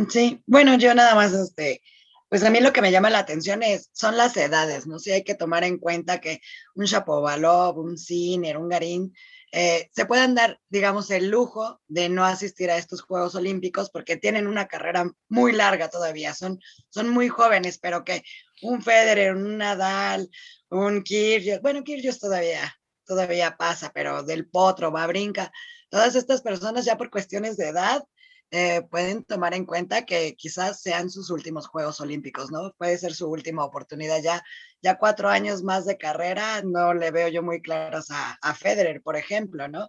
Sí, 0.08 0.40
bueno, 0.46 0.78
yo 0.78 0.94
nada 0.94 1.14
más, 1.14 1.32
este, 1.32 1.82
pues 2.30 2.44
a 2.44 2.50
mí 2.50 2.60
lo 2.60 2.72
que 2.72 2.80
me 2.80 2.92
llama 2.92 3.10
la 3.10 3.18
atención 3.18 3.64
es, 3.64 3.90
son 3.92 4.16
las 4.16 4.36
edades, 4.36 4.86
¿no? 4.86 5.00
Sí 5.00 5.10
hay 5.10 5.24
que 5.24 5.34
tomar 5.34 5.64
en 5.64 5.78
cuenta 5.78 6.20
que 6.20 6.40
un 6.76 6.84
Shapovalov, 6.84 7.76
un 7.76 7.98
Sinner, 7.98 8.56
un 8.56 8.68
Garín, 8.68 9.12
eh, 9.50 9.90
se 9.92 10.06
pueden 10.06 10.36
dar, 10.36 10.60
digamos, 10.68 11.10
el 11.10 11.28
lujo 11.28 11.80
de 11.88 12.08
no 12.08 12.24
asistir 12.24 12.70
a 12.70 12.76
estos 12.76 13.02
Juegos 13.02 13.34
Olímpicos 13.34 13.90
porque 13.90 14.16
tienen 14.16 14.46
una 14.46 14.68
carrera 14.68 15.10
muy 15.28 15.50
larga 15.50 15.90
todavía, 15.90 16.32
son, 16.32 16.60
son 16.88 17.08
muy 17.08 17.28
jóvenes, 17.28 17.78
pero 17.78 18.04
que 18.04 18.22
un 18.62 18.80
Federer, 18.80 19.34
un 19.34 19.58
Nadal, 19.58 20.30
un 20.68 21.02
Kyrgios, 21.02 21.60
bueno, 21.62 21.82
Kyrgios 21.82 22.20
todavía, 22.20 22.72
todavía 23.04 23.56
pasa, 23.56 23.90
pero 23.92 24.22
del 24.22 24.48
Potro, 24.48 24.92
va 24.92 25.04
brinca, 25.08 25.50
todas 25.88 26.14
estas 26.14 26.42
personas 26.42 26.84
ya 26.84 26.96
por 26.96 27.10
cuestiones 27.10 27.56
de 27.56 27.70
edad 27.70 28.04
eh, 28.50 28.82
pueden 28.90 29.24
tomar 29.24 29.54
en 29.54 29.64
cuenta 29.64 30.04
que 30.04 30.34
quizás 30.36 30.80
sean 30.82 31.10
sus 31.10 31.30
últimos 31.30 31.66
Juegos 31.66 32.00
Olímpicos, 32.00 32.50
¿no? 32.50 32.74
Puede 32.78 32.98
ser 32.98 33.14
su 33.14 33.28
última 33.28 33.64
oportunidad 33.64 34.20
ya. 34.22 34.42
Ya 34.82 34.98
cuatro 34.98 35.28
años 35.28 35.62
más 35.62 35.84
de 35.84 35.98
carrera, 35.98 36.62
no 36.62 36.94
le 36.94 37.10
veo 37.10 37.28
yo 37.28 37.42
muy 37.42 37.60
claros 37.62 38.10
a, 38.10 38.38
a 38.40 38.54
Federer, 38.54 39.02
por 39.02 39.16
ejemplo, 39.16 39.68
¿no? 39.68 39.88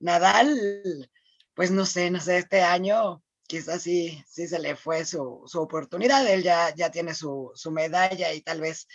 Nadal, 0.00 1.10
pues 1.54 1.70
no 1.70 1.86
sé, 1.86 2.10
no 2.10 2.20
sé, 2.20 2.38
este 2.38 2.62
año 2.62 3.22
quizás 3.46 3.82
sí, 3.82 4.24
sí 4.26 4.48
se 4.48 4.58
le 4.58 4.76
fue 4.76 5.04
su, 5.04 5.42
su 5.46 5.60
oportunidad, 5.60 6.26
él 6.26 6.42
ya, 6.42 6.74
ya 6.74 6.90
tiene 6.90 7.14
su, 7.14 7.52
su 7.54 7.70
medalla 7.70 8.32
y 8.32 8.40
tal 8.40 8.60
vez 8.62 8.88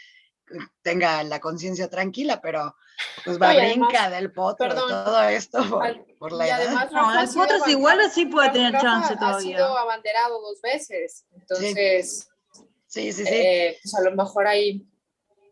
tenga 0.82 1.24
la 1.24 1.40
conciencia 1.40 1.90
tranquila, 1.90 2.42
pero 2.42 2.76
pues 3.24 3.40
va 3.40 3.54
brinca 3.54 4.06
además, 4.06 4.12
del 4.12 4.32
potro, 4.32 4.68
perdón, 4.70 4.90
todo 4.90 5.24
esto 5.24 5.70
por, 5.70 5.84
al, 5.84 6.06
por 6.18 6.32
la 6.32 6.46
y 6.46 6.50
edad. 6.50 6.62
Además, 6.62 6.92
no, 6.92 7.22
el 7.22 7.30
potro 7.30 7.70
igual 7.70 8.00
así 8.02 8.26
puede 8.26 8.50
tener 8.52 8.74
chance 8.80 9.14
ha 9.14 9.18
todavía. 9.18 9.56
Ha 9.56 9.60
sido 9.60 9.78
abanderado 9.78 10.42
dos 10.42 10.62
veces, 10.62 11.26
entonces, 11.34 12.30
sí, 12.88 13.14
sí, 13.14 13.26
sí. 13.26 13.34
Eh, 13.34 13.78
pues 13.82 13.96
a 13.96 14.02
lo 14.02 14.16
mejor 14.16 14.48
ahí. 14.48 14.86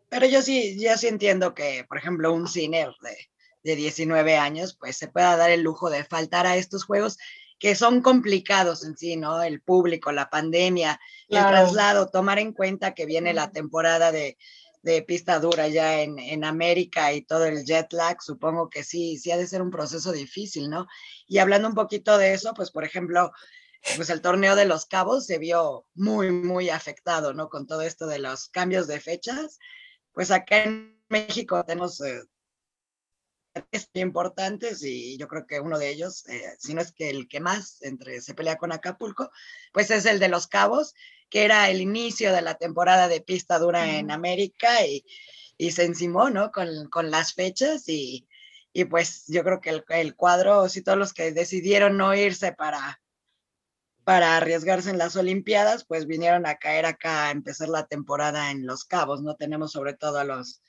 Pero 0.08 0.26
yo 0.26 0.40
sí, 0.42 0.80
yo 0.80 0.96
sí 0.96 1.08
entiendo 1.08 1.54
que, 1.54 1.84
por 1.88 1.98
ejemplo, 1.98 2.32
un 2.32 2.48
cine 2.48 2.88
de, 3.00 3.16
de 3.64 3.76
19 3.76 4.36
años, 4.36 4.76
pues 4.78 4.96
se 4.96 5.08
pueda 5.08 5.36
dar 5.36 5.50
el 5.50 5.62
lujo 5.62 5.90
de 5.90 6.04
faltar 6.04 6.46
a 6.46 6.56
estos 6.56 6.84
juegos 6.84 7.18
que 7.58 7.74
son 7.74 8.02
complicados 8.02 8.84
en 8.84 8.96
sí, 8.96 9.16
¿no? 9.16 9.42
El 9.42 9.60
público, 9.60 10.12
la 10.12 10.28
pandemia, 10.28 11.00
claro. 11.28 11.48
el 11.48 11.54
traslado, 11.54 12.08
tomar 12.08 12.38
en 12.38 12.52
cuenta 12.52 12.94
que 12.94 13.06
viene 13.06 13.32
la 13.32 13.50
temporada 13.50 14.12
de, 14.12 14.36
de 14.86 15.02
pista 15.02 15.40
dura 15.40 15.66
ya 15.66 16.00
en, 16.00 16.16
en, 16.20 16.44
América 16.44 17.12
y 17.12 17.22
todo 17.22 17.44
el 17.44 17.64
jet 17.64 17.92
lag, 17.92 18.22
supongo 18.22 18.70
que 18.70 18.84
sí, 18.84 19.18
sí 19.18 19.32
ha 19.32 19.36
de 19.36 19.48
ser 19.48 19.60
un 19.60 19.70
proceso 19.70 20.12
difícil, 20.12 20.70
¿no? 20.70 20.86
Y 21.26 21.38
hablando 21.38 21.66
un 21.66 21.74
poquito 21.74 22.16
de 22.18 22.34
eso, 22.34 22.54
pues 22.54 22.70
por 22.70 22.84
ejemplo, 22.84 23.32
pues 23.96 24.10
el 24.10 24.20
torneo 24.20 24.54
de 24.54 24.64
los 24.64 24.86
cabos 24.86 25.26
se 25.26 25.38
vio 25.38 25.86
muy, 25.94 26.30
muy 26.30 26.70
afectado, 26.70 27.34
¿no? 27.34 27.48
Con 27.48 27.66
todo 27.66 27.82
esto 27.82 28.06
de 28.06 28.20
los 28.20 28.48
cambios 28.48 28.86
de 28.86 29.00
fechas. 29.00 29.58
Pues 30.12 30.30
acá 30.30 30.62
en 30.62 31.02
México 31.08 31.64
tenemos 31.64 32.00
eh, 32.00 32.22
importantes 33.94 34.84
y 34.84 35.18
yo 35.18 35.26
creo 35.26 35.48
que 35.48 35.58
uno 35.58 35.80
de 35.80 35.90
ellos, 35.90 36.28
eh, 36.28 36.54
si 36.60 36.74
no 36.74 36.80
es 36.80 36.92
que 36.92 37.10
el 37.10 37.26
que 37.26 37.40
más 37.40 37.82
entre 37.82 38.20
se 38.20 38.34
pelea 38.34 38.56
con 38.56 38.70
Acapulco, 38.70 39.32
pues 39.72 39.90
es 39.90 40.06
el 40.06 40.20
de 40.20 40.28
los 40.28 40.46
cabos, 40.46 40.94
que 41.28 41.44
era 41.44 41.70
el 41.70 41.80
inicio 41.80 42.32
de 42.32 42.42
la 42.42 42.54
temporada 42.54 43.08
de 43.08 43.20
pista 43.20 43.58
dura 43.58 43.96
en 43.98 44.10
América 44.10 44.86
y, 44.86 45.04
y 45.58 45.72
se 45.72 45.84
encimó, 45.84 46.30
¿no? 46.30 46.52
Con, 46.52 46.88
con 46.88 47.10
las 47.10 47.34
fechas 47.34 47.88
y, 47.88 48.28
y, 48.72 48.84
pues 48.84 49.24
yo 49.26 49.42
creo 49.42 49.60
que 49.60 49.70
el, 49.70 49.84
el 49.88 50.14
cuadro, 50.14 50.68
si 50.68 50.82
todos 50.82 50.98
los 50.98 51.12
que 51.12 51.32
decidieron 51.32 51.96
no 51.96 52.14
irse 52.14 52.52
para, 52.52 53.00
para 54.04 54.36
arriesgarse 54.36 54.90
en 54.90 54.98
las 54.98 55.16
Olimpiadas, 55.16 55.84
pues 55.84 56.06
vinieron 56.06 56.46
a 56.46 56.56
caer 56.56 56.86
acá 56.86 57.26
a 57.26 57.30
empezar 57.32 57.68
la 57.68 57.86
temporada 57.86 58.50
en 58.50 58.66
Los 58.66 58.84
Cabos, 58.84 59.22
¿no? 59.22 59.34
Tenemos 59.34 59.72
sobre 59.72 59.94
todo 59.94 60.18
a 60.18 60.24
los, 60.24 60.62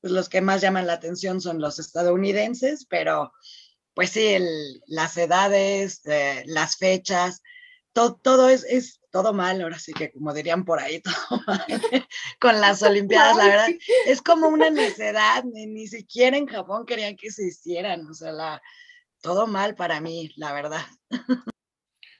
pues 0.00 0.12
los 0.12 0.28
que 0.28 0.40
más 0.40 0.60
llaman 0.60 0.86
la 0.86 0.94
atención 0.94 1.40
son 1.40 1.60
los 1.60 1.78
estadounidenses, 1.78 2.86
pero 2.86 3.32
pues 3.94 4.10
sí, 4.10 4.26
el, 4.26 4.82
las 4.86 5.16
edades, 5.16 6.04
eh, 6.06 6.42
las 6.46 6.76
fechas, 6.76 7.42
to, 7.94 8.16
todo 8.16 8.50
es, 8.50 8.64
es 8.64 9.00
todo 9.10 9.32
mal, 9.32 9.62
ahora 9.62 9.78
sí 9.78 9.92
que 9.94 10.12
como 10.12 10.34
dirían 10.34 10.64
por 10.64 10.80
ahí, 10.80 11.00
todo 11.28 11.40
mal 11.46 11.64
con 12.40 12.60
las 12.60 12.82
Olimpiadas, 12.82 13.36
la 13.36 13.46
verdad, 13.46 13.68
es 14.06 14.20
como 14.20 14.48
una 14.48 14.68
necedad, 14.68 15.44
ni, 15.44 15.66
ni, 15.66 15.86
siquiera 15.86 16.36
en 16.36 16.46
Japón 16.46 16.84
querían 16.84 17.16
que 17.16 17.30
se 17.30 17.46
hicieran, 17.46 18.06
o 18.06 18.12
sea, 18.12 18.32
la, 18.32 18.62
todo 19.22 19.46
mal 19.46 19.74
para 19.74 20.00
mí, 20.00 20.32
la 20.36 20.52
verdad. 20.52 20.84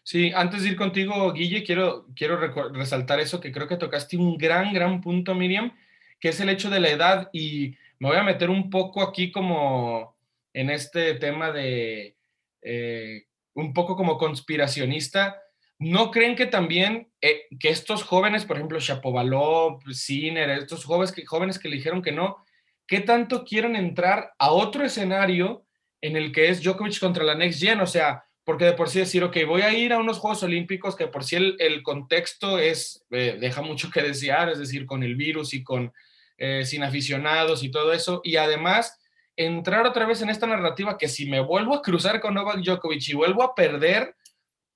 Sí, 0.03 0.33
antes 0.35 0.63
de 0.63 0.69
ir 0.69 0.77
contigo, 0.77 1.33
Guille, 1.33 1.65
quiero, 1.65 2.07
quiero 2.15 2.37
resaltar 2.73 3.21
eso, 3.21 3.41
que 3.41 3.53
creo 3.53 3.67
que 3.67 3.77
tocaste 3.77 4.17
un 4.17 4.37
gran, 4.37 4.73
gran 4.73 5.01
punto, 5.01 5.35
Miriam, 5.35 5.75
que 6.21 6.29
es 6.29 6.41
el 6.41 6.51
hecho 6.51 6.71
de 6.71 6.81
la 6.81 6.91
edad, 6.91 7.31
y 7.33 7.77
me 7.99 8.09
voy 8.09 8.19
a 8.19 8.23
meter 8.23 8.51
un 8.51 8.71
poco 8.71 9.03
aquí 9.03 9.33
como 9.33 10.15
en 10.53 10.71
este 10.71 11.15
tema 11.15 11.51
de, 11.53 12.17
eh, 12.63 13.27
un 13.55 13.73
poco 13.73 13.97
como 13.97 14.19
conspiracionista, 14.19 15.41
¿no 15.79 16.11
creen 16.11 16.37
que 16.37 16.47
también 16.47 17.11
eh, 17.21 17.47
que 17.59 17.71
estos 17.71 18.03
jóvenes, 18.03 18.45
por 18.45 18.57
ejemplo, 18.57 18.79
Shapovalov, 18.79 19.83
Sinner, 19.93 20.51
estos 20.51 20.85
jóvenes 20.85 21.13
que, 21.13 21.25
jóvenes 21.25 21.59
que 21.59 21.69
le 21.69 21.77
dijeron 21.77 22.03
que 22.03 22.13
no, 22.13 22.45
qué 22.87 23.01
tanto 23.01 23.45
quieren 23.45 23.77
entrar 23.77 24.33
a 24.39 24.51
otro 24.51 24.85
escenario 24.85 25.65
en 26.01 26.17
el 26.17 26.33
que 26.33 26.49
es 26.49 26.63
Djokovic 26.63 26.99
contra 27.01 27.25
la 27.25 27.35
Next 27.35 27.61
Gen? 27.61 27.81
O 27.81 27.87
sea, 27.87 28.25
porque 28.45 28.67
de 28.67 28.73
por 28.75 28.91
sí 28.91 28.99
decir, 28.99 29.25
ok, 29.25 29.39
voy 29.47 29.63
a 29.63 29.73
ir 29.73 29.93
a 29.93 29.99
unos 29.99 30.19
Juegos 30.19 30.43
Olímpicos 30.43 30.97
que 30.97 31.07
por 31.07 31.25
sí 31.25 31.37
el, 31.37 31.83
contexto 31.83 32.59
es, 32.59 33.05
eh, 33.11 33.39
deja 33.41 33.63
mucho 33.63 33.91
que 33.91 34.03
desear, 34.03 34.51
es 34.51 34.59
decir, 34.59 34.85
con 34.85 35.03
el 35.03 35.17
virus 35.17 35.55
y 35.55 35.65
con 35.65 35.93
eh, 36.37 36.65
sin 36.65 36.83
aficionados 36.83 37.63
y 37.63 37.71
todo 37.71 37.93
eso, 37.93 38.21
y 38.25 38.37
además 38.37 39.01
entrar 39.37 39.87
otra 39.87 40.05
vez 40.05 40.21
en 40.21 40.31
esta 40.31 40.47
narrativa 40.47 40.99
que 40.99 41.09
si 41.09 41.27
me 41.27 41.41
vuelvo 41.41 41.75
a 41.75 41.83
cruzar 41.83 42.21
con 42.21 42.35
Novak 42.35 42.59
Djokovic 42.59 43.09
y 43.09 43.15
vuelvo 43.15 43.43
a 43.43 43.55
perder, 43.55 44.15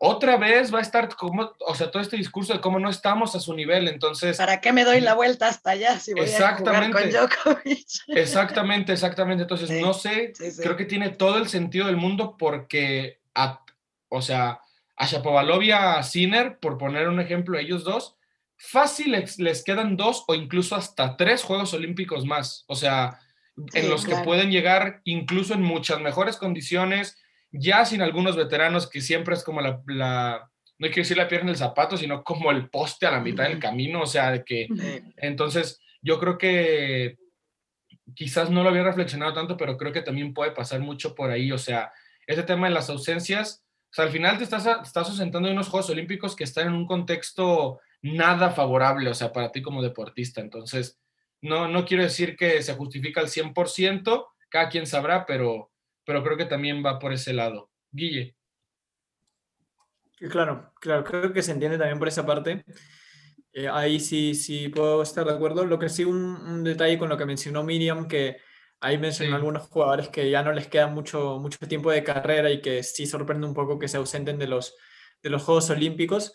otra 0.00 0.36
vez 0.36 0.72
va 0.72 0.78
a 0.78 0.82
estar 0.82 1.08
como, 1.16 1.52
o 1.58 1.74
sea, 1.74 1.90
todo 1.90 2.00
este 2.00 2.16
discurso 2.16 2.52
de 2.52 2.60
cómo 2.60 2.78
no 2.78 2.88
estamos 2.88 3.34
a 3.34 3.40
su 3.40 3.52
nivel, 3.52 3.88
entonces... 3.88 4.36
¿Para 4.36 4.60
qué 4.60 4.72
me 4.72 4.84
doy 4.84 5.00
la 5.00 5.14
vuelta 5.14 5.48
hasta 5.48 5.70
allá 5.70 5.98
si 5.98 6.14
voy 6.14 6.22
exactamente, 6.22 6.96
a 6.96 7.10
jugar 7.10 7.28
con 7.28 7.54
Djokovic? 7.54 7.86
Exactamente, 8.08 8.92
exactamente. 8.92 9.42
Entonces, 9.42 9.70
no 9.82 9.92
sé, 9.92 10.32
creo 10.56 10.76
que 10.76 10.84
tiene 10.84 11.10
todo 11.10 11.38
el 11.38 11.48
sentido 11.48 11.86
del 11.86 11.96
mundo 11.96 12.36
porque, 12.38 13.18
o 14.08 14.22
sea, 14.22 14.60
a 14.96 15.06
Shapovalov 15.06 15.62
y 15.62 15.72
a 15.72 16.02
Sinner, 16.04 16.58
por 16.58 16.78
poner 16.78 17.08
un 17.08 17.20
ejemplo, 17.20 17.58
ellos 17.58 17.82
dos, 17.82 18.16
fácil 18.56 19.12
les, 19.12 19.38
les, 19.38 19.64
quedan 19.64 19.96
dos 19.96 20.24
o 20.28 20.34
incluso 20.34 20.76
hasta 20.76 21.16
tres 21.16 21.42
Juegos 21.42 21.74
Olímpicos 21.74 22.24
más, 22.24 22.64
o 22.68 22.76
sea, 22.76 23.18
en 23.72 23.88
los 23.88 24.04
que 24.04 24.14
pueden 24.16 24.50
llegar 24.50 25.00
incluso 25.04 25.54
en 25.54 25.62
muchas 25.62 26.00
mejores 26.00 26.36
condiciones, 26.36 27.18
ya 27.50 27.84
sin 27.84 28.02
algunos 28.02 28.36
veteranos 28.36 28.88
que 28.88 29.00
siempre 29.00 29.34
es 29.34 29.42
como 29.42 29.60
la, 29.60 29.80
la 29.86 30.50
no 30.78 30.86
hay 30.86 30.92
que 30.92 31.00
decir 31.00 31.16
la 31.16 31.28
pierna 31.28 31.46
en 31.46 31.50
el 31.50 31.56
zapato, 31.56 31.96
sino 31.96 32.22
como 32.22 32.50
el 32.50 32.70
poste 32.70 33.06
a 33.06 33.10
la 33.10 33.20
mitad 33.20 33.44
del 33.44 33.58
camino, 33.58 34.02
o 34.02 34.06
sea, 34.06 34.30
de 34.30 34.44
que 34.44 34.68
entonces 35.16 35.80
yo 36.02 36.20
creo 36.20 36.38
que 36.38 37.18
quizás 38.14 38.50
no 38.50 38.62
lo 38.62 38.68
había 38.68 38.84
reflexionado 38.84 39.32
tanto, 39.32 39.56
pero 39.56 39.76
creo 39.76 39.92
que 39.92 40.02
también 40.02 40.32
puede 40.32 40.52
pasar 40.52 40.80
mucho 40.80 41.14
por 41.14 41.30
ahí, 41.30 41.50
o 41.50 41.58
sea, 41.58 41.92
ese 42.26 42.44
tema 42.44 42.68
de 42.68 42.74
las 42.74 42.88
ausencias, 42.90 43.64
o 43.90 43.94
sea, 43.94 44.04
al 44.04 44.10
final 44.10 44.38
te 44.38 44.44
estás, 44.44 44.66
estás 44.84 45.08
sustentando 45.08 45.48
en 45.48 45.54
unos 45.54 45.68
Juegos 45.68 45.90
Olímpicos 45.90 46.36
que 46.36 46.44
están 46.44 46.68
en 46.68 46.74
un 46.74 46.86
contexto 46.86 47.80
nada 48.00 48.50
favorable, 48.50 49.10
o 49.10 49.14
sea, 49.14 49.32
para 49.32 49.50
ti 49.50 49.62
como 49.62 49.82
deportista, 49.82 50.40
entonces, 50.40 51.00
no, 51.40 51.66
no 51.68 51.84
quiero 51.84 52.04
decir 52.04 52.36
que 52.36 52.62
se 52.62 52.74
justifica 52.74 53.20
al 53.20 53.28
100%, 53.28 54.26
cada 54.48 54.68
quien 54.68 54.86
sabrá, 54.86 55.26
pero 55.26 55.72
pero 56.08 56.24
creo 56.24 56.38
que 56.38 56.46
también 56.46 56.82
va 56.82 56.98
por 56.98 57.12
ese 57.12 57.34
lado. 57.34 57.70
Guille. 57.90 58.34
Claro, 60.30 60.72
claro, 60.80 61.04
creo 61.04 61.34
que 61.34 61.42
se 61.42 61.52
entiende 61.52 61.76
también 61.76 61.98
por 61.98 62.08
esa 62.08 62.24
parte. 62.24 62.64
Eh, 63.52 63.68
ahí 63.68 64.00
sí, 64.00 64.34
sí 64.34 64.70
puedo 64.70 65.02
estar 65.02 65.26
de 65.26 65.34
acuerdo. 65.34 65.66
Lo 65.66 65.78
que 65.78 65.90
sí, 65.90 66.04
un, 66.06 66.64
detalle 66.64 66.96
con 66.96 67.10
lo 67.10 67.18
que 67.18 67.26
mencionó 67.26 67.62
Miriam, 67.62 68.08
que 68.08 68.38
ahí 68.80 68.96
mencionó 68.96 69.36
algunos 69.36 69.68
jugadores 69.68 70.08
que 70.08 70.30
ya 70.30 70.42
no 70.42 70.50
les 70.50 70.68
queda 70.68 70.86
mucho, 70.86 71.40
mucho 71.40 71.58
tiempo 71.68 71.90
de 71.90 72.02
carrera 72.02 72.50
y 72.50 72.62
que 72.62 72.82
sí 72.82 73.06
sorprende 73.06 73.46
un 73.46 73.52
poco 73.52 73.78
que 73.78 73.88
se 73.88 73.98
ausenten 73.98 74.38
de 74.38 74.46
los, 74.46 74.76
de 75.22 75.28
los 75.28 75.42
Juegos 75.42 75.68
Olímpicos, 75.68 76.32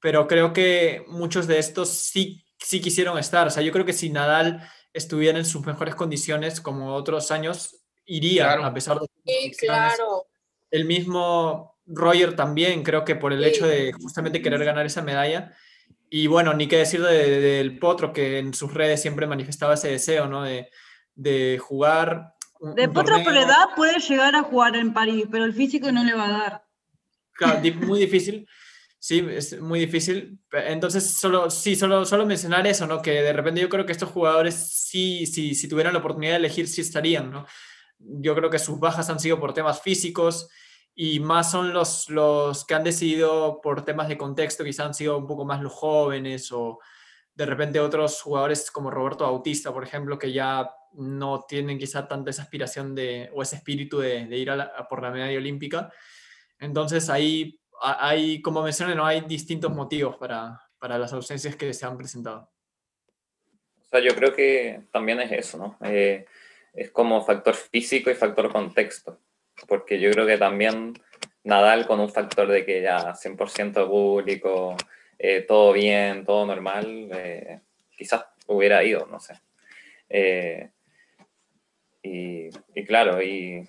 pero 0.00 0.28
creo 0.28 0.52
que 0.52 1.04
muchos 1.08 1.48
de 1.48 1.58
estos 1.58 1.88
sí, 1.88 2.46
sí 2.60 2.80
quisieron 2.80 3.18
estar. 3.18 3.48
O 3.48 3.50
sea, 3.50 3.64
yo 3.64 3.72
creo 3.72 3.84
que 3.84 3.92
si 3.92 4.08
Nadal 4.08 4.70
estuviera 4.92 5.36
en 5.36 5.44
sus 5.44 5.66
mejores 5.66 5.96
condiciones 5.96 6.60
como 6.60 6.94
otros 6.94 7.32
años, 7.32 7.85
iría, 8.06 8.52
a 8.52 8.72
pesar 8.72 8.98
de... 8.98 9.06
Sí, 9.24 9.52
claro. 9.58 10.26
El 10.70 10.84
mismo 10.84 11.76
Roger 11.86 12.34
también, 12.34 12.82
creo 12.82 13.04
que 13.04 13.16
por 13.16 13.32
el 13.32 13.44
hecho 13.44 13.66
de 13.66 13.92
justamente 13.92 14.42
querer 14.42 14.64
ganar 14.64 14.86
esa 14.86 15.02
medalla. 15.02 15.54
Y 16.08 16.26
bueno, 16.26 16.54
ni 16.54 16.68
qué 16.68 16.78
decir 16.78 17.02
del 17.02 17.78
Potro, 17.78 18.12
que 18.12 18.38
en 18.38 18.54
sus 18.54 18.72
redes 18.72 19.02
siempre 19.02 19.26
manifestaba 19.26 19.74
ese 19.74 19.88
deseo, 19.88 20.26
¿no? 20.26 20.42
De, 20.42 20.70
de 21.14 21.58
jugar. 21.60 22.34
de 22.60 22.88
Potro 22.88 23.22
por 23.22 23.36
edad 23.36 23.70
puede 23.74 23.98
llegar 23.98 24.34
a 24.34 24.42
jugar 24.42 24.76
en 24.76 24.92
París, 24.92 25.26
pero 25.30 25.44
el 25.44 25.54
físico 25.54 25.90
no 25.92 26.04
le 26.04 26.14
va 26.14 26.26
a 26.26 26.38
dar. 26.38 26.64
Claro, 27.32 27.60
muy 27.86 28.00
difícil. 28.00 28.48
Sí, 28.98 29.24
es 29.30 29.60
muy 29.60 29.78
difícil. 29.78 30.40
Entonces, 30.50 31.14
solo, 31.14 31.50
sí, 31.50 31.76
solo, 31.76 32.04
solo 32.04 32.26
mencionar 32.26 32.66
eso, 32.66 32.86
¿no? 32.86 33.02
Que 33.02 33.22
de 33.22 33.32
repente 33.32 33.60
yo 33.60 33.68
creo 33.68 33.86
que 33.86 33.92
estos 33.92 34.10
jugadores 34.10 34.54
sí, 34.54 35.26
sí, 35.26 35.54
si 35.54 35.68
tuvieran 35.68 35.92
la 35.92 36.00
oportunidad 36.00 36.32
de 36.32 36.38
elegir, 36.38 36.66
sí 36.66 36.80
estarían, 36.80 37.30
¿no? 37.30 37.46
Yo 37.98 38.34
creo 38.34 38.50
que 38.50 38.58
sus 38.58 38.78
bajas 38.78 39.08
han 39.10 39.20
sido 39.20 39.40
por 39.40 39.54
temas 39.54 39.80
físicos 39.80 40.48
y 40.94 41.20
más 41.20 41.50
son 41.50 41.72
los, 41.72 42.08
los 42.08 42.64
que 42.64 42.74
han 42.74 42.84
decidido 42.84 43.60
por 43.60 43.84
temas 43.84 44.08
de 44.08 44.16
contexto, 44.16 44.64
quizás 44.64 44.86
han 44.86 44.94
sido 44.94 45.18
un 45.18 45.26
poco 45.26 45.44
más 45.44 45.62
los 45.62 45.72
jóvenes 45.72 46.50
o 46.52 46.78
de 47.34 47.44
repente 47.44 47.80
otros 47.80 48.22
jugadores 48.22 48.70
como 48.70 48.90
Roberto 48.90 49.24
Bautista, 49.24 49.72
por 49.72 49.84
ejemplo, 49.84 50.18
que 50.18 50.32
ya 50.32 50.70
no 50.94 51.44
tienen 51.46 51.78
quizá 51.78 52.08
tanta 52.08 52.30
esa 52.30 52.42
aspiración 52.42 52.94
de, 52.94 53.30
o 53.34 53.42
ese 53.42 53.56
espíritu 53.56 53.98
de, 53.98 54.22
ir 54.36 54.50
a, 54.50 54.88
por 54.88 55.02
la 55.02 55.10
medalla 55.10 55.36
olímpica. 55.36 55.92
Entonces 56.58 57.10
ahí 57.10 57.60
hay, 57.82 58.40
como 58.40 58.62
mencioné, 58.62 58.94
no 58.94 59.04
hay 59.04 59.20
distintos 59.20 59.70
motivos 59.70 60.16
para, 60.16 60.58
para 60.78 60.98
las 60.98 61.12
ausencias 61.12 61.56
que 61.56 61.74
se 61.74 61.84
han 61.84 61.98
presentado. 61.98 62.50
O 63.82 63.88
sea, 63.88 64.00
yo 64.00 64.14
creo 64.14 64.32
que 64.34 64.86
también 64.90 65.20
es 65.20 65.30
eso, 65.30 65.58
¿no? 65.58 65.76
Eh, 65.86 66.24
es 66.76 66.90
como 66.90 67.24
factor 67.24 67.54
físico 67.54 68.10
y 68.10 68.14
factor 68.14 68.52
contexto, 68.52 69.18
porque 69.66 69.98
yo 69.98 70.10
creo 70.10 70.26
que 70.26 70.38
también 70.38 70.94
Nadal 71.44 71.86
con 71.86 72.00
un 72.00 72.10
factor 72.10 72.48
de 72.48 72.64
que 72.64 72.82
ya 72.82 73.14
100% 73.14 73.86
público, 73.86 74.76
eh, 75.16 75.42
todo 75.42 75.72
bien, 75.72 76.24
todo 76.24 76.44
normal, 76.44 77.08
eh, 77.14 77.60
quizás 77.96 78.26
hubiera 78.48 78.82
ido, 78.82 79.06
no 79.06 79.20
sé. 79.20 79.34
Eh, 80.08 80.70
y, 82.02 82.50
claro, 82.84 83.22
y, 83.22 83.68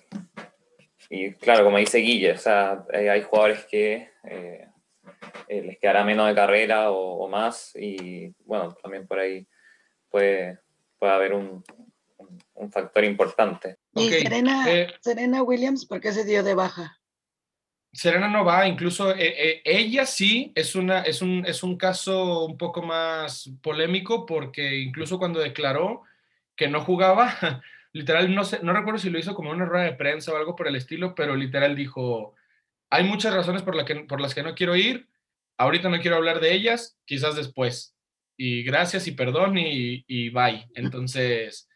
claro, 1.40 1.64
como 1.64 1.78
dice 1.78 1.98
Guille, 1.98 2.32
o 2.32 2.38
sea, 2.38 2.84
hay 2.92 3.22
jugadores 3.22 3.64
que 3.64 4.10
les 5.48 5.78
quedará 5.78 6.04
menos 6.04 6.28
de 6.28 6.34
carrera 6.34 6.90
o, 6.90 7.24
o, 7.24 7.28
más, 7.28 7.74
y 7.74 8.32
bueno, 8.44 8.72
también 8.80 9.06
por 9.06 9.18
ahí 9.18 9.46
puede, 10.10 10.58
puede 10.98 11.12
haber 11.12 11.34
un, 11.34 11.64
un 12.58 12.70
factor 12.70 13.04
importante. 13.04 13.78
¿Y 13.94 14.10
Serena, 14.10 14.70
eh, 14.70 14.88
Serena, 15.00 15.42
Williams 15.42 15.86
por 15.86 16.00
qué 16.00 16.12
se 16.12 16.24
dio 16.24 16.42
de 16.42 16.54
baja? 16.54 16.98
Serena 17.92 18.28
no 18.28 18.44
va, 18.44 18.68
incluso 18.68 19.14
eh, 19.14 19.16
eh, 19.18 19.62
ella 19.64 20.04
sí 20.04 20.52
es, 20.54 20.74
una, 20.74 21.02
es, 21.02 21.22
un, 21.22 21.44
es 21.46 21.62
un 21.62 21.76
caso 21.76 22.44
un 22.44 22.58
poco 22.58 22.82
más 22.82 23.50
polémico 23.62 24.26
porque 24.26 24.78
incluso 24.78 25.18
cuando 25.18 25.40
declaró 25.40 26.02
que 26.54 26.68
no 26.68 26.82
jugaba, 26.82 27.32
literal, 27.92 28.34
no, 28.34 28.44
sé, 28.44 28.60
no 28.62 28.72
recuerdo 28.72 28.98
si 28.98 29.10
lo 29.10 29.18
hizo 29.18 29.34
como 29.34 29.50
una 29.50 29.64
rueda 29.64 29.84
de 29.84 29.94
prensa 29.94 30.32
o 30.32 30.36
algo 30.36 30.54
por 30.54 30.68
el 30.68 30.76
estilo, 30.76 31.14
pero 31.14 31.34
literal 31.34 31.74
dijo, 31.74 32.34
hay 32.90 33.04
muchas 33.04 33.34
razones 33.34 33.62
por, 33.62 33.74
la 33.74 33.84
que, 33.84 33.94
por 34.00 34.20
las 34.20 34.34
que 34.34 34.42
no 34.42 34.54
quiero 34.54 34.76
ir, 34.76 35.08
ahorita 35.56 35.88
no 35.88 36.00
quiero 36.00 36.16
hablar 36.16 36.40
de 36.40 36.52
ellas, 36.52 36.98
quizás 37.06 37.36
después. 37.36 37.94
Y 38.36 38.62
gracias 38.62 39.08
y 39.08 39.12
perdón 39.12 39.58
y, 39.58 40.04
y 40.06 40.30
bye. 40.30 40.68
Entonces, 40.74 41.68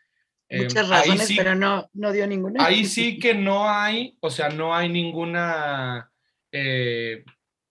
Em, 0.53 0.65
Muchas 0.65 0.87
razones, 0.87 1.33
pero 1.35 1.55
no, 1.55 1.89
no 1.95 2.13
dio 2.13 2.27
ninguna. 2.27 2.63
Ahí 2.63 2.85
sí 2.85 3.19
que 3.19 3.33
no 3.33 3.71
hay, 3.71 4.19
o 4.21 4.29
sea, 4.29 4.51
no 4.51 4.75
hay 4.75 4.91
ninguna 4.91 6.13
eh, 6.53 7.25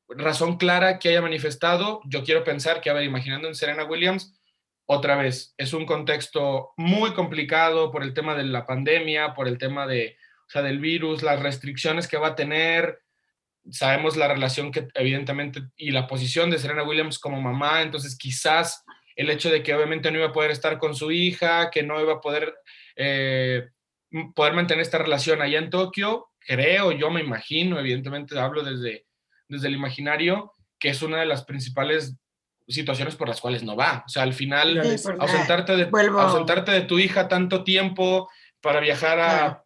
razón 0.09 0.57
clara 0.57 0.97
que 0.97 1.09
haya 1.09 1.21
manifestado. 1.21 2.01
Yo 2.05 2.23
quiero 2.23 2.43
pensar 2.43 2.82
que, 2.82 2.89
a 2.89 2.93
ver, 2.93 3.03
imaginando 3.03 3.47
en 3.47 3.53
Serena 3.53 3.84
Williams, 3.84 4.34
otra 4.88 5.15
vez, 5.15 5.53
es 5.57 5.73
un 5.73 5.86
contexto 5.86 6.71
muy 6.75 7.13
complicado 7.13 7.91
por 7.91 8.01
el 8.01 8.15
tema 8.15 8.34
de 8.34 8.45
la 8.45 8.65
pandemia, 8.65 9.36
por 9.36 9.47
el 9.47 9.59
tema 9.59 9.86
de, 9.86 10.17
o 10.47 10.49
sea, 10.49 10.63
del 10.63 10.79
virus, 10.79 11.21
las 11.21 11.39
restricciones 11.39 12.07
que 12.07 12.17
va 12.17 12.29
a 12.29 12.36
tener. 12.36 13.03
Sabemos 13.69 14.17
la 14.17 14.27
relación 14.27 14.71
que 14.71 14.88
evidentemente 14.95 15.61
y 15.75 15.91
la 15.91 16.07
posición 16.07 16.49
de 16.49 16.57
Serena 16.57 16.82
Williams 16.82 17.19
como 17.19 17.39
mamá, 17.39 17.84
entonces 17.84 18.17
quizás 18.17 18.84
el 19.16 19.30
hecho 19.30 19.49
de 19.49 19.64
que 19.64 19.74
obviamente 19.74 20.12
no 20.12 20.18
iba 20.18 20.28
a 20.28 20.34
poder 20.34 20.51
estar 20.51 20.78
con 20.78 20.95
su 20.95 21.12
hija, 21.12 21.70
que 21.70 21.84
no 21.84 22.01
iba 22.01 22.14
a 22.14 22.22
poder, 22.22 22.53
eh, 22.95 23.70
poder 24.36 24.53
mantener 24.53 24.82
esta 24.82 24.97
relación 24.97 25.41
allá 25.41 25.59
en 25.59 25.70
Tokio, 25.70 26.30
creo, 26.39 26.91
yo 26.91 27.09
me 27.09 27.22
imagino, 27.22 27.80
evidentemente 27.80 28.38
hablo 28.39 28.64
desde, 28.64 29.05
desde 29.47 29.68
el 29.68 29.76
imaginario, 29.76 30.51
que 30.80 30.89
es 30.89 31.01
una 31.01 31.20
de 31.20 31.26
las 31.26 31.45
principales 31.45 32.16
situaciones 32.68 33.16
por 33.16 33.28
las 33.28 33.41
cuales 33.41 33.64
no 33.64 33.76
va. 33.76 34.03
O 34.05 34.09
sea, 34.09 34.24
al 34.24 34.34
final, 34.34 34.78
ausentarte, 35.20 35.76
de, 35.76 35.89
ausentarte 35.91 36.72
de 36.72 36.82
tu 36.82 36.99
hija 36.99 37.28
tanto 37.28 37.64
tiempo 37.64 38.30
para 38.62 38.80
viajar 38.80 39.20
a 39.20 39.64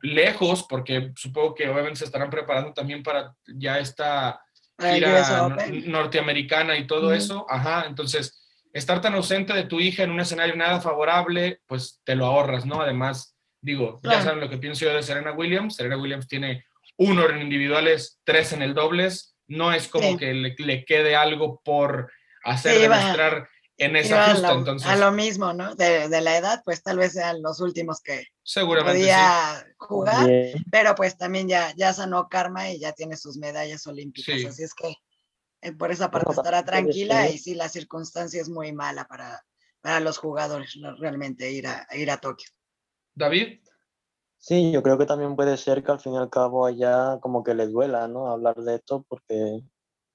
lejos, 0.00 0.64
porque 0.68 1.12
supongo 1.16 1.54
que 1.54 1.68
obviamente 1.68 1.98
se 2.00 2.04
estarán 2.06 2.30
preparando 2.30 2.72
también 2.72 3.02
para 3.02 3.34
ya 3.46 3.78
esta 3.78 4.40
gira 4.78 5.56
norteamericana 5.86 6.76
y 6.76 6.86
todo 6.86 7.12
eso. 7.12 7.46
Ajá, 7.48 7.84
entonces 7.86 8.41
estar 8.72 9.00
tan 9.00 9.14
ausente 9.14 9.52
de 9.52 9.64
tu 9.64 9.80
hija 9.80 10.02
en 10.02 10.10
un 10.10 10.20
escenario 10.20 10.56
nada 10.56 10.80
favorable, 10.80 11.60
pues 11.66 12.00
te 12.04 12.14
lo 12.14 12.26
ahorras, 12.26 12.64
¿no? 12.66 12.80
Además, 12.80 13.36
digo, 13.60 14.00
ya 14.02 14.22
saben 14.22 14.40
lo 14.40 14.48
que 14.50 14.58
pienso 14.58 14.84
yo 14.84 14.94
de 14.94 15.02
Serena 15.02 15.32
Williams. 15.32 15.76
Serena 15.76 15.96
Williams 15.96 16.26
tiene 16.28 16.64
uno 16.96 17.28
en 17.28 17.42
individuales, 17.42 18.20
tres 18.24 18.52
en 18.52 18.62
el 18.62 18.74
dobles. 18.74 19.28
no 19.48 19.72
es 19.72 19.88
como 19.88 20.08
Sí. 20.12 20.16
que 20.16 20.32
le, 20.32 20.54
le 20.56 20.84
quede 20.84 21.14
algo 21.14 21.60
por 21.62 22.10
hacer 22.44 22.74
Sí, 22.76 22.82
demostrar 22.82 23.48
en 23.76 23.90
Iba 23.90 24.00
esa 24.00 24.24
a 24.24 24.30
justa, 24.32 24.52
lo, 24.52 24.58
entonces 24.60 24.88
a 24.88 24.96
lo 24.96 25.12
mismo, 25.12 25.52
¿no? 25.52 25.74
De, 25.74 26.08
de 26.08 26.20
la 26.22 26.38
edad, 26.38 26.62
pues 26.64 26.82
tal 26.82 26.96
vez 26.98 27.12
sean 27.12 27.42
los 27.42 27.60
últimos 27.60 28.00
que 28.00 28.24
seguramente 28.42 29.00
sí. 29.00 29.08
podía 29.08 29.66
jugar, 29.76 30.26
Bien. 30.26 30.64
pero 30.70 30.94
pues 30.94 31.18
también 31.18 31.48
ya, 31.48 31.74
ya 31.76 31.92
sanó 31.92 32.28
karma 32.30 32.70
y 32.70 32.78
ya 32.80 32.92
tiene 32.92 33.16
sus 33.16 33.36
medallas 33.36 33.86
olímpicas, 33.86 34.40
Sí. 34.40 34.46
así 34.46 34.62
es 34.62 34.72
que 34.74 34.94
por 35.78 35.90
esa 35.90 36.10
parte 36.10 36.32
estará 36.32 36.64
tranquila 36.64 37.28
y 37.28 37.38
sí, 37.38 37.54
la 37.54 37.68
circunstancia 37.68 38.40
es 38.40 38.48
muy 38.48 38.72
mala 38.72 39.06
para, 39.06 39.44
para 39.80 40.00
los 40.00 40.18
jugadores 40.18 40.78
realmente 40.98 41.50
ir 41.50 41.66
a, 41.66 41.86
ir 41.92 42.10
a 42.10 42.16
Tokio. 42.16 42.48
David, 43.14 43.60
Sí, 44.42 44.72
yo 44.72 44.82
creo 44.82 44.98
que 44.98 45.06
también 45.06 45.36
puede 45.36 45.56
ser 45.56 45.84
que 45.84 45.92
al 45.92 46.00
fin 46.00 46.14
y 46.14 46.16
al 46.16 46.28
cabo 46.28 46.66
allá 46.66 47.20
como 47.20 47.44
que 47.44 47.54
le 47.54 47.68
duela, 47.68 48.08
¿no? 48.08 48.26
Hablar 48.26 48.56
de 48.56 48.74
esto 48.74 49.04
porque 49.08 49.62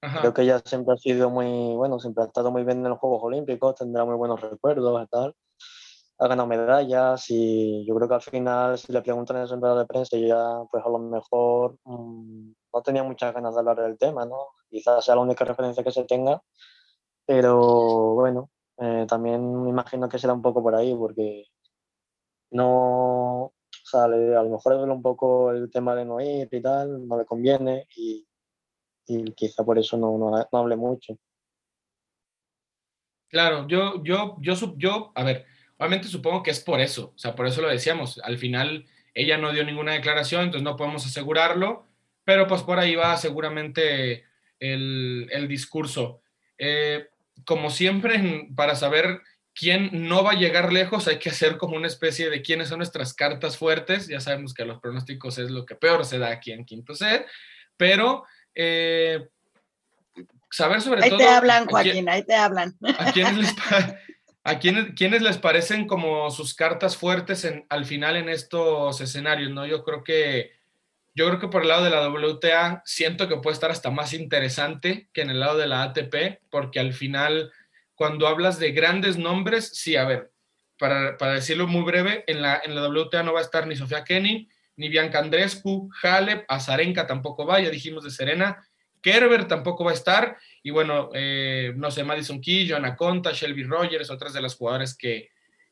Ajá. 0.02 0.20
creo 0.20 0.34
que 0.34 0.42
ella 0.42 0.60
siempre 0.62 0.92
ha 0.92 0.98
sido 0.98 1.30
muy, 1.30 1.74
bueno, 1.74 1.98
siempre 1.98 2.24
ha 2.24 2.26
estado 2.26 2.50
muy 2.50 2.62
bien 2.62 2.84
en 2.84 2.90
los 2.90 2.98
Juegos 2.98 3.22
Olímpicos, 3.22 3.76
tendrá 3.76 4.04
muy 4.04 4.16
buenos 4.16 4.38
recuerdos 4.42 5.02
y 5.02 5.06
tal. 5.06 5.34
Ha 6.18 6.28
ganado 6.28 6.46
medallas 6.46 7.24
y 7.30 7.86
yo 7.86 7.94
creo 7.94 8.06
que 8.06 8.14
al 8.16 8.20
final 8.20 8.76
si 8.76 8.92
le 8.92 9.00
preguntan 9.00 9.38
en 9.38 9.60
rueda 9.62 9.78
de 9.78 9.86
prensa 9.86 10.14
ella 10.18 10.62
pues 10.70 10.84
a 10.84 10.90
lo 10.90 10.98
mejor 10.98 11.78
mm, 11.84 12.52
no 12.74 12.82
tenía 12.82 13.02
muchas 13.04 13.32
ganas 13.32 13.54
de 13.54 13.60
hablar 13.60 13.80
del 13.80 13.96
tema, 13.96 14.26
¿no? 14.26 14.36
Quizás 14.70 15.04
sea 15.04 15.16
la 15.16 15.22
única 15.22 15.44
referencia 15.44 15.84
que 15.84 15.92
se 15.92 16.04
tenga, 16.04 16.42
pero 17.26 18.14
bueno, 18.14 18.50
eh, 18.78 19.06
también 19.08 19.62
me 19.64 19.70
imagino 19.70 20.08
que 20.08 20.18
será 20.18 20.34
un 20.34 20.42
poco 20.42 20.62
por 20.62 20.74
ahí 20.76 20.94
porque 20.96 21.46
no, 22.50 23.44
o 23.46 23.54
sea, 23.84 24.08
le- 24.08 24.36
a 24.36 24.42
lo 24.42 24.50
mejor 24.50 24.72
le 24.72 24.78
duele 24.78 24.92
un 24.94 25.02
poco 25.02 25.50
el 25.52 25.70
tema 25.70 25.94
de 25.94 26.04
no 26.04 26.20
ir 26.20 26.48
y 26.52 26.62
tal, 26.62 27.06
no 27.08 27.18
le 27.18 27.26
conviene 27.26 27.86
y, 27.96 28.26
y 29.06 29.32
quizá 29.34 29.64
por 29.64 29.78
eso 29.78 29.96
no, 29.98 30.18
no, 30.18 30.30
no 30.30 30.58
hable 30.58 30.76
mucho. 30.76 31.18
Claro, 33.30 33.68
yo, 33.68 34.02
yo, 34.04 34.36
yo, 34.40 34.54
yo, 34.78 35.12
a 35.14 35.24
ver, 35.24 35.46
obviamente 35.78 36.08
supongo 36.08 36.42
que 36.42 36.50
es 36.50 36.60
por 36.60 36.80
eso, 36.80 37.12
o 37.14 37.18
sea, 37.18 37.36
por 37.36 37.46
eso 37.46 37.62
lo 37.62 37.68
decíamos. 37.68 38.20
Al 38.24 38.38
final 38.38 38.86
ella 39.14 39.38
no 39.38 39.52
dio 39.52 39.64
ninguna 39.64 39.92
declaración, 39.94 40.44
entonces 40.44 40.64
no 40.64 40.76
podemos 40.76 41.06
asegurarlo, 41.06 41.86
pero 42.24 42.46
pues 42.48 42.62
por 42.64 42.80
ahí 42.80 42.96
va 42.96 43.16
seguramente 43.18 44.24
el, 44.60 45.28
el 45.30 45.48
discurso. 45.48 46.22
Eh, 46.58 47.06
como 47.44 47.70
siempre, 47.70 48.48
para 48.56 48.74
saber 48.74 49.20
quién 49.54 49.90
no 50.08 50.22
va 50.22 50.32
a 50.32 50.38
llegar 50.38 50.72
lejos, 50.72 51.08
hay 51.08 51.18
que 51.18 51.30
hacer 51.30 51.56
como 51.56 51.76
una 51.76 51.86
especie 51.86 52.30
de 52.30 52.42
quiénes 52.42 52.68
son 52.68 52.78
nuestras 52.78 53.14
cartas 53.14 53.56
fuertes. 53.56 54.06
Ya 54.08 54.20
sabemos 54.20 54.54
que 54.54 54.64
los 54.64 54.80
pronósticos 54.80 55.38
es 55.38 55.50
lo 55.50 55.66
que 55.66 55.74
peor 55.74 56.04
se 56.04 56.18
da 56.18 56.30
aquí 56.30 56.52
en 56.52 56.64
Quinto 56.64 56.94
Set, 56.94 57.26
pero 57.76 58.24
eh, 58.54 59.28
saber 60.50 60.80
sobre 60.80 61.02
Ahí 61.04 61.10
todo... 61.10 61.18
te 61.18 61.28
hablan, 61.28 61.66
quién- 61.66 61.70
Joaquín, 61.70 62.08
ahí 62.08 62.22
te 62.24 62.34
hablan. 62.34 62.76
¿A 62.98 63.12
quiénes 63.12 63.36
les, 63.36 63.54
a 64.44 64.58
quiénes, 64.58 64.94
quiénes 64.96 65.22
les 65.22 65.38
parecen 65.38 65.86
como 65.86 66.30
sus 66.30 66.54
cartas 66.54 66.96
fuertes 66.96 67.44
en, 67.44 67.66
al 67.68 67.84
final 67.84 68.16
en 68.16 68.28
estos 68.28 69.00
escenarios? 69.00 69.50
¿no? 69.50 69.66
Yo 69.66 69.84
creo 69.84 70.02
que 70.02 70.57
yo 71.18 71.26
creo 71.26 71.40
que 71.40 71.48
por 71.48 71.62
el 71.62 71.68
lado 71.68 71.82
de 71.82 71.90
la 71.90 72.08
WTA 72.08 72.80
siento 72.84 73.26
que 73.26 73.38
puede 73.38 73.54
estar 73.54 73.72
hasta 73.72 73.90
más 73.90 74.12
interesante 74.12 75.08
que 75.12 75.22
en 75.22 75.30
el 75.30 75.40
lado 75.40 75.58
de 75.58 75.66
la 75.66 75.82
ATP, 75.82 76.42
porque 76.48 76.78
al 76.78 76.92
final, 76.92 77.50
cuando 77.96 78.28
hablas 78.28 78.60
de 78.60 78.70
grandes 78.70 79.18
nombres, 79.18 79.72
sí, 79.74 79.96
a 79.96 80.04
ver, 80.04 80.30
para, 80.78 81.16
para 81.16 81.34
decirlo 81.34 81.66
muy 81.66 81.82
breve, 81.82 82.22
en 82.28 82.40
la, 82.40 82.62
en 82.64 82.76
la 82.76 82.86
WTA 82.86 83.24
no 83.24 83.32
va 83.32 83.40
a 83.40 83.42
estar 83.42 83.66
ni 83.66 83.74
Sofía 83.74 84.04
Kenin, 84.04 84.48
ni 84.76 84.88
Bianca 84.88 85.18
Andrescu, 85.18 85.90
Halep, 86.04 86.44
Azarenka 86.46 87.08
tampoco 87.08 87.44
va, 87.44 87.58
ya 87.58 87.70
dijimos 87.70 88.04
de 88.04 88.12
Serena, 88.12 88.64
Kerber 89.02 89.48
tampoco 89.48 89.82
va 89.82 89.90
a 89.90 89.94
estar, 89.94 90.36
y 90.62 90.70
bueno, 90.70 91.10
eh, 91.14 91.72
no 91.74 91.90
sé, 91.90 92.04
Madison 92.04 92.40
Key, 92.40 92.70
Joanna 92.70 92.94
Conta, 92.94 93.32
Shelby 93.32 93.64
Rogers, 93.64 94.10
otras 94.10 94.32
de 94.34 94.40
las 94.40 94.54
jugadoras 94.54 94.96
que, 94.96 95.30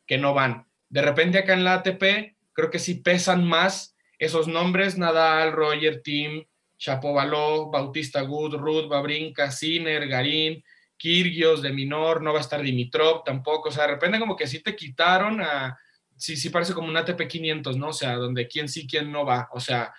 que 0.09 0.19
no 0.19 0.35
van. 0.35 0.67
De 0.89 1.03
repente 1.03 1.39
acá 1.39 1.53
en 1.53 1.63
la 1.63 1.75
ATP 1.75 2.35
creo 2.53 2.69
que 2.69 2.81
sí 2.81 2.97
pesan 2.97 3.45
más 3.45 3.96
esos 4.19 4.49
nombres, 4.49 4.97
Nadal, 4.97 5.53
Roger, 5.53 6.03
Tim, 6.03 6.45
Chapovalov, 6.79 7.71
Bautista 7.71 8.23
Good, 8.23 8.55
Ruth, 8.55 8.89
Babrinka, 8.89 9.51
Sinner, 9.51 10.07
Garín, 10.07 10.62
Kirgios, 10.97 11.62
de 11.62 11.73
Minor, 11.73 12.23
no 12.23 12.33
va 12.33 12.39
a 12.39 12.43
estar 12.43 12.62
Dimitrov 12.62 13.23
tampoco, 13.25 13.69
o 13.69 13.73
sea, 13.73 13.85
de 13.87 13.93
repente 13.95 14.19
como 14.19 14.37
que 14.37 14.47
sí 14.47 14.61
te 14.61 14.75
quitaron 14.75 15.41
a, 15.41 15.79
sí, 16.17 16.37
sí 16.37 16.51
parece 16.51 16.73
como 16.73 16.89
un 16.89 16.97
ATP 16.97 17.27
500, 17.27 17.77
¿no? 17.77 17.89
O 17.89 17.93
sea, 17.93 18.14
donde 18.14 18.49
quién 18.49 18.69
sí, 18.69 18.87
quién 18.87 19.12
no 19.12 19.25
va, 19.25 19.49
o 19.53 19.61
sea, 19.61 19.93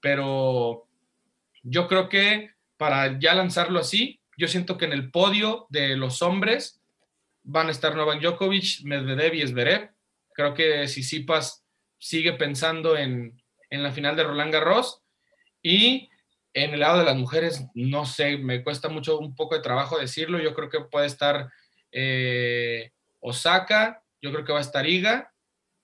pero 0.00 0.86
yo 1.62 1.86
creo 1.86 2.08
que 2.08 2.52
para 2.76 3.18
ya 3.18 3.34
lanzarlo 3.34 3.80
así, 3.80 4.20
yo 4.36 4.48
siento 4.48 4.78
que 4.78 4.86
en 4.86 4.92
el 4.92 5.10
podio 5.10 5.66
de 5.68 5.96
los 5.96 6.22
hombres 6.22 6.80
van 7.42 7.68
a 7.68 7.72
estar 7.72 7.96
Novak 7.96 8.20
Djokovic, 8.20 8.84
Medvedev 8.84 9.34
y 9.34 9.46
Zverev. 9.46 9.90
Creo 10.32 10.54
que 10.54 10.86
Sisipas 10.86 11.64
sigue 11.98 12.34
pensando 12.34 12.96
en, 12.96 13.42
en 13.70 13.82
la 13.82 13.92
final 13.92 14.16
de 14.16 14.24
Roland 14.24 14.52
Garros 14.52 15.02
y 15.62 16.08
en 16.54 16.74
el 16.74 16.80
lado 16.80 16.98
de 16.98 17.04
las 17.04 17.16
mujeres, 17.16 17.66
no 17.74 18.04
sé, 18.04 18.36
me 18.36 18.62
cuesta 18.64 18.88
mucho 18.88 19.18
un 19.18 19.34
poco 19.34 19.54
de 19.54 19.62
trabajo 19.62 19.98
decirlo. 19.98 20.38
Yo 20.38 20.54
creo 20.54 20.68
que 20.68 20.80
puede 20.80 21.06
estar 21.06 21.50
eh, 21.92 22.92
Osaka, 23.20 24.02
yo 24.20 24.32
creo 24.32 24.44
que 24.44 24.52
va 24.52 24.58
a 24.58 24.62
estar 24.62 24.86
Iga 24.86 25.32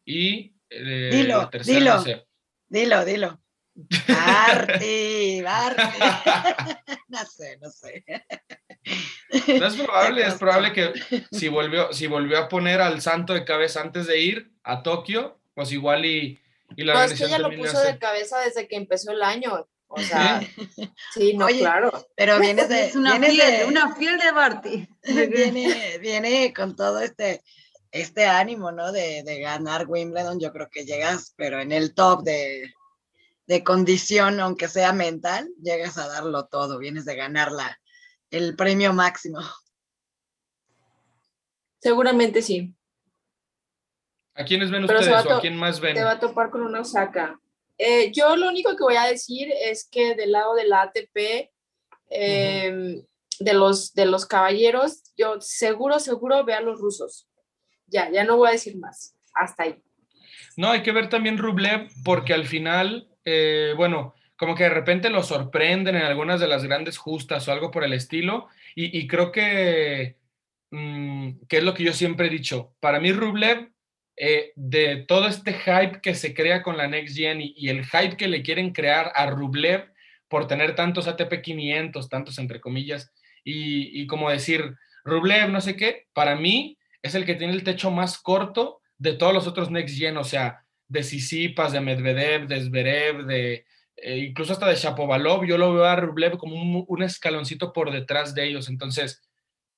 y 0.05 0.55
eh, 0.71 1.11
Dilo, 1.13 1.39
la 1.39 1.51
tercera, 1.51 1.79
dilo. 1.79 1.95
no 1.95 2.03
sé. 2.03 2.27
Dilo, 2.69 3.05
dilo. 3.05 3.41
Barty, 3.75 5.43
Barty. 5.43 5.83
no 7.09 7.25
sé, 7.25 7.59
no 7.61 7.71
sé. 7.71 8.05
No 9.59 9.67
es 9.67 9.75
probable, 9.75 10.27
es 10.27 10.35
probable 10.35 10.73
que 10.73 10.93
si 11.33 11.49
volvió, 11.49 11.93
si 11.93 12.07
volvió 12.07 12.39
a 12.39 12.49
poner 12.49 12.81
al 12.81 13.01
santo 13.01 13.35
de 13.35 13.45
cabeza 13.45 13.81
antes 13.81 14.07
de 14.07 14.21
ir 14.21 14.53
a 14.63 14.83
Tokio, 14.83 15.41
pues 15.55 15.73
igual 15.73 16.05
y, 16.05 16.39
y 16.77 16.85
la 16.85 16.95
No, 16.95 17.03
es 17.03 17.15
que 17.15 17.25
ella 17.25 17.39
lo 17.39 17.51
puso 17.57 17.79
hace- 17.79 17.93
de 17.93 17.99
cabeza 17.99 18.39
desde 18.41 18.67
que 18.69 18.77
empezó 18.77 19.13
el 19.13 19.23
año. 19.23 19.69
O 19.89 20.01
sea, 20.01 20.41
sí, 21.15 21.35
no, 21.37 21.47
Oye, 21.47 21.61
claro. 21.61 21.93
Pero 22.17 22.39
vienes 22.41 22.69
de, 22.69 22.87
Es 22.87 22.97
una 22.97 23.13
vienes 23.19 23.31
fiel, 23.33 23.59
de- 23.59 23.65
una 23.67 23.95
fiel 23.95 24.19
de 24.19 24.33
Barty. 24.33 24.89
viene, 25.05 25.99
viene 25.99 26.53
con 26.53 26.75
todo 26.75 27.01
este, 27.01 27.43
este 27.93 28.27
ánimo, 28.27 28.73
¿no? 28.73 28.91
De, 28.93 29.23
de 29.23 29.41
ganar 29.41 29.87
Wimbledon. 29.89 30.41
Yo 30.41 30.53
creo 30.53 30.69
que 30.71 30.85
llegas, 30.85 31.33
pero 31.37 31.61
en 31.61 31.71
el 31.71 31.95
top 31.95 32.23
de, 32.25 32.73
de 33.47 33.63
condición, 33.63 34.41
aunque 34.41 34.69
sea 34.69 34.93
mental, 34.93 35.49
llegas 35.63 35.97
a 35.99 36.09
darlo 36.09 36.47
todo. 36.47 36.79
Vienes 36.79 37.05
de 37.05 37.15
ganar 37.15 37.53
la, 37.53 37.79
el 38.31 38.57
premio 38.57 38.93
máximo. 38.95 39.39
Seguramente 41.79 42.43
sí. 42.43 42.75
¿A 44.35 44.45
quiénes 44.45 44.71
ven 44.71 44.87
Pero 44.87 44.99
ustedes 44.99 45.27
o 45.27 45.35
a 45.35 45.41
quién 45.41 45.57
más 45.57 45.81
ven? 45.81 45.95
Te 45.95 46.05
va 46.05 46.13
a 46.13 46.21
topar 46.21 46.51
con 46.51 46.63
una 46.63 46.81
Osaka. 46.81 47.39
Eh, 47.79 48.13
yo 48.13 48.37
lo 48.37 48.49
único 48.49 48.77
que 48.77 48.83
voy 48.83 48.97
a 48.97 49.05
decir 49.05 49.49
es 49.63 49.89
que 49.91 50.15
del 50.15 50.33
lado 50.33 50.55
de 50.55 50.67
la 50.67 50.83
ATP, 50.83 51.51
eh, 52.11 53.03
de, 53.41 53.55
los, 53.55 53.95
de 53.95 54.07
los 54.07 54.27
caballeros, 54.27 55.03
yo 55.17 55.41
seguro, 55.41 55.99
seguro 55.99 56.45
ve 56.45 56.55
a 56.55 56.61
los 56.61 56.81
rusos. 56.81 57.29
Ya, 57.87 58.11
ya 58.11 58.25
no 58.25 58.37
voy 58.37 58.49
a 58.49 58.53
decir 58.53 58.77
más. 58.77 59.17
Hasta 59.35 59.65
ahí. 59.65 59.83
No, 60.57 60.71
hay 60.71 60.83
que 60.83 60.93
ver 60.93 61.09
también 61.09 61.39
Rublev 61.39 61.89
porque 62.05 62.33
al 62.33 62.47
final, 62.47 63.09
eh, 63.25 63.75
bueno, 63.77 64.15
como 64.37 64.55
que 64.55 64.65
de 64.65 64.71
repente 64.71 65.11
lo 65.11 65.23
sorprenden 65.23 65.97
en 65.97 66.03
algunas 66.03 66.41
de 66.41 66.49
las 66.49 66.65
grandes 66.65 66.99
justas 66.99 67.47
o 67.47 67.53
algo 67.53 67.71
por 67.71 67.85
el 67.85 67.93
estilo. 67.93 68.49
Y, 68.75 68.97
y 68.97 69.07
creo 69.07 69.33
que, 69.33 70.17
mm, 70.71 71.47
que 71.49 71.59
es 71.59 71.65
lo 71.65 71.75
que 71.75 71.85
yo 71.85 71.93
siempre 71.93 72.29
he 72.29 72.31
dicho. 72.31 72.75
Para 72.81 73.01
mí 73.01 73.13
Rublev, 73.13 73.74
eh, 74.17 74.53
de 74.57 75.05
todo 75.09 75.27
este 75.27 75.55
hype 75.55 76.01
que 76.01 76.15
se 76.15 76.35
crea 76.35 76.63
con 76.63 76.77
la 76.77 76.87
Next 76.89 77.17
Gen 77.17 77.41
y, 77.41 77.69
el 77.69 77.85
hype 77.85 78.17
que 78.17 78.29
le 78.29 78.43
quieren 78.43 78.73
crear 78.73 79.13
a 79.15 79.27
Rublev 79.27 79.93
por 80.29 80.47
tener 80.47 80.75
tantos 80.75 81.09
ATP 81.09 81.43
500, 81.43 82.09
tantos 82.09 82.39
entre 82.39 82.61
comillas, 82.61 83.13
y, 83.43 84.01
y 84.01 84.07
como 84.07 84.31
decir, 84.31 84.75
Rublev, 85.05 85.51
no 85.51 85.61
sé 85.61 85.77
qué, 85.77 86.07
para 86.13 86.37
mí 86.37 86.79
es 87.03 87.15
el 87.15 87.25
que 87.27 87.35
tiene 87.35 87.53
el 87.53 87.65
techo 87.65 87.91
más 87.91 88.19
corto 88.19 88.81
de 88.99 89.13
todos 89.15 89.35
los 89.35 89.47
otros 89.47 89.71
Next 89.71 89.99
Gen, 89.99 90.17
o 90.17 90.25
sea, 90.25 90.65
de 90.89 91.03
Sisipas, 91.03 91.73
de 91.73 91.81
Medvedev, 91.81 92.47
de 92.47 92.61
Zverev, 92.61 93.25
de 93.27 93.67
eh, 93.97 94.19
incluso 94.19 94.53
hasta 94.53 94.69
de 94.69 94.77
Shapovalov, 94.77 95.45
yo 95.45 95.57
lo 95.57 95.73
veo 95.73 95.85
a 95.85 95.97
Rublev 95.97 96.37
como 96.37 96.57
un, 96.57 96.85
un 96.87 97.03
escaloncito 97.03 97.73
por 97.73 97.93
detrás 97.93 98.35
de 98.35 98.45
ellos, 98.45 98.69
entonces, 98.69 99.23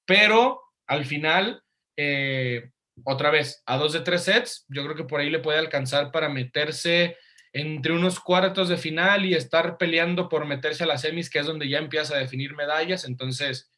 pero 0.05 0.63
al 0.87 1.05
final, 1.05 1.63
eh, 1.97 2.71
otra 3.05 3.31
vez, 3.31 3.63
a 3.67 3.77
dos 3.77 3.93
de 3.93 4.01
tres 4.01 4.25
sets, 4.25 4.65
yo 4.69 4.85
creo 4.85 4.97
que 4.97 5.05
por 5.05 5.21
ahí 5.21 5.31
le 5.31 5.39
puede 5.39 5.59
alcanzar 5.59 6.11
para 6.11 6.29
meterse 6.29 7.17
entre 7.53 7.93
unos 7.93 8.21
cuartos 8.21 8.69
de 8.69 8.77
final 8.77 9.25
y 9.25 9.35
estar 9.35 9.79
peleando 9.79 10.29
por 10.29 10.47
meterse 10.47 10.85
a 10.85 10.87
las 10.87 11.03
semis, 11.03 11.31
que 11.31 11.39
es 11.39 11.47
donde 11.47 11.69
ya 11.69 11.79
empieza 11.79 12.15
a 12.15 12.19
definir 12.19 12.55
medallas, 12.55 13.05
entonces 13.05 13.71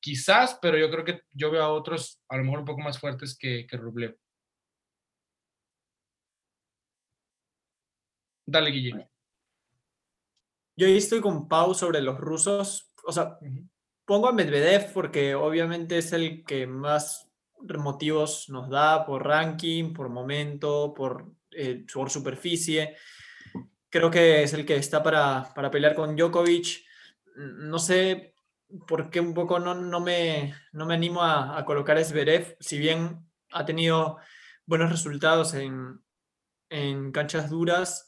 quizás, 0.00 0.58
pero 0.60 0.78
yo 0.78 0.90
creo 0.90 1.04
que 1.04 1.22
yo 1.32 1.50
veo 1.50 1.62
a 1.62 1.72
otros 1.72 2.20
a 2.28 2.36
lo 2.36 2.44
mejor 2.44 2.60
un 2.60 2.64
poco 2.64 2.80
más 2.80 2.98
fuertes 2.98 3.36
que, 3.36 3.66
que 3.66 3.76
Rublev. 3.76 4.16
Dale, 8.46 8.70
Guille. 8.70 9.08
Yo 10.76 10.86
ahí 10.86 10.96
estoy 10.96 11.20
con 11.20 11.48
Pau 11.48 11.74
sobre 11.74 12.00
los 12.00 12.18
rusos. 12.18 12.92
o 13.04 13.12
sea, 13.12 13.38
pongo 14.04 14.28
a 14.28 14.32
Medvedev 14.32 14.92
porque 14.92 15.34
obviamente 15.34 15.98
es 15.98 16.12
el 16.12 16.44
que 16.44 16.66
más 16.66 17.25
motivos 17.78 18.48
nos 18.48 18.68
da 18.68 19.04
por 19.04 19.26
ranking, 19.26 19.92
por 19.92 20.08
momento, 20.08 20.92
por, 20.94 21.32
eh, 21.50 21.84
superficie. 22.08 22.96
Creo 23.88 24.10
que 24.10 24.42
es 24.42 24.52
el 24.52 24.66
que 24.66 24.76
está 24.76 25.02
para, 25.02 25.52
para 25.54 25.70
pelear 25.70 25.94
con 25.94 26.16
Djokovic. 26.16 26.84
No 27.36 27.78
sé 27.78 28.34
por 28.86 29.10
qué 29.10 29.20
un 29.20 29.34
poco 29.34 29.58
no, 29.58 29.74
no, 29.74 30.00
me, 30.00 30.54
no 30.72 30.86
me 30.86 30.94
animo 30.94 31.22
a, 31.22 31.58
a 31.58 31.64
colocar 31.64 31.96
a 31.96 32.04
Zverev, 32.04 32.56
si 32.60 32.78
bien 32.78 33.24
ha 33.52 33.64
tenido 33.64 34.18
buenos 34.66 34.90
resultados 34.90 35.54
en, 35.54 36.00
en 36.68 37.12
canchas 37.12 37.48
duras 37.48 38.06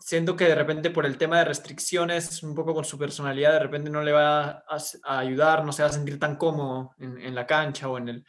siento 0.00 0.36
que 0.36 0.44
de 0.44 0.54
repente 0.54 0.90
por 0.90 1.06
el 1.06 1.18
tema 1.18 1.38
de 1.38 1.44
restricciones, 1.44 2.42
un 2.42 2.54
poco 2.54 2.74
con 2.74 2.84
su 2.84 2.98
personalidad, 2.98 3.52
de 3.52 3.58
repente 3.60 3.90
no 3.90 4.02
le 4.02 4.12
va 4.12 4.64
a, 4.68 5.18
ayudar, 5.18 5.64
no 5.64 5.72
se 5.72 5.82
va 5.82 5.88
a 5.88 5.92
sentir 5.92 6.18
tan 6.18 6.36
cómodo 6.36 6.94
en, 6.98 7.34
la 7.34 7.46
cancha 7.46 7.88
o 7.88 7.98
en 7.98 8.08
el... 8.08 8.26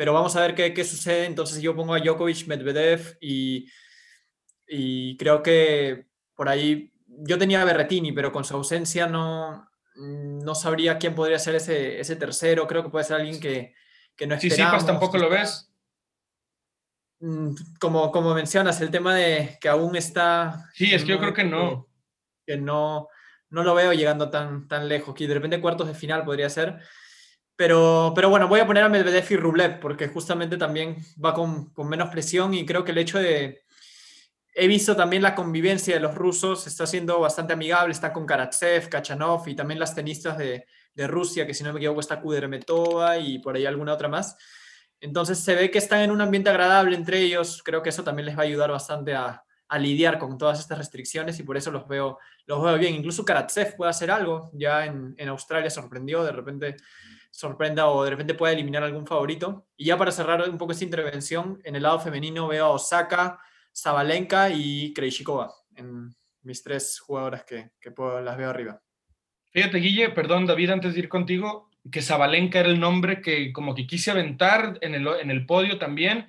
Pero 0.00 0.14
vamos 0.14 0.34
a 0.34 0.40
ver 0.40 0.54
qué, 0.54 0.72
qué, 0.72 0.82
sucede. 0.82 1.26
Entonces 1.26 1.60
yo 1.60 1.76
pongo 1.76 1.92
a 1.92 1.98
Djokovic, 2.00 2.46
Medvedev 2.46 3.18
y, 3.20 3.70
y 4.66 5.14
creo 5.18 5.42
que 5.42 6.06
por 6.34 6.48
ahí 6.48 6.90
yo 7.06 7.36
tenía 7.36 7.60
a 7.60 7.66
Berretini, 7.66 8.10
pero 8.10 8.32
con 8.32 8.42
su 8.42 8.54
ausencia 8.54 9.06
no, 9.06 9.68
no 9.96 10.54
sabría 10.54 10.96
quién 10.96 11.14
podría 11.14 11.38
ser 11.38 11.56
ese, 11.56 12.00
ese 12.00 12.16
tercero. 12.16 12.66
Creo 12.66 12.82
que 12.82 12.88
puede 12.88 13.04
ser 13.04 13.16
alguien 13.16 13.38
que, 13.38 13.74
que 14.16 14.26
no 14.26 14.36
esperamos. 14.36 14.80
Sí, 14.80 14.86
tampoco 14.86 15.18
lo 15.18 15.28
ves. 15.28 15.70
Mm, 17.18 17.50
como, 17.78 18.10
como 18.10 18.32
mencionas, 18.32 18.80
el 18.80 18.90
tema 18.90 19.14
de 19.14 19.58
que 19.60 19.68
aún 19.68 19.96
está... 19.96 20.66
Sí, 20.72 20.94
es 20.94 21.02
que 21.02 21.10
yo 21.10 21.18
creo 21.18 21.34
que 21.34 21.44
no. 21.44 21.88
Que, 22.46 22.56
no, 22.56 23.08
no 23.50 23.62
lo 23.64 23.74
veo 23.74 23.92
llegando 23.92 24.30
tan, 24.30 24.66
tan 24.66 24.88
lejos, 24.88 25.14
que 25.14 25.28
de 25.28 25.34
repente 25.34 25.60
cuartos 25.60 25.88
de 25.88 25.94
final 25.94 26.24
podría 26.24 26.48
ser. 26.48 26.80
Pero, 27.60 28.12
pero 28.14 28.30
bueno, 28.30 28.48
voy 28.48 28.60
a 28.60 28.66
poner 28.66 28.84
a 28.84 28.88
Medvedev 28.88 29.26
y 29.28 29.36
Rublev, 29.36 29.80
porque 29.80 30.08
justamente 30.08 30.56
también 30.56 30.96
va 31.22 31.34
con, 31.34 31.74
con 31.74 31.90
menos 31.90 32.08
presión 32.08 32.54
y 32.54 32.64
creo 32.64 32.84
que 32.84 32.92
el 32.92 32.98
hecho 32.98 33.18
de... 33.18 33.64
He 34.54 34.66
visto 34.66 34.96
también 34.96 35.20
la 35.20 35.34
convivencia 35.34 35.94
de 35.94 36.00
los 36.00 36.14
rusos, 36.14 36.66
está 36.66 36.86
siendo 36.86 37.20
bastante 37.20 37.52
amigable, 37.52 37.92
está 37.92 38.14
con 38.14 38.24
Karatsev, 38.24 38.88
Kachanov 38.88 39.46
y 39.46 39.54
también 39.54 39.78
las 39.78 39.94
tenistas 39.94 40.38
de, 40.38 40.64
de 40.94 41.06
Rusia, 41.06 41.46
que 41.46 41.52
si 41.52 41.62
no 41.62 41.74
me 41.74 41.78
equivoco 41.80 42.00
está 42.00 42.22
Kudermetova 42.22 43.18
y 43.18 43.40
por 43.40 43.56
ahí 43.56 43.66
alguna 43.66 43.92
otra 43.92 44.08
más 44.08 44.38
entonces 45.00 45.38
se 45.38 45.54
ve 45.54 45.70
que 45.70 45.78
están 45.78 46.00
en 46.00 46.10
un 46.10 46.20
ambiente 46.20 46.50
agradable 46.50 46.94
entre 46.94 47.20
ellos. 47.20 47.62
Creo 47.62 47.82
que 47.82 47.88
eso 47.88 48.04
también 48.04 48.26
les 48.26 48.36
va 48.36 48.42
a 48.42 48.44
ayudar 48.44 48.70
bastante 48.70 49.14
a, 49.14 49.42
lidiar 49.78 50.18
con 50.18 50.36
todas 50.36 50.58
estas 50.58 50.78
restricciones 50.78 51.38
y 51.38 51.44
por 51.44 51.56
eso 51.56 51.70
los 51.70 51.86
veo, 51.86 52.18
los 52.46 52.62
veo 52.62 52.76
bien. 52.76 52.94
Incluso 52.94 53.24
Karatsev 53.24 53.76
puede 53.76 53.90
hacer 53.90 54.10
algo. 54.10 54.50
Ya 54.52 54.84
en, 54.84 55.28
Australia 55.28 55.70
sorprendió, 55.70 56.24
de 56.24 56.32
repente 56.32 56.76
sorprenda 57.30 57.88
o 57.88 58.04
de 58.04 58.10
repente 58.10 58.34
puede 58.34 58.54
eliminar 58.54 58.82
algún 58.82 59.06
favorito. 59.06 59.66
Y 59.76 59.86
ya 59.86 59.96
para 59.96 60.12
cerrar 60.12 60.48
un 60.48 60.58
poco 60.58 60.72
esta 60.72 60.84
intervención, 60.84 61.60
en 61.64 61.76
el 61.76 61.82
lado 61.82 62.00
femenino 62.00 62.48
veo 62.48 62.66
a 62.66 62.70
Osaka, 62.70 63.40
Zabalenka 63.74 64.50
y 64.50 64.92
Krejcikova 64.92 65.54
en 65.76 66.14
mis 66.42 66.62
tres 66.62 67.00
jugadoras 67.00 67.44
que, 67.44 67.70
que 67.80 67.90
puedo, 67.90 68.20
las 68.20 68.36
veo 68.36 68.50
arriba. 68.50 68.82
Fíjate, 69.52 69.78
Guille, 69.78 70.10
perdón, 70.10 70.46
David, 70.46 70.70
antes 70.70 70.94
de 70.94 71.00
ir 71.00 71.08
contigo, 71.08 71.70
que 71.90 72.02
Zabalenka 72.02 72.60
era 72.60 72.68
el 72.68 72.80
nombre 72.80 73.20
que 73.20 73.52
como 73.52 73.74
que 73.74 73.86
quise 73.86 74.10
aventar 74.10 74.78
en 74.80 74.94
el, 74.94 75.06
en 75.20 75.30
el 75.30 75.46
podio 75.46 75.78
también, 75.78 76.28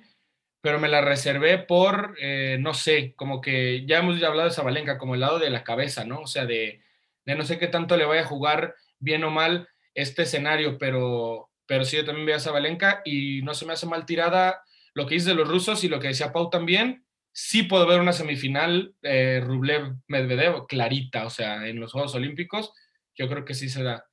pero 0.60 0.78
me 0.78 0.88
la 0.88 1.00
reservé 1.00 1.58
por, 1.58 2.16
eh, 2.20 2.56
no 2.60 2.72
sé, 2.74 3.14
como 3.16 3.40
que 3.40 3.84
ya 3.86 3.98
hemos 3.98 4.22
hablado 4.22 4.48
de 4.48 4.54
Zabalenka, 4.54 4.98
como 4.98 5.14
el 5.14 5.20
lado 5.20 5.38
de 5.38 5.50
la 5.50 5.64
cabeza, 5.64 6.04
¿no? 6.04 6.20
O 6.20 6.26
sea, 6.26 6.46
de, 6.46 6.82
de 7.24 7.34
no 7.34 7.44
sé 7.44 7.58
qué 7.58 7.66
tanto 7.66 7.96
le 7.96 8.04
vaya 8.04 8.22
a 8.22 8.26
jugar 8.26 8.74
bien 8.98 9.24
o 9.24 9.30
mal 9.30 9.68
este 9.94 10.22
escenario, 10.22 10.78
pero, 10.78 11.50
pero 11.66 11.84
sí, 11.84 11.96
yo 11.96 12.04
también 12.04 12.26
veo 12.26 12.36
a 12.36 12.40
Zabalenka 12.40 13.02
y 13.04 13.42
no 13.42 13.54
se 13.54 13.66
me 13.66 13.72
hace 13.72 13.86
mal 13.86 14.06
tirada 14.06 14.62
lo 14.94 15.06
que 15.06 15.14
dice 15.14 15.30
de 15.30 15.34
los 15.34 15.48
rusos 15.48 15.84
y 15.84 15.88
lo 15.88 16.00
que 16.00 16.08
decía 16.08 16.32
Pau 16.32 16.50
también. 16.50 17.04
Sí 17.34 17.62
puedo 17.62 17.86
ver 17.86 18.00
una 18.00 18.12
semifinal 18.12 18.94
eh, 19.02 19.40
Rublev-Medvedev 19.42 20.66
clarita, 20.66 21.24
o 21.24 21.30
sea, 21.30 21.66
en 21.66 21.80
los 21.80 21.92
Juegos 21.92 22.14
Olímpicos, 22.14 22.72
yo 23.16 23.28
creo 23.28 23.44
que 23.44 23.54
sí 23.54 23.68
se 23.68 23.82
da. 23.82 24.04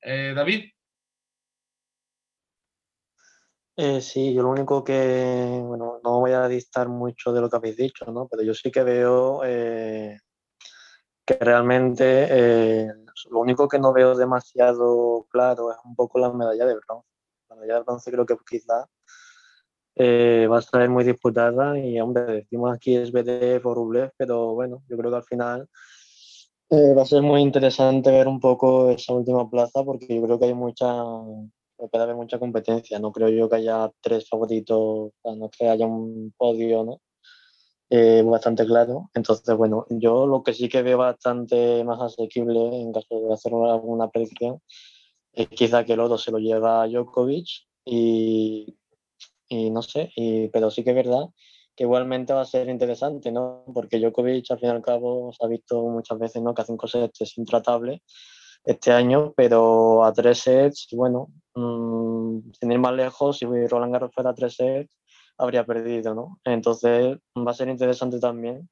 Eh, 0.00 0.32
David. 0.34 0.70
Eh, 3.80 4.00
sí, 4.00 4.34
yo 4.34 4.42
lo 4.42 4.50
único 4.50 4.82
que, 4.82 5.60
bueno, 5.62 6.00
no 6.02 6.18
voy 6.18 6.32
a 6.32 6.48
distar 6.48 6.88
mucho 6.88 7.32
de 7.32 7.40
lo 7.40 7.48
que 7.48 7.56
habéis 7.56 7.76
dicho, 7.76 8.06
¿no? 8.06 8.26
Pero 8.28 8.42
yo 8.42 8.52
sí 8.52 8.72
que 8.72 8.82
veo 8.82 9.42
eh, 9.44 10.18
que 11.24 11.34
realmente 11.40 12.26
eh, 12.28 12.92
lo 13.30 13.40
único 13.40 13.68
que 13.68 13.78
no 13.78 13.92
veo 13.92 14.14
demasiado 14.16 15.26
claro 15.30 15.70
es 15.72 15.78
un 15.84 15.94
poco 15.94 16.18
la 16.18 16.32
medalla 16.32 16.66
de 16.66 16.74
bronce. 16.76 17.08
La 17.48 17.56
medalla 17.56 17.78
de 17.80 17.84
bronce 17.84 18.10
creo 18.10 18.26
que 18.26 18.36
quizá 18.48 18.88
va 19.98 20.56
a 20.56 20.60
estar 20.60 20.88
muy 20.88 21.04
disputada 21.04 21.78
y, 21.78 22.00
hombre, 22.00 22.22
decimos 22.24 22.72
aquí 22.72 22.96
es 22.96 23.10
BD 23.10 23.60
o 23.64 23.74
Rublev, 23.74 24.12
pero 24.16 24.54
bueno, 24.54 24.82
yo 24.88 24.96
creo 24.96 25.10
que 25.10 25.16
al 25.16 25.24
final 25.24 25.68
va 26.70 27.02
a 27.02 27.06
ser 27.06 27.22
muy 27.22 27.40
interesante 27.40 28.10
ver 28.10 28.28
un 28.28 28.40
poco 28.40 28.90
esa 28.90 29.12
última 29.14 29.48
plaza 29.50 29.82
porque 29.84 30.14
yo 30.14 30.22
creo 30.22 30.38
que 30.38 30.46
hay 30.46 30.54
mucha 30.54 30.86
puede 31.86 32.02
haber 32.04 32.16
mucha 32.16 32.38
competencia. 32.38 32.98
No 32.98 33.12
creo 33.12 33.28
yo 33.28 33.48
que 33.48 33.56
haya 33.56 33.90
tres 34.00 34.28
favoritos, 34.28 35.12
no 35.24 35.50
que 35.50 35.68
haya 35.68 35.86
un 35.86 36.34
podio, 36.36 36.84
¿no? 36.84 37.00
Eh, 37.90 38.22
bastante 38.24 38.66
claro. 38.66 39.10
Entonces, 39.14 39.56
bueno, 39.56 39.86
yo 39.88 40.26
lo 40.26 40.42
que 40.42 40.52
sí 40.52 40.68
que 40.68 40.82
veo 40.82 40.98
bastante 40.98 41.82
más 41.84 42.00
asequible 42.00 42.58
en 42.80 42.92
caso 42.92 43.20
de 43.20 43.32
hacer 43.32 43.52
alguna 43.54 44.10
predicción 44.10 44.60
es 45.32 45.48
quizá 45.48 45.84
que 45.84 45.94
el 45.94 46.00
oro 46.00 46.18
se 46.18 46.30
lo 46.30 46.38
lleva 46.38 46.86
Djokovic 46.86 47.46
y, 47.84 48.76
y 49.48 49.70
no 49.70 49.82
sé, 49.82 50.12
y, 50.16 50.48
pero 50.48 50.70
sí 50.70 50.84
que 50.84 50.90
es 50.90 50.96
verdad 50.96 51.28
que 51.74 51.84
igualmente 51.84 52.32
va 52.32 52.40
a 52.42 52.44
ser 52.44 52.68
interesante, 52.68 53.30
¿no? 53.30 53.64
Porque 53.72 54.00
Djokovic 54.00 54.50
al 54.50 54.58
fin 54.58 54.68
y 54.68 54.72
al 54.72 54.82
cabo 54.82 55.32
se 55.32 55.44
ha 55.44 55.48
visto 55.48 55.80
muchas 55.84 56.18
veces, 56.18 56.42
¿no? 56.42 56.52
Que 56.52 56.62
hace 56.62 56.72
un 56.72 56.78
cosas 56.78 57.08
intratable 57.36 58.02
este 58.64 58.90
año, 58.92 59.32
pero 59.36 60.04
a 60.04 60.12
tres 60.12 60.40
sets, 60.40 60.88
bueno, 60.92 61.28
mmm, 61.54 62.40
sin 62.60 62.72
ir 62.72 62.78
más 62.80 62.94
lejos, 62.94 63.38
si 63.38 63.46
Roland 63.46 63.92
Garros 63.92 64.12
fuera 64.12 64.30
a 64.30 64.34
tres 64.34 64.56
sets, 64.56 64.92
habría 65.38 65.64
perdido, 65.64 66.14
¿no? 66.14 66.40
Entonces 66.44 67.16
va 67.36 67.50
a 67.50 67.54
ser 67.54 67.68
interesante 67.68 68.18
también 68.18 68.68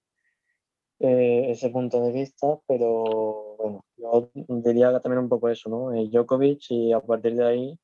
eh, 0.98 1.46
ese 1.50 1.70
punto 1.70 2.00
de 2.02 2.12
vista, 2.12 2.58
pero 2.66 3.56
bueno, 3.58 3.84
yo 3.96 4.30
diría 4.34 4.98
también 5.00 5.22
un 5.22 5.28
poco 5.28 5.48
eso, 5.48 5.68
¿no? 5.70 5.94
Eh, 5.94 6.08
Djokovic 6.10 6.70
y 6.70 6.92
a 6.92 7.00
partir 7.00 7.36
de 7.36 7.46
ahí 7.46 7.78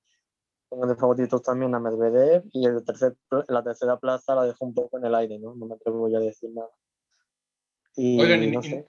pongo 0.69 0.87
de 0.87 0.97
favoritos 0.97 1.43
también 1.43 1.75
a 1.75 1.81
Medvedev 1.81 2.45
y 2.53 2.67
el 2.67 2.85
tercer, 2.85 3.15
la 3.49 3.63
tercera 3.63 3.99
plaza 3.99 4.35
la 4.35 4.45
dejo 4.45 4.65
un 4.65 4.75
poco 4.75 4.99
en 4.99 5.05
el 5.05 5.15
aire, 5.15 5.39
¿no? 5.39 5.55
No 5.55 5.67
me 5.67 5.75
atrevo 5.75 6.09
ya 6.09 6.19
a 6.19 6.23
decir 6.23 6.51
nada. 6.53 6.71
Y, 7.95 8.17
no 8.51 8.63
sé 8.63 8.87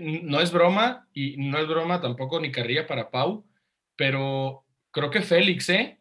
no 0.00 0.40
es 0.40 0.52
broma 0.52 1.08
y 1.12 1.36
no 1.36 1.58
es 1.58 1.68
broma 1.68 2.00
tampoco 2.00 2.40
ni 2.40 2.50
carrilla 2.50 2.86
para 2.86 3.10
Pau, 3.10 3.46
pero 3.96 4.64
creo 4.90 5.10
que 5.10 5.22
Félix, 5.22 5.68
¿eh? 5.68 5.99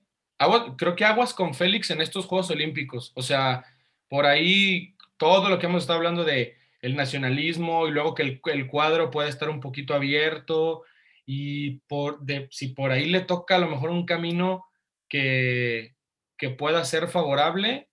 Creo 0.78 0.96
que 0.96 1.06
aguas 1.06 1.34
con 1.34 1.54
Félix 1.54 1.90
en 1.92 2.02
estos 2.02 2.26
Juegos 2.26 2.50
Olímpicos. 2.50 3.12
O 3.16 3.22
sea, 3.22 3.66
por 4.08 4.26
ahí 4.26 4.96
todo 5.18 5.50
lo 5.50 5.60
que 5.60 5.66
hemos 5.66 5.84
estado 5.84 5.98
hablando 5.98 6.24
de 6.24 6.58
el 6.82 6.96
nacionalismo 6.96 7.88
y 7.88 7.92
luego 7.92 8.16
que 8.16 8.24
el, 8.24 8.68
cuadro 8.68 9.12
puede 9.12 9.30
estar 9.30 9.50
un 9.50 9.60
poquito 9.60 9.94
abierto 9.94 10.84
y 11.26 11.80
por, 11.88 12.22
de, 12.22 12.48
si 12.52 12.70
por 12.70 12.92
ahí 12.92 13.06
le 13.06 13.22
toca 13.22 13.56
a 13.56 13.60
lo 13.60 13.68
mejor 13.68 13.90
un 13.90 14.06
camino 14.06 14.66
que, 15.10 15.96
que 16.38 16.50
pueda 16.50 16.86
ser 16.86 17.10
favorable, 17.10 17.90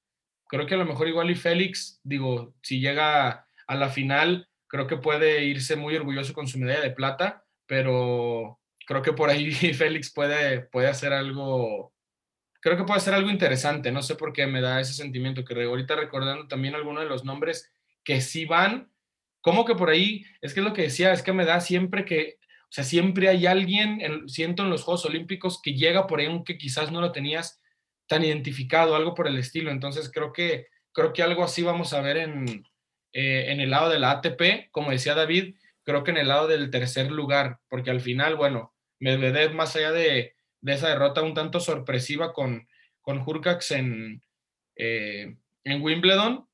creo 0.47 0.67
que 0.67 0.75
a 0.75 0.79
lo 0.79 0.87
mejor 0.87 1.09
igual 1.09 1.31
y 1.31 1.35
Félix, 1.35 2.01
digo, 2.05 2.55
si 2.63 2.81
llega 2.81 3.47
a 3.67 3.75
la 3.75 3.89
final, 3.89 4.49
creo 4.69 4.87
que 4.87 4.97
puede 4.97 5.45
irse 5.45 5.77
muy 5.77 5.97
orgulloso 5.97 6.33
con 6.33 6.47
su 6.47 6.59
medalla 6.59 6.83
de 6.83 6.91
plata, 6.91 7.45
pero 7.67 8.61
creo 8.87 9.03
que 9.03 9.13
por 9.13 9.31
ahí 9.31 9.51
Félix 9.75 10.13
puede, 10.13 10.61
puede 10.61 10.89
hacer 10.89 11.13
algo, 11.13 11.93
creo 12.61 12.77
que 12.77 12.85
puede 12.85 12.99
hacer 12.99 13.15
algo 13.15 13.31
interesante, 13.31 13.93
no 13.93 14.03
sé 14.03 14.15
por 14.15 14.33
qué 14.33 14.47
me 14.47 14.61
da 14.61 14.81
ese 14.81 14.93
sentimiento, 14.93 15.45
que 15.45 15.63
ahorita 15.63 15.97
recordando 15.97 16.49
también 16.49 16.75
algunos 16.75 17.03
de 17.03 17.09
los 17.09 17.25
nombres 17.25 17.73
que 18.05 18.21
sí 18.21 18.45
van, 18.45 18.91
como 19.41 19.65
que 19.65 19.75
por 19.75 19.91
ahí, 19.91 20.25
es 20.41 20.55
que 20.55 20.61
es 20.61 20.67
lo 20.67 20.73
que 20.73 20.83
decía, 20.83 21.13
es 21.13 21.23
que 21.23 21.33
me 21.33 21.45
da 21.45 21.61
siempre 21.61 22.05
que, 22.05 22.39
o 22.63 22.71
sea, 22.71 22.85
siempre 22.85 23.29
hay 23.29 23.47
alguien, 23.47 24.01
siento 24.29 24.63
en 24.63 24.71
los 24.71 24.83
Juegos 24.83 25.05
Olímpicos, 25.07 25.61
que 25.63 25.75
llega 25.75 26.07
por 26.07 26.21
ahí 26.21 26.27
aunque 26.27 26.59
quizás 26.59 26.91
no 26.91 27.01
lo 27.01 27.13
tenías 27.13 27.61
tan 28.09 28.25
identificado, 28.25 28.97
algo 28.97 29.15
por 29.15 29.27
el 29.27 29.39
estilo, 29.39 29.71
entonces 29.71 30.11
creo 30.13 30.33
que, 30.33 30.67
creo 30.93 31.13
que 31.13 31.23
algo 31.23 31.45
así 31.45 31.63
vamos 31.63 31.93
a 31.93 32.01
ver 32.01 32.17
en, 32.19 32.65
eh, 33.13 33.47
en 33.49 33.61
el 33.61 33.71
lado 33.71 33.89
de 33.89 33.99
la 33.99 34.11
ATP, 34.13 34.71
como 34.71 34.91
decía 34.91 35.15
David, 35.15 35.55
creo 35.85 36.05
que 36.05 36.11
en 36.11 36.19
el 36.19 36.29
lado 36.29 36.49
del 36.49 36.71
tercer 36.71 37.11
lugar, 37.11 37.61
porque 37.69 37.91
al 37.91 38.01
final, 38.01 38.37
bueno, 38.37 38.75
Medvedev, 38.99 39.55
más 39.55 39.75
allá 39.77 39.93
de, 39.93 40.36
esa 40.65 40.89
derrota 40.89 41.23
un 41.23 41.35
tanto 41.35 41.61
sorpresiva 41.61 42.33
con, 42.33 42.69
con 43.01 43.23
Hurkacz 43.25 43.73
en, 43.73 44.23
eh, 44.77 45.37
en 45.65 45.83
Wimbledon, 45.83 46.47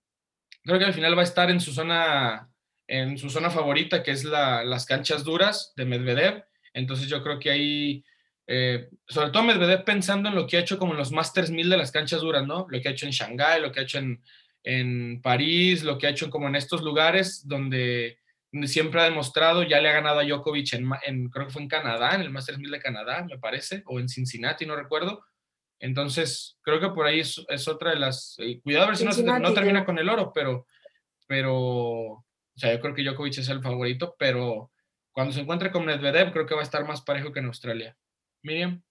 creo 0.64 0.78
que 0.78 0.84
al 0.84 0.94
final 0.94 1.16
va 1.16 1.22
a 1.22 1.24
estar 1.24 1.50
en 1.50 1.60
su 1.60 1.72
zona, 1.72 2.50
en 2.86 3.18
su 3.18 3.30
zona 3.30 3.50
favorita, 3.50 4.02
que 4.02 4.12
es 4.12 4.24
las 4.24 4.86
canchas 4.86 5.24
duras 5.24 5.72
de 5.76 5.84
Medvedev. 5.84 6.44
Entonces 6.74 7.08
yo 7.08 7.22
creo 7.22 7.38
que 7.38 7.50
ahí, 7.50 8.04
eh, 8.46 8.88
sobre 9.06 9.30
todo 9.30 9.42
Medvedev 9.42 9.84
pensando 9.84 10.28
en 10.28 10.34
lo 10.34 10.46
que 10.46 10.56
ha 10.56 10.60
hecho 10.60 10.78
como 10.78 10.92
en 10.92 10.98
los 10.98 11.12
Masters 11.12 11.50
1000 11.50 11.70
de 11.70 11.76
las 11.76 11.92
canchas 11.92 12.20
duras, 12.20 12.46
¿no? 12.46 12.66
Lo 12.68 12.80
que 12.80 12.88
ha 12.88 12.92
hecho 12.92 13.06
en 13.06 13.12
Shanghái, 13.12 13.60
lo 13.60 13.72
que 13.72 13.80
ha 13.80 13.84
hecho 13.84 13.98
en, 13.98 14.22
en 14.62 15.20
París, 15.20 15.82
lo 15.82 15.98
que 15.98 16.06
ha 16.06 16.10
hecho 16.10 16.30
como 16.30 16.48
en 16.48 16.56
estos 16.56 16.82
lugares 16.82 17.46
donde 17.46 18.18
siempre 18.64 19.00
ha 19.00 19.04
demostrado, 19.04 19.62
ya 19.62 19.80
le 19.80 19.88
ha 19.88 19.92
ganado 19.92 20.20
a 20.20 20.24
Djokovic 20.24 20.74
en, 20.74 20.90
en, 21.04 21.28
creo 21.30 21.46
que 21.46 21.52
fue 21.52 21.62
en 21.62 21.68
Canadá, 21.68 22.14
en 22.14 22.22
el 22.22 22.30
Masters 22.30 22.58
1000 22.58 22.70
de 22.70 22.80
Canadá, 22.80 23.24
me 23.24 23.38
parece, 23.38 23.82
o 23.86 23.98
en 23.98 24.08
Cincinnati, 24.08 24.66
no 24.66 24.76
recuerdo. 24.76 25.24
Entonces, 25.78 26.58
creo 26.62 26.78
que 26.78 26.90
por 26.90 27.06
ahí 27.06 27.20
es, 27.20 27.44
es 27.48 27.66
otra 27.66 27.90
de 27.90 27.98
las... 27.98 28.36
Eh, 28.38 28.60
cuidado 28.62 28.84
a 28.84 28.88
ver 28.88 28.96
si 28.96 29.04
no, 29.04 29.38
no, 29.40 29.52
termina 29.52 29.84
con 29.84 29.98
el 29.98 30.08
oro, 30.08 30.32
pero, 30.32 30.66
pero, 31.26 31.54
o 31.54 32.24
sea, 32.54 32.72
yo 32.72 32.80
creo 32.80 32.94
que 32.94 33.02
Djokovic 33.02 33.38
es 33.38 33.48
el 33.48 33.62
favorito, 33.62 34.14
pero 34.18 34.70
cuando 35.12 35.32
se 35.32 35.40
encuentre 35.40 35.72
con 35.72 35.84
Medvedev, 35.84 36.32
creo 36.32 36.46
que 36.46 36.54
va 36.54 36.60
a 36.60 36.64
estar 36.64 36.86
más 36.86 37.02
parejo 37.02 37.32
que 37.32 37.40
en 37.40 37.46
Australia. 37.46 37.96
Miriam. 38.42 38.82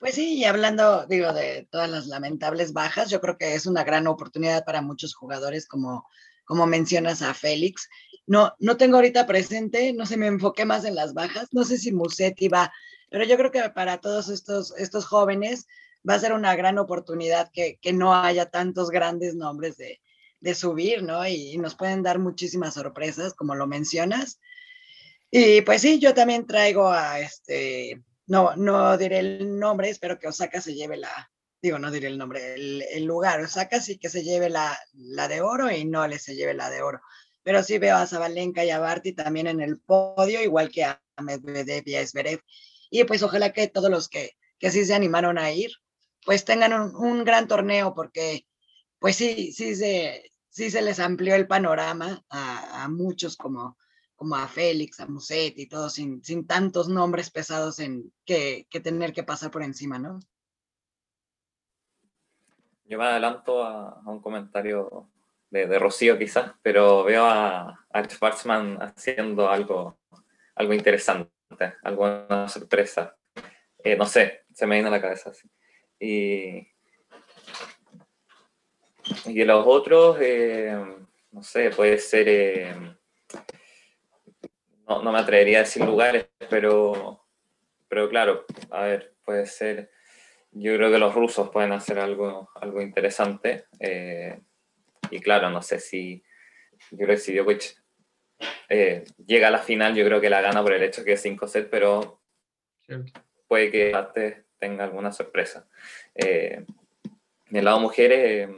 Pues 0.00 0.14
sí, 0.14 0.34
y 0.34 0.44
hablando, 0.44 1.06
digo, 1.06 1.32
de 1.32 1.66
todas 1.70 1.88
las 1.88 2.06
lamentables 2.06 2.72
bajas, 2.72 3.08
yo 3.08 3.20
creo 3.20 3.38
que 3.38 3.54
es 3.54 3.66
una 3.66 3.84
gran 3.84 4.06
oportunidad 4.06 4.64
para 4.64 4.82
muchos 4.82 5.14
jugadores, 5.14 5.66
como, 5.66 6.06
como 6.44 6.66
mencionas 6.66 7.22
a 7.22 7.32
Félix. 7.32 7.88
No, 8.26 8.54
no 8.58 8.76
tengo 8.76 8.96
ahorita 8.96 9.26
presente, 9.26 9.92
no 9.92 10.04
sé, 10.04 10.16
me 10.16 10.26
enfoqué 10.26 10.64
más 10.64 10.84
en 10.84 10.94
las 10.94 11.14
bajas, 11.14 11.48
no 11.52 11.64
sé 11.64 11.78
si 11.78 11.92
Musetti 11.92 12.48
va 12.48 12.72
pero 13.10 13.24
yo 13.24 13.36
creo 13.36 13.50
que 13.50 13.70
para 13.70 13.98
todos 13.98 14.28
estos, 14.28 14.74
estos 14.76 15.06
jóvenes 15.06 15.66
va 16.08 16.14
a 16.14 16.18
ser 16.18 16.32
una 16.32 16.54
gran 16.56 16.78
oportunidad 16.78 17.50
que, 17.52 17.78
que 17.80 17.92
no 17.92 18.14
haya 18.14 18.50
tantos 18.50 18.90
grandes 18.90 19.34
nombres 19.34 19.76
de, 19.76 20.00
de 20.40 20.54
subir, 20.54 21.02
¿no? 21.02 21.26
Y, 21.26 21.56
nos 21.58 21.74
pueden 21.74 22.02
dar 22.02 22.18
muchísimas 22.18 22.74
sorpresas, 22.74 23.34
como 23.34 23.54
lo 23.54 23.66
mencionas. 23.66 24.40
Y 25.30 25.62
pues 25.62 25.82
sí, 25.82 25.98
yo 25.98 26.14
también 26.14 26.46
traigo 26.46 26.88
a 26.88 27.20
este, 27.20 28.02
no, 28.26 28.54
no 28.56 28.96
diré 28.96 29.18
el 29.18 29.58
nombre, 29.58 29.88
espero 29.88 30.18
que 30.18 30.28
Osaka 30.28 30.60
se 30.60 30.74
lleve 30.74 30.96
la, 30.96 31.30
digo, 31.60 31.78
no 31.78 31.90
diré 31.90 32.08
el 32.08 32.18
nombre, 32.18 32.54
el, 32.54 32.82
el, 32.82 33.04
lugar, 33.04 33.40
Osaka 33.40 33.80
sí 33.80 33.98
que 33.98 34.08
se 34.08 34.22
lleve 34.22 34.50
la, 34.50 34.78
la 34.92 35.26
de 35.26 35.40
oro 35.40 35.70
y 35.70 35.84
no 35.84 36.06
le 36.06 36.18
se 36.18 36.36
lleve 36.36 36.54
la 36.54 36.70
de 36.70 36.82
oro. 36.82 37.00
Pero 37.46 37.62
sí 37.62 37.78
veo 37.78 37.94
a 37.94 38.08
Zabalenka 38.08 38.64
y 38.64 38.70
a 38.70 38.80
Barty 38.80 39.12
también 39.12 39.46
en 39.46 39.60
el 39.60 39.78
podio, 39.78 40.42
igual 40.42 40.68
que 40.68 40.82
a 40.82 41.00
Medvedev 41.22 41.84
y 41.86 41.94
a 41.94 42.04
Zverev. 42.04 42.42
Y 42.90 43.04
pues 43.04 43.22
ojalá 43.22 43.52
que 43.52 43.68
todos 43.68 43.88
los 43.88 44.08
que, 44.08 44.32
que 44.58 44.72
sí 44.72 44.84
se 44.84 44.94
animaron 44.94 45.38
a 45.38 45.52
ir, 45.52 45.70
pues 46.24 46.44
tengan 46.44 46.72
un, 46.72 47.24
gran 47.24 47.46
torneo, 47.46 47.94
porque 47.94 48.48
pues 48.98 49.14
sí, 49.14 49.52
sí 49.52 49.76
se, 49.76 50.32
sí 50.48 50.72
se 50.72 50.82
les 50.82 50.98
amplió 50.98 51.36
el 51.36 51.46
panorama 51.46 52.24
a, 52.30 52.88
muchos 52.88 53.36
como, 53.36 53.78
como 54.16 54.34
a 54.34 54.48
Félix, 54.48 54.98
a 54.98 55.06
Muset 55.06 55.56
y 55.56 55.68
todos 55.68 55.92
sin, 55.92 56.24
sin 56.24 56.48
tantos 56.48 56.88
nombres 56.88 57.30
pesados 57.30 57.78
en 57.78 58.12
que, 58.24 58.66
que, 58.70 58.80
tener 58.80 59.12
que 59.12 59.22
pasar 59.22 59.52
por 59.52 59.62
encima, 59.62 60.00
¿no? 60.00 60.18
Yo 62.86 62.98
me 62.98 63.04
adelanto 63.04 63.62
a, 63.62 64.02
un 64.04 64.20
comentario 64.20 65.08
de, 65.56 65.66
de, 65.66 65.78
Rocío 65.78 66.18
quizás, 66.18 66.52
pero 66.62 67.04
veo 67.04 67.24
a, 67.24 67.86
a 67.90 68.04
Schwarzman 68.04 68.78
haciendo 68.82 69.48
algo, 69.48 69.98
algo 70.54 70.74
interesante 70.74 71.30
alguna 71.82 72.48
sorpresa. 72.48 73.16
Eh, 73.82 73.96
no 73.96 74.06
sé, 74.06 74.44
se 74.52 74.66
me 74.66 74.76
viene 74.76 74.88
a 74.88 74.92
la 74.92 75.00
cabeza. 75.00 75.32
Y, 75.98 76.66
y 79.26 79.44
los 79.44 79.64
otros, 79.66 80.18
eh, 80.20 80.76
no 81.30 81.42
sé, 81.42 81.70
puede 81.70 81.98
ser, 81.98 82.28
eh, 82.28 82.74
no, 84.88 85.02
no, 85.02 85.12
me 85.12 85.18
atrevería 85.18 85.58
a 85.58 85.62
decir 85.62 85.84
lugares, 85.84 86.26
pero, 86.50 87.26
pero 87.88 88.08
claro, 88.08 88.44
a 88.70 88.82
ver, 88.82 89.14
puede 89.24 89.46
ser, 89.46 89.90
yo 90.50 90.74
creo 90.76 90.90
que 90.90 90.98
los 90.98 91.14
rusos 91.14 91.50
pueden 91.50 91.72
hacer 91.72 91.98
algo, 91.98 92.50
algo 92.54 92.80
interesante. 92.80 93.66
Y 95.10 95.20
claro, 95.20 95.50
no 95.50 95.62
sé 95.62 95.78
si, 95.78 96.22
yo 96.90 96.98
creo 96.98 97.08
que 97.08 97.18
si 97.18 97.34
Djokovic 97.34 97.82
eh, 98.68 99.04
llega 99.26 99.48
a 99.48 99.50
la 99.50 99.58
final, 99.58 99.94
yo 99.94 100.04
creo 100.04 100.20
que 100.20 100.30
la 100.30 100.40
gana 100.40 100.62
por 100.62 100.72
el 100.72 100.82
hecho 100.82 101.04
que 101.04 101.12
es 101.12 101.22
5 101.22 101.46
set, 101.46 101.68
pero 101.70 102.20
puede 103.46 103.70
que 103.70 103.94
antes 103.94 104.44
tenga 104.58 104.84
alguna 104.84 105.12
sorpresa. 105.12 105.68
Eh, 106.14 106.64
en 107.48 107.56
el 107.56 107.64
lado 107.64 107.80
mujeres, 107.80 108.48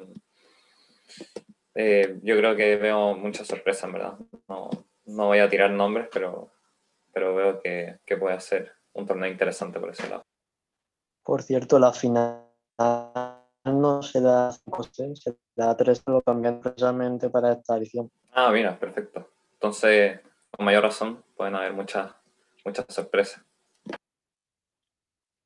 eh, 1.74 2.18
yo 2.22 2.36
creo 2.36 2.57
que 2.57 2.76
veo 2.76 3.14
muchas 3.14 3.46
sorpresas, 3.46 3.84
en 3.84 3.92
verdad. 3.92 4.18
No, 4.49 4.70
no, 5.05 5.26
voy 5.26 5.38
a 5.38 5.49
tirar 5.49 5.70
nombres, 5.70 6.09
pero, 6.12 6.51
pero 7.12 7.34
veo 7.34 7.61
que, 7.61 7.99
que 8.05 8.16
puede 8.16 8.40
ser 8.40 8.72
un 8.92 9.07
torneo 9.07 9.30
interesante 9.30 9.78
por 9.78 9.90
ese 9.90 10.09
lado. 10.09 10.24
Por 11.22 11.42
cierto, 11.42 11.78
la 11.78 11.92
final 11.92 12.49
no 13.64 14.03
se 14.03 14.20
da 14.20 14.51
5 14.53 14.82
se 15.14 15.36
da 15.64 15.76
3, 15.76 16.02
lo 16.06 16.22
cambian 16.22 16.61
precisamente 16.61 17.28
para 17.28 17.52
esta 17.52 17.76
edición. 17.76 18.11
Ah, 18.32 18.50
mira, 18.50 18.78
perfecto. 18.78 19.28
Entonces, 19.54 20.20
con 20.50 20.64
mayor 20.64 20.84
razón, 20.84 21.22
pueden 21.36 21.54
haber 21.56 21.72
muchas, 21.72 22.12
muchas 22.64 22.86
sorpresas. 22.88 23.42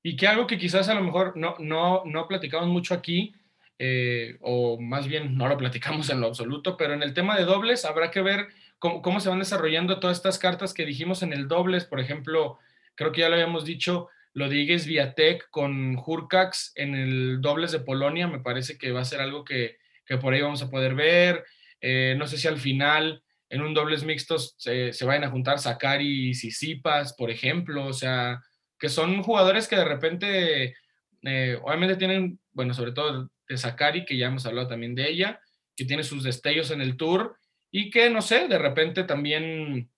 Y 0.02 0.16
que 0.16 0.26
algo 0.26 0.46
que 0.46 0.58
quizás 0.58 0.88
a 0.88 0.94
lo 0.94 1.00
mejor 1.00 1.36
no, 1.36 1.54
no, 1.58 2.02
no 2.04 2.28
platicamos 2.28 2.68
mucho 2.68 2.94
aquí, 2.94 3.34
eh, 3.78 4.36
o 4.40 4.78
más 4.80 5.06
bien 5.06 5.36
no 5.36 5.48
lo 5.48 5.56
platicamos 5.56 6.10
en 6.10 6.20
lo 6.20 6.26
absoluto, 6.26 6.76
pero 6.76 6.92
en 6.92 7.02
el 7.02 7.14
tema 7.14 7.36
de 7.36 7.44
dobles 7.44 7.84
habrá 7.84 8.10
que 8.10 8.20
ver 8.20 8.48
cómo, 8.78 9.00
cómo, 9.00 9.20
se 9.20 9.28
van 9.28 9.38
desarrollando 9.38 10.00
todas 10.00 10.16
estas 10.16 10.38
cartas 10.38 10.74
que 10.74 10.84
dijimos 10.84 11.22
en 11.22 11.32
el 11.32 11.48
dobles. 11.48 11.84
Por 11.84 12.00
ejemplo, 12.00 12.58
creo 12.94 13.12
que 13.12 13.22
ya 13.22 13.28
lo 13.28 13.36
habíamos 13.36 13.64
dicho, 13.64 14.08
lo 14.34 14.48
de 14.48 14.56
Igues 14.56 14.86
Viatek 14.86 15.48
con 15.50 15.96
Hurcax 15.96 16.72
en 16.74 16.94
el 16.94 17.40
dobles 17.40 17.72
de 17.72 17.80
Polonia, 17.80 18.28
me 18.28 18.40
parece 18.40 18.76
que 18.76 18.92
va 18.92 19.00
a 19.00 19.04
ser 19.04 19.20
algo 19.20 19.44
que, 19.44 19.78
que 20.07 20.18
por 20.18 20.34
ahí 20.34 20.40
vamos 20.40 20.62
a 20.62 20.70
poder 20.70 20.94
ver. 20.94 21.44
Eh, 21.80 22.14
no 22.16 22.26
sé 22.26 22.36
si 22.36 22.48
al 22.48 22.59
final 22.59 23.22
en 23.48 23.61
un 23.61 23.74
dobles 23.74 24.05
mixtos 24.05 24.55
se, 24.57 24.92
se 24.92 25.05
vayan 25.05 25.24
a 25.24 25.30
juntar 25.30 25.59
Sakari 25.59 26.30
y 26.30 26.34
Sisipas, 26.34 27.14
por 27.14 27.30
ejemplo, 27.30 27.86
o 27.86 27.92
sea, 27.92 28.40
que 28.78 28.88
son 28.88 29.22
jugadores 29.22 29.68
que 29.68 29.76
de 29.76 29.84
repente, 29.84 30.74
eh, 31.22 31.59
obviamente 31.62 31.96
tienen, 31.96 32.40
bueno, 32.53 32.74
sobre 32.74 32.92
todo 32.92 33.30
de 33.48 33.57
Sakari, 33.59 34.05
que 34.05 34.16
ya 34.16 34.28
hemos 34.28 34.46
hablado 34.46 34.68
también 34.68 34.94
de 34.94 35.09
ella, 35.09 35.40
que 35.76 35.84
tiene 35.84 36.03
sus 36.03 36.24
destellos 36.24 36.70
en 36.70 36.80
el 36.80 36.96
tour 36.96 37.36
y 37.70 37.90
que, 37.90 38.11
no 38.11 38.22
sé, 38.22 38.48
de 38.48 38.59
repente 38.59 39.05
también 39.05 39.90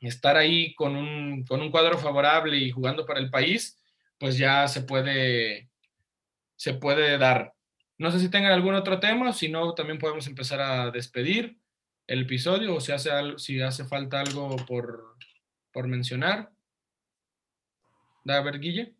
estar 0.00 0.36
ahí 0.36 0.74
con 0.74 0.96
un, 0.96 1.44
con 1.44 1.60
un 1.60 1.70
cuadro 1.70 1.98
favorable 1.98 2.56
y 2.56 2.70
jugando 2.70 3.04
para 3.04 3.20
el 3.20 3.30
país, 3.30 3.78
pues 4.18 4.38
ya 4.38 4.68
se 4.68 4.82
puede, 4.82 5.68
se 6.56 6.74
puede 6.74 7.18
dar. 7.18 7.52
No 7.98 8.10
sé 8.10 8.20
si 8.20 8.30
tengan 8.30 8.52
algún 8.52 8.74
otro 8.74 9.00
tema, 9.00 9.32
si 9.32 9.48
no, 9.48 9.74
también 9.74 9.98
podemos 9.98 10.26
empezar 10.26 10.60
a 10.60 10.90
despedir 10.90 11.58
el 12.06 12.22
episodio 12.22 12.74
o 12.74 12.80
si 12.80 12.92
hace, 12.92 13.10
si 13.38 13.60
hace 13.60 13.84
falta 13.84 14.20
algo 14.20 14.56
por, 14.66 15.16
por 15.72 15.88
mencionar. 15.88 16.52
A 18.28 18.40
ver, 18.40 18.58
Guille. 18.58 18.94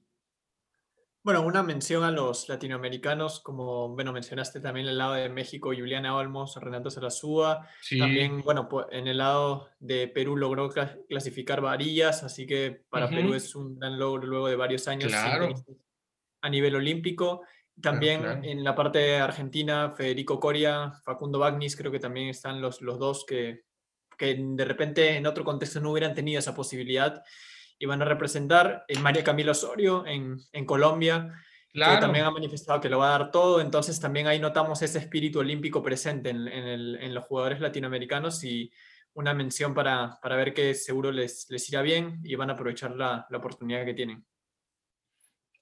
Bueno, 1.27 1.43
una 1.43 1.65
mención 1.65 2.05
a 2.05 2.13
los 2.13 2.49
latinoamericanos, 2.49 3.41
como 3.41 3.89
bueno, 3.89 4.13
mencionaste 4.13 4.61
también 4.61 4.87
el 4.87 4.97
lado 4.97 5.15
de 5.15 5.29
México, 5.29 5.71
Juliana 5.77 6.15
Olmos, 6.15 6.55
Renato 6.55 6.89
Sarazúa. 6.89 7.69
También, 7.99 8.43
bueno, 8.43 8.69
pues, 8.69 8.87
en 8.93 9.09
el 9.09 9.19
lado 9.19 9.71
de 9.81 10.07
Perú 10.07 10.37
logró 10.37 10.71
clasificar 11.09 11.61
varillas, 11.61 12.23
así 12.23 12.47
que 12.47 12.85
para 12.89 13.09
Perú 13.09 13.35
es 13.35 13.57
un 13.57 13.77
gran 13.77 13.99
logro 13.99 14.25
luego 14.25 14.47
de 14.47 14.55
varios 14.55 14.87
años 14.87 15.13
a 15.13 16.49
nivel 16.49 16.77
olímpico. 16.77 17.43
También 17.81 18.45
en 18.45 18.65
la 18.65 18.75
parte 18.75 18.99
de 18.99 19.17
Argentina, 19.19 19.93
Federico 19.95 20.41
Coria, 20.41 20.93
Facundo 21.05 21.39
Bagnis, 21.39 21.77
creo 21.77 21.93
que 21.93 21.99
también 21.99 22.29
están 22.29 22.61
los, 22.61 22.81
los 22.81 22.99
dos 22.99 23.25
que, 23.27 23.65
que 24.17 24.35
de 24.39 24.65
repente 24.65 25.17
en 25.17 25.27
otro 25.27 25.45
contexto 25.45 25.81
no 25.81 25.93
hubieran 25.93 26.15
tenido 26.15 26.39
esa 26.39 26.55
posibilidad 26.55 27.23
y 27.79 27.87
van 27.87 28.01
a 28.01 28.07
representar. 28.07 28.85
Eh, 28.89 28.99
María 28.99 29.23
Camilo 29.23 29.53
Osorio 29.53 30.07
en, 30.07 30.39
en 30.53 30.65
Colombia, 30.65 31.35
claro. 31.71 31.97
que 31.97 32.01
también 32.01 32.25
ha 32.25 32.31
manifestado 32.31 32.81
que 32.81 32.89
lo 32.89 32.99
va 32.99 33.15
a 33.15 33.19
dar 33.19 33.31
todo. 33.31 33.61
Entonces 33.61 34.01
también 34.01 34.27
ahí 34.27 34.39
notamos 34.39 34.81
ese 34.81 34.99
espíritu 34.99 35.41
olímpico 35.41 35.83
presente 35.83 36.31
en, 36.31 36.49
en, 36.49 36.67
el, 36.67 36.99
en 37.01 37.15
los 37.15 37.25
jugadores 37.25 37.61
latinoamericanos 37.61 38.43
y 38.45 38.73
una 39.15 39.35
mención 39.35 39.75
para, 39.75 40.19
para, 40.23 40.37
ver 40.37 40.53
que 40.53 40.75
seguro 40.75 41.11
les, 41.11 41.47
les 41.51 41.69
irá 41.69 41.83
bien 41.83 42.21
y 42.23 42.35
van 42.35 42.51
a 42.51 42.53
aprovechar 42.53 42.93
la, 42.93 43.27
la 43.31 43.39
oportunidad 43.39 43.85
que 43.85 43.95
tienen. 43.95 44.25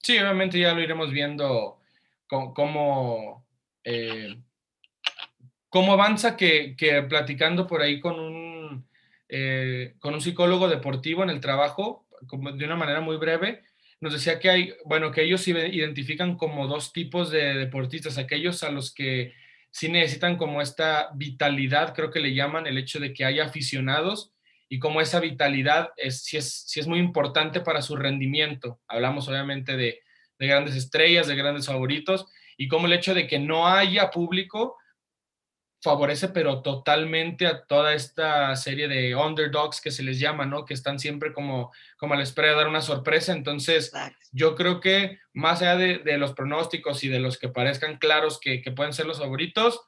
Sí, 0.02 0.18
obviamente 0.18 0.58
ya 0.58 0.74
lo 0.74 0.80
iremos 0.80 1.10
viendo 1.10 1.80
cómo, 2.26 3.46
eh, 3.84 4.36
cómo 5.68 5.92
avanza 5.92 6.36
que, 6.36 6.74
que, 6.76 7.02
platicando 7.02 7.66
por 7.66 7.82
ahí 7.82 8.00
con 8.00 8.18
un, 8.18 8.88
eh, 9.28 9.94
con 9.98 10.14
un 10.14 10.20
psicólogo 10.20 10.68
deportivo 10.68 11.22
en 11.22 11.30
el 11.30 11.40
trabajo, 11.40 12.06
como 12.26 12.52
de 12.52 12.64
una 12.64 12.76
manera 12.76 13.00
muy 13.00 13.16
breve, 13.16 13.62
nos 14.00 14.12
decía 14.12 14.38
que 14.38 14.50
hay, 14.50 14.74
bueno, 14.84 15.10
que 15.10 15.22
ellos 15.22 15.46
identifican 15.48 16.36
como 16.36 16.66
dos 16.66 16.92
tipos 16.92 17.30
de 17.30 17.54
deportistas, 17.54 18.18
aquellos 18.18 18.62
a 18.62 18.70
los 18.70 18.92
que 18.92 19.32
sí 19.70 19.88
necesitan 19.88 20.36
como 20.36 20.60
esta 20.60 21.10
vitalidad, 21.14 21.94
creo 21.94 22.10
que 22.10 22.20
le 22.20 22.34
llaman 22.34 22.66
el 22.66 22.78
hecho 22.78 23.00
de 23.00 23.12
que 23.12 23.24
haya 23.24 23.46
aficionados 23.46 24.32
y 24.68 24.78
cómo 24.78 25.00
esa 25.00 25.20
vitalidad 25.20 25.90
es, 25.96 26.22
sí, 26.22 26.36
es, 26.36 26.70
es 26.76 26.86
muy 26.86 26.98
importante 26.98 27.60
para 27.60 27.82
su 27.82 27.96
rendimiento. 27.96 28.80
Hablamos 28.86 29.28
obviamente 29.28 29.76
de, 29.76 30.00
de 30.38 30.46
grandes 30.46 30.76
estrellas, 30.76 31.26
de 31.26 31.36
grandes 31.36 31.66
favoritos, 31.66 32.26
y 32.56 32.68
cómo 32.68 32.86
el 32.86 32.92
hecho 32.92 33.14
de 33.14 33.26
que 33.26 33.38
no 33.38 33.66
haya 33.66 34.10
público 34.10 34.76
favorece 35.84 36.28
pero 36.28 36.62
totalmente 36.62 37.46
a 37.46 37.64
toda 37.66 37.92
esta 37.92 38.56
serie 38.56 38.88
de 38.88 39.14
underdogs 39.14 39.82
que 39.82 39.90
se 39.90 40.02
les 40.02 40.18
llama, 40.18 40.46
¿no? 40.46 40.64
Que 40.64 40.72
están 40.72 40.98
siempre 40.98 41.34
como, 41.34 41.72
como 41.98 42.14
a 42.14 42.16
la 42.16 42.22
espera 42.22 42.48
de 42.48 42.54
dar 42.54 42.68
una 42.68 42.80
sorpresa. 42.80 43.32
Entonces, 43.32 43.92
yo 44.32 44.54
creo 44.56 44.80
que 44.80 45.18
más 45.34 45.60
allá 45.60 45.76
de, 45.76 46.16
los 46.16 46.32
pronósticos 46.32 47.04
y 47.04 47.08
de 47.08 47.20
los 47.20 47.38
que 47.38 47.50
parezcan 47.50 47.98
claros 47.98 48.40
que, 48.40 48.62
que, 48.62 48.72
pueden 48.72 48.94
ser 48.94 49.04
los 49.04 49.18
favoritos, 49.18 49.82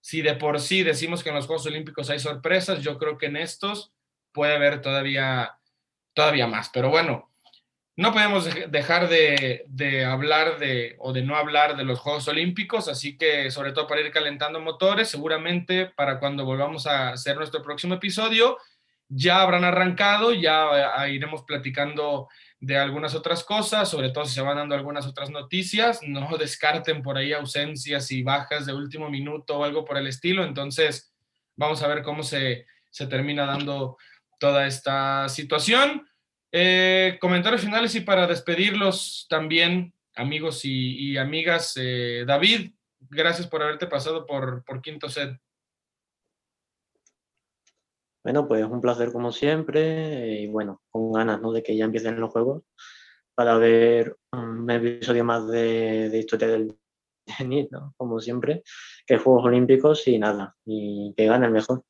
si 0.00 0.22
de 0.22 0.34
por 0.34 0.60
sí 0.60 0.84
decimos 0.84 1.24
que 1.24 1.30
en 1.30 1.34
los 1.34 1.46
Juegos 1.46 1.66
Olímpicos 1.66 2.10
hay 2.10 2.20
sorpresas, 2.20 2.80
yo 2.80 2.96
creo 2.96 3.18
que 3.18 3.26
en 3.26 3.36
estos 3.36 3.92
puede 4.32 4.54
haber 4.54 4.80
todavía, 4.80 5.58
todavía 6.14 6.46
más. 6.46 6.70
Pero 6.72 6.90
bueno, 6.90 7.29
no 7.96 8.12
podemos 8.12 8.48
dejar 8.68 9.08
de, 9.08 10.04
hablar 10.06 10.58
de 10.58 10.96
o 10.98 11.12
de 11.12 11.22
no 11.22 11.36
hablar 11.36 11.76
de 11.76 11.84
los 11.84 11.98
Juegos 11.98 12.28
Olímpicos, 12.28 12.88
así 12.88 13.18
que 13.18 13.50
sobre 13.50 13.72
todo 13.72 13.86
para 13.86 14.00
ir 14.00 14.10
calentando 14.10 14.60
motores, 14.60 15.08
seguramente 15.08 15.86
para 15.86 16.18
cuando 16.18 16.44
volvamos 16.44 16.86
a 16.86 17.10
hacer 17.10 17.36
nuestro 17.36 17.62
próximo 17.62 17.94
episodio, 17.94 18.56
ya 19.08 19.42
habrán 19.42 19.64
arrancado, 19.64 20.32
ya 20.32 21.04
eh, 21.04 21.12
iremos 21.12 21.42
platicando 21.42 22.28
de 22.60 22.78
algunas 22.78 23.14
otras 23.14 23.42
cosas, 23.42 23.88
sobre 23.88 24.10
todo 24.10 24.24
si 24.24 24.34
se 24.34 24.42
van 24.42 24.56
dando 24.56 24.74
algunas 24.74 25.06
otras 25.06 25.30
noticias, 25.30 26.00
no 26.02 26.36
descarten 26.38 27.02
por 27.02 27.18
ahí 27.18 27.32
ausencias 27.32 28.10
y 28.12 28.22
bajas 28.22 28.66
de 28.66 28.72
último 28.72 29.10
minuto 29.10 29.58
o 29.58 29.64
algo 29.64 29.84
por 29.84 29.96
el 29.98 30.06
estilo, 30.06 30.44
entonces 30.44 31.12
vamos 31.56 31.82
a 31.82 31.88
ver 31.88 32.02
cómo 32.02 32.22
se, 32.22 32.66
se 32.90 33.06
termina 33.06 33.46
dando 33.46 33.98
toda 34.38 34.66
esta 34.66 35.28
situación. 35.28 36.09
Eh, 36.52 37.18
comentarios 37.20 37.62
finales 37.62 37.94
y 37.94 38.00
para 38.00 38.26
despedirlos 38.26 39.26
también, 39.28 39.94
amigos 40.16 40.62
y, 40.64 41.16
amigas. 41.16 41.74
Eh, 41.76 42.24
David, 42.26 42.72
gracias 42.98 43.46
por 43.46 43.62
haberte 43.62 43.86
pasado 43.86 44.26
por, 44.26 44.64
por 44.64 44.82
Quinto 44.82 45.08
Set. 45.08 45.38
Bueno, 48.22 48.46
pues 48.46 48.64
un 48.64 48.80
placer 48.80 49.12
como 49.12 49.32
siempre 49.32 50.40
y 50.40 50.46
bueno, 50.46 50.82
con 50.90 51.12
ganas 51.12 51.40
¿no? 51.40 51.52
de 51.52 51.62
que 51.62 51.76
ya 51.76 51.86
empiecen 51.86 52.20
los 52.20 52.30
juegos 52.30 52.64
para 53.34 53.56
ver 53.56 54.18
un 54.32 54.70
episodio 54.70 55.24
más 55.24 55.48
de, 55.48 56.10
historia 56.18 56.48
del 56.48 56.78
tenis, 57.38 57.68
¿no? 57.70 57.94
como 57.96 58.20
siempre, 58.20 58.62
que 59.06 59.16
Juegos 59.16 59.46
Olímpicos 59.46 60.06
y 60.08 60.18
nada, 60.18 60.56
y 60.66 61.14
que 61.16 61.26
gane 61.26 61.46
el 61.46 61.52
mejor. 61.52 61.82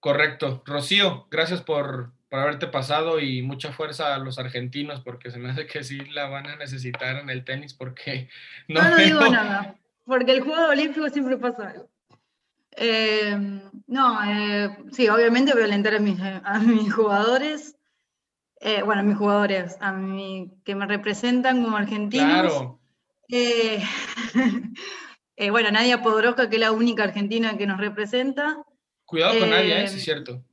Correcto. 0.00 0.62
Rocío, 0.64 1.28
gracias 1.30 1.62
por, 1.62 2.12
por 2.30 2.38
haberte 2.38 2.68
pasado 2.68 3.18
y 3.18 3.42
mucha 3.42 3.72
fuerza 3.72 4.14
a 4.14 4.18
los 4.18 4.38
argentinos 4.38 5.00
porque 5.00 5.30
se 5.30 5.38
me 5.38 5.50
hace 5.50 5.66
que 5.66 5.82
sí 5.82 5.98
la 6.12 6.28
van 6.28 6.46
a 6.46 6.56
necesitar 6.56 7.16
en 7.16 7.28
el 7.28 7.44
tenis 7.44 7.74
porque 7.74 8.28
no, 8.68 8.88
no, 8.88 8.96
digo 8.96 9.28
nada, 9.28 9.74
porque 10.06 10.32
el 10.32 10.40
juego 10.40 10.68
olímpico 10.68 11.08
siempre 11.10 11.36
pasa 11.36 11.70
algo. 11.70 11.90
Eh, 12.76 13.36
no, 13.88 14.20
eh, 14.24 14.70
sí, 14.92 15.08
obviamente 15.08 15.52
voy 15.52 15.62
a 15.62 15.64
alentar 15.64 15.96
a 15.96 15.98
mis, 15.98 16.20
a 16.20 16.60
mis 16.60 16.94
jugadores, 16.94 17.76
eh, 18.60 18.82
bueno, 18.82 19.00
a 19.00 19.04
mis 19.04 19.16
jugadores, 19.16 19.76
a 19.80 19.92
mí, 19.92 20.52
que 20.64 20.76
me 20.76 20.86
representan 20.86 21.64
como 21.64 21.76
argentinos. 21.76 22.28
Claro. 22.28 22.78
bueno, 25.50 25.70
Nadia 25.72 26.00
Podroska, 26.00 26.48
que 26.48 26.56
es 26.56 26.60
la 26.60 26.70
única 26.70 27.02
argentina 27.02 27.58
que 27.58 27.66
nos 27.66 27.78
representa. 27.78 28.62
Cuidado 29.04 29.40
con 29.40 29.50
Nadia, 29.50 29.82
es 29.82 30.00
cierto. 30.02 30.44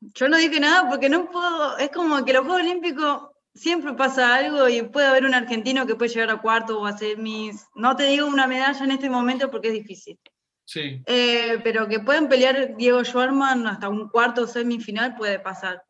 Yo 0.00 0.28
no 0.28 0.36
dije 0.38 0.60
nada 0.60 0.88
porque 0.88 1.08
no 1.08 1.30
puedo, 1.30 1.76
es 1.78 1.90
como 1.90 2.24
que 2.24 2.32
los 2.32 2.42
Juegos 2.42 2.62
Olímpicos 2.62 3.30
siempre 3.54 3.92
pasa 3.94 4.34
algo 4.34 4.68
y 4.68 4.82
puede 4.82 5.06
haber 5.06 5.24
un 5.24 5.34
argentino 5.34 5.86
que 5.86 5.94
puede 5.94 6.12
llegar 6.12 6.30
a 6.30 6.40
cuarto 6.40 6.80
o 6.80 6.86
a 6.86 6.96
semis. 6.96 7.66
No 7.74 7.96
te 7.96 8.04
digo 8.04 8.26
una 8.26 8.46
medalla 8.46 8.84
en 8.84 8.92
este 8.92 9.10
momento 9.10 9.50
porque 9.50 9.68
es 9.68 9.74
difícil. 9.74 10.18
Sí. 10.64 11.02
Eh, 11.06 11.58
pero 11.64 11.88
que 11.88 12.00
pueden 12.00 12.28
pelear 12.28 12.76
Diego 12.76 13.04
Schwarman 13.04 13.66
hasta 13.66 13.88
un 13.88 14.08
cuarto 14.08 14.42
o 14.42 14.46
semifinal 14.46 15.16
puede 15.16 15.38
pasar. 15.40 15.82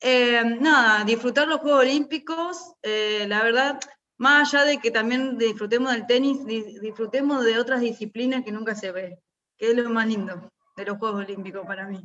Eh, 0.00 0.42
nada, 0.60 1.04
disfrutar 1.04 1.48
los 1.48 1.60
Juegos 1.60 1.82
Olímpicos, 1.82 2.74
eh, 2.82 3.24
la 3.28 3.42
verdad, 3.42 3.80
más 4.18 4.52
allá 4.52 4.64
de 4.64 4.78
que 4.78 4.90
también 4.90 5.38
disfrutemos 5.38 5.92
del 5.92 6.06
tenis, 6.06 6.44
disfrutemos 6.44 7.44
de 7.44 7.58
otras 7.58 7.80
disciplinas 7.80 8.44
que 8.44 8.52
nunca 8.52 8.74
se 8.74 8.92
ve, 8.92 9.18
que 9.56 9.70
es 9.70 9.76
lo 9.76 9.88
más 9.90 10.06
lindo 10.06 10.52
de 10.76 10.84
los 10.84 10.98
Juegos 10.98 11.24
Olímpicos 11.24 11.66
para 11.66 11.86
mí. 11.86 12.02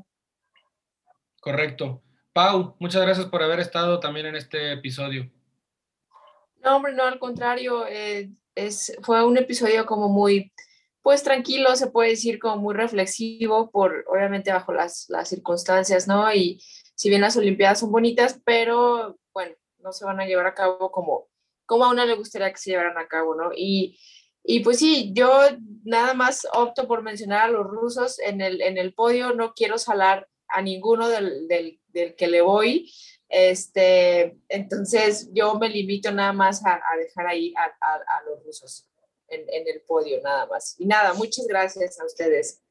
Correcto. 1.42 2.04
Pau, 2.34 2.76
muchas 2.80 3.02
gracias 3.02 3.26
por 3.26 3.42
haber 3.42 3.60
estado 3.60 4.00
también 4.00 4.28
en 4.28 4.36
este 4.36 4.72
episodio. 4.74 5.30
No, 6.64 6.76
hombre, 6.76 6.94
no, 6.94 7.04
al 7.04 7.18
contrario, 7.18 7.88
eh, 7.88 8.30
es, 8.54 8.96
fue 9.02 9.26
un 9.26 9.38
episodio 9.38 9.88
como 9.88 10.08
muy, 10.08 10.54
pues 11.02 11.24
tranquilo, 11.24 11.76
se 11.76 11.88
puede 11.88 12.12
decir 12.12 12.38
como 12.38 12.58
muy 12.58 12.76
reflexivo, 12.76 13.72
por 13.72 14.06
obviamente 14.08 14.54
bajo 14.54 14.72
las, 14.72 15.08
las 15.10 15.30
circunstancias, 15.30 16.08
¿no? 16.08 16.32
Y 16.32 16.62
si 16.94 17.10
bien 17.10 17.22
las 17.22 17.36
Olimpiadas 17.36 17.80
son 17.80 17.92
bonitas, 17.92 18.40
pero 18.46 19.18
bueno, 19.34 19.56
no 19.80 19.92
se 19.94 20.06
van 20.06 20.20
a 20.22 20.28
llevar 20.28 20.46
a 20.46 20.54
cabo 20.54 20.92
como, 20.92 21.28
como 21.66 21.86
a 21.86 21.90
una 21.90 22.06
le 22.06 22.14
gustaría 22.14 22.52
que 22.52 22.60
se 22.60 22.70
llevaran 22.70 23.00
a 23.00 23.08
cabo, 23.08 23.34
¿no? 23.34 23.50
Y, 23.56 24.00
y 24.44 24.60
pues 24.60 24.78
sí, 24.78 25.12
yo 25.16 25.32
nada 25.84 26.14
más 26.14 26.48
opto 26.54 26.88
por 26.88 27.02
mencionar 27.02 27.46
a 27.46 27.52
los 27.52 27.66
rusos 27.66 28.20
en 28.20 28.42
el, 28.42 28.62
en 28.62 28.78
el 28.78 28.94
podio, 28.94 29.34
no 29.34 29.54
quiero 29.56 29.80
salar 29.80 30.28
a 30.52 30.62
ninguno 30.62 31.08
del, 31.10 31.48
del, 31.48 31.80
del, 31.88 32.16
que 32.16 32.28
le 32.28 32.42
voy. 32.42 32.92
Este, 33.30 34.38
entonces 34.50 35.30
yo 35.34 35.56
me 35.56 35.70
limito 35.70 36.12
nada 36.12 36.34
más 36.34 36.66
a, 36.66 36.76
a 36.76 36.98
dejar 36.98 37.28
ahí 37.28 37.54
a, 37.56 37.64
a, 37.64 37.94
a 37.96 38.24
los 38.30 38.44
rusos 38.44 38.88
en, 39.30 39.42
en, 39.42 39.68
el 39.68 39.82
podio, 39.88 40.20
nada 40.22 40.46
más. 40.48 40.76
Y 40.78 40.86
nada, 40.86 41.14
muchas 41.14 41.48
gracias 41.48 42.00
a 42.00 42.06
ustedes. 42.06 42.62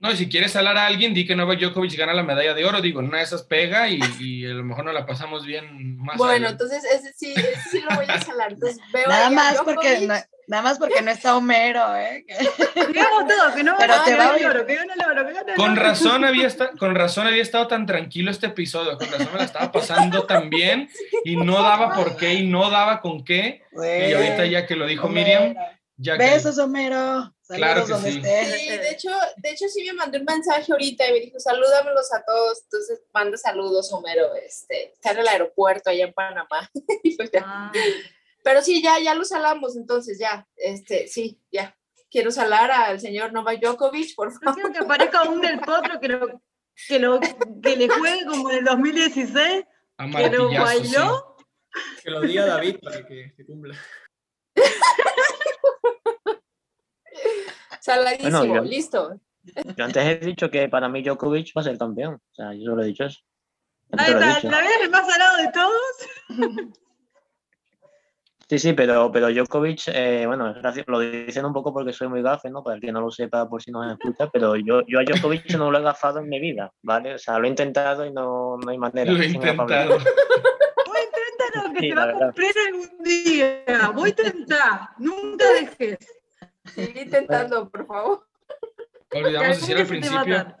No, 0.00 0.12
y 0.12 0.16
si 0.16 0.28
quieres 0.28 0.52
salar 0.52 0.76
a 0.76 0.86
alguien, 0.86 1.12
di 1.12 1.26
que 1.26 1.34
Novak 1.34 1.58
Djokovic 1.58 1.96
gana 1.96 2.14
la 2.14 2.22
medalla 2.22 2.54
de 2.54 2.64
oro. 2.64 2.80
Digo, 2.80 3.00
una 3.00 3.18
de 3.18 3.24
esas 3.24 3.42
pega 3.42 3.88
y, 3.88 3.98
y 4.20 4.46
a 4.46 4.50
lo 4.50 4.62
mejor 4.62 4.84
no 4.84 4.92
la 4.92 5.04
pasamos 5.04 5.44
bien 5.44 5.98
más. 5.98 6.16
Bueno, 6.16 6.48
entonces 6.48 6.84
ese 6.84 7.12
sí, 7.14 7.34
ese 7.36 7.60
sí 7.68 7.80
lo 7.80 7.96
voy 7.96 8.04
a 8.06 8.20
salar. 8.20 8.52
Entonces, 8.52 8.78
veo 8.92 9.08
nada 9.08 9.30
más 9.30 9.60
porque 9.64 10.06
no, 10.06 10.14
nada 10.48 10.62
más 10.62 10.78
porque 10.78 11.00
no 11.02 11.10
está 11.10 11.36
Homero, 11.36 11.94
¿eh? 11.96 12.24
Digamos 12.88 13.28
todo, 13.28 13.54
que 13.54 13.62
no 13.62 13.76
Pero 13.78 13.94
te 14.04 14.16
va 14.16 14.36
el 14.36 14.44
oro, 14.46 14.66
que 14.66 14.74
gana 14.74 14.94
el 14.94 15.00
oro, 15.10 15.26
que 15.26 15.32
gana 15.34 15.52
el 15.52 15.56
Con 15.56 15.76
razón 15.76 16.24
había 16.24 16.46
estado, 16.48 16.70
con 16.76 16.94
razón 16.94 17.26
había 17.26 17.42
estado 17.42 17.68
tan 17.68 17.86
tranquilo 17.86 18.30
este 18.30 18.46
episodio, 18.46 18.98
con 18.98 19.10
razón 19.10 19.28
me 19.32 19.38
la 19.38 19.44
estaba 19.44 19.70
pasando 19.70 20.24
tan 20.26 20.50
bien 20.50 20.88
y 21.24 21.36
no 21.36 21.62
daba 21.62 21.94
por 21.94 22.16
qué 22.16 22.34
y 22.34 22.46
no 22.48 22.70
daba 22.70 23.00
con 23.00 23.24
qué. 23.24 23.62
y 23.72 24.12
ahorita 24.12 24.46
ya 24.46 24.66
que 24.66 24.74
lo 24.74 24.86
dijo 24.86 25.06
Homero. 25.06 25.40
Miriam, 25.48 25.64
ya 25.96 26.16
que- 26.18 26.24
Besos, 26.24 26.58
Homero. 26.58 27.32
Saludos 27.48 27.66
Claro 27.66 27.86
que 27.86 27.92
donde 27.92 28.12
sí. 28.12 28.18
estés. 28.18 28.60
Sí, 28.60 28.68
de 28.68 28.90
hecho, 28.90 29.08
de 29.38 29.50
hecho 29.50 29.64
sí 29.68 29.82
me 29.84 29.94
mandó 29.94 30.18
un 30.18 30.24
mensaje 30.26 30.70
ahorita 30.70 31.08
y 31.08 31.12
me 31.12 31.20
dijo, 31.20 31.40
salúdamelos 31.40 32.12
a 32.12 32.22
todos. 32.22 32.60
Entonces, 32.64 33.00
manda 33.14 33.38
saludos, 33.38 33.90
Homero. 33.90 34.34
Este, 34.34 34.92
está 34.92 35.12
en 35.12 35.18
el 35.20 35.28
aeropuerto 35.28 35.88
allá 35.88 36.04
en 36.04 36.12
Panamá. 36.12 36.70
Y 37.02 37.16
pues 37.16 37.30
ya. 37.32 37.42
Ah, 37.46 37.72
Pero 38.48 38.62
sí, 38.62 38.82
ya, 38.82 38.98
ya 38.98 39.14
lo 39.14 39.26
salamos, 39.26 39.76
entonces 39.76 40.18
ya, 40.18 40.48
este, 40.56 41.06
sí, 41.06 41.38
ya. 41.52 41.76
Quiero 42.10 42.30
salar 42.30 42.70
al 42.70 42.98
señor 42.98 43.30
Novak 43.30 43.60
Djokovic, 43.60 44.14
por 44.16 44.32
no 44.32 44.40
favor. 44.40 44.54
quiero 44.54 44.72
que 44.72 44.78
aparezca 44.78 45.24
un 45.24 45.42
del 45.42 45.60
potro 45.60 46.00
que, 46.00 46.08
lo, 46.08 46.40
que, 46.88 46.98
lo, 46.98 47.20
que 47.20 47.76
le 47.76 47.90
juegue 47.90 48.24
como 48.24 48.50
en 48.50 48.60
el 48.60 48.64
2016, 48.64 49.64
a 49.98 50.10
que 50.10 50.30
lo 50.30 50.48
bailó. 50.48 51.36
Que 52.02 52.10
lo 52.10 52.22
diga 52.22 52.46
David 52.46 52.76
para 52.82 53.06
que 53.06 53.34
se 53.36 53.44
cumpla. 53.44 53.76
Saladísimo, 57.82 58.38
Bueno, 58.38 58.54
yo- 58.54 58.62
listo. 58.62 59.20
Yo 59.76 59.84
antes 59.84 60.06
he 60.06 60.16
dicho 60.24 60.50
que 60.50 60.70
para 60.70 60.88
mí 60.88 61.02
Djokovic 61.02 61.52
va 61.54 61.60
a 61.60 61.64
ser 61.64 61.76
campeón. 61.76 62.14
O 62.14 62.34
sea, 62.34 62.54
yo 62.54 62.70
solo 62.70 62.82
he 62.82 62.86
dicho 62.86 63.04
eso. 63.04 63.20
Ahí 63.92 64.10
está, 64.10 64.40
la 64.48 64.60
vez 64.62 64.70
el 64.80 64.88
más 64.90 65.06
salado 65.06 65.36
de 65.36 65.52
todos. 65.52 66.78
Sí, 68.48 68.58
sí, 68.58 68.72
pero, 68.72 69.12
pero 69.12 69.28
Djokovic, 69.28 69.88
eh, 69.88 70.24
bueno, 70.26 70.54
lo 70.86 71.00
dicen 71.00 71.44
un 71.44 71.52
poco 71.52 71.70
porque 71.72 71.92
soy 71.92 72.08
muy 72.08 72.22
gafe, 72.22 72.48
¿no? 72.48 72.62
Para 72.62 72.76
el 72.76 72.80
que 72.80 72.90
no 72.90 73.02
lo 73.02 73.10
sepa, 73.10 73.46
por 73.46 73.62
si 73.62 73.70
no 73.70 73.80
me 73.84 73.92
escucha, 73.92 74.30
pero 74.30 74.56
yo, 74.56 74.80
yo 74.86 75.00
a 75.00 75.04
Djokovic 75.04 75.50
no 75.58 75.70
lo 75.70 75.78
he 75.78 75.82
gafado 75.82 76.20
en 76.20 76.30
mi 76.30 76.40
vida, 76.40 76.72
¿vale? 76.82 77.14
O 77.14 77.18
sea, 77.18 77.38
lo 77.38 77.44
he 77.44 77.50
intentado 77.50 78.06
y 78.06 78.10
no, 78.12 78.56
no 78.56 78.70
hay 78.70 78.78
manera. 78.78 79.12
Lo 79.12 79.20
he 79.22 79.26
intentado. 79.26 79.98
Voy 79.98 80.96
a 80.96 81.04
intentar 81.04 81.72
que 81.74 81.80
Sí, 81.80 81.88
la 81.90 82.06
va 82.06 82.10
a 82.12 82.18
cumplir 82.18 82.52
algún 82.68 83.02
día. 83.04 83.90
Voy 83.94 84.06
a 84.06 84.08
intentar, 84.08 84.80
nunca 84.98 85.44
dejes. 85.52 85.98
Sigue 86.74 87.02
intentando, 87.02 87.68
por 87.68 87.86
favor. 87.86 88.26
Olvidamos 89.12 89.60
decir 89.60 89.76
al 89.76 89.82
te 89.82 89.88
principio, 89.88 90.56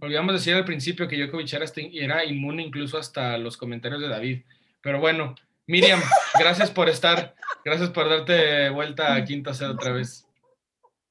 olvidamos 0.00 0.32
decir 0.34 0.54
al 0.54 0.64
principio 0.64 1.08
que 1.08 1.16
Djokovic 1.16 1.52
era, 1.52 1.64
hasta- 1.64 1.80
era 1.92 2.24
inmune 2.24 2.62
incluso 2.62 2.96
hasta 2.98 3.36
los 3.36 3.56
comentarios 3.56 4.00
de 4.00 4.08
David. 4.08 4.42
Pero 4.80 5.00
bueno, 5.00 5.34
Miriam, 5.66 6.00
gracias 6.38 6.70
por 6.70 6.88
estar, 6.88 7.34
gracias 7.64 7.90
por 7.90 8.08
darte 8.08 8.70
vuelta 8.70 9.14
a 9.14 9.24
quinta 9.24 9.54
sed 9.54 9.70
otra 9.70 9.92
vez. 9.92 10.24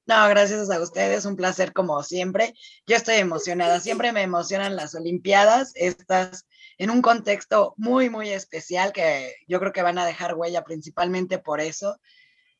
No, 0.08 0.28
gracias 0.30 0.70
a 0.70 0.82
ustedes, 0.82 1.26
un 1.26 1.36
placer 1.36 1.74
como 1.74 2.02
siempre. 2.02 2.54
Yo 2.86 2.96
estoy 2.96 3.16
emocionada, 3.16 3.82
siempre 3.82 4.14
me 4.14 4.22
emocionan 4.22 4.78
las 4.78 4.96
Olimpiadas, 4.96 5.74
estas 5.76 6.48
en 6.78 6.90
un 6.92 7.02
contexto 7.02 7.74
muy, 7.78 8.10
muy 8.10 8.30
especial 8.30 8.94
que 8.94 9.36
yo 9.48 9.60
creo 9.60 9.74
que 9.74 9.82
van 9.82 9.98
a 9.98 10.06
dejar 10.06 10.36
huella 10.36 10.64
principalmente 10.64 11.40
por 11.40 11.60
eso. 11.60 12.00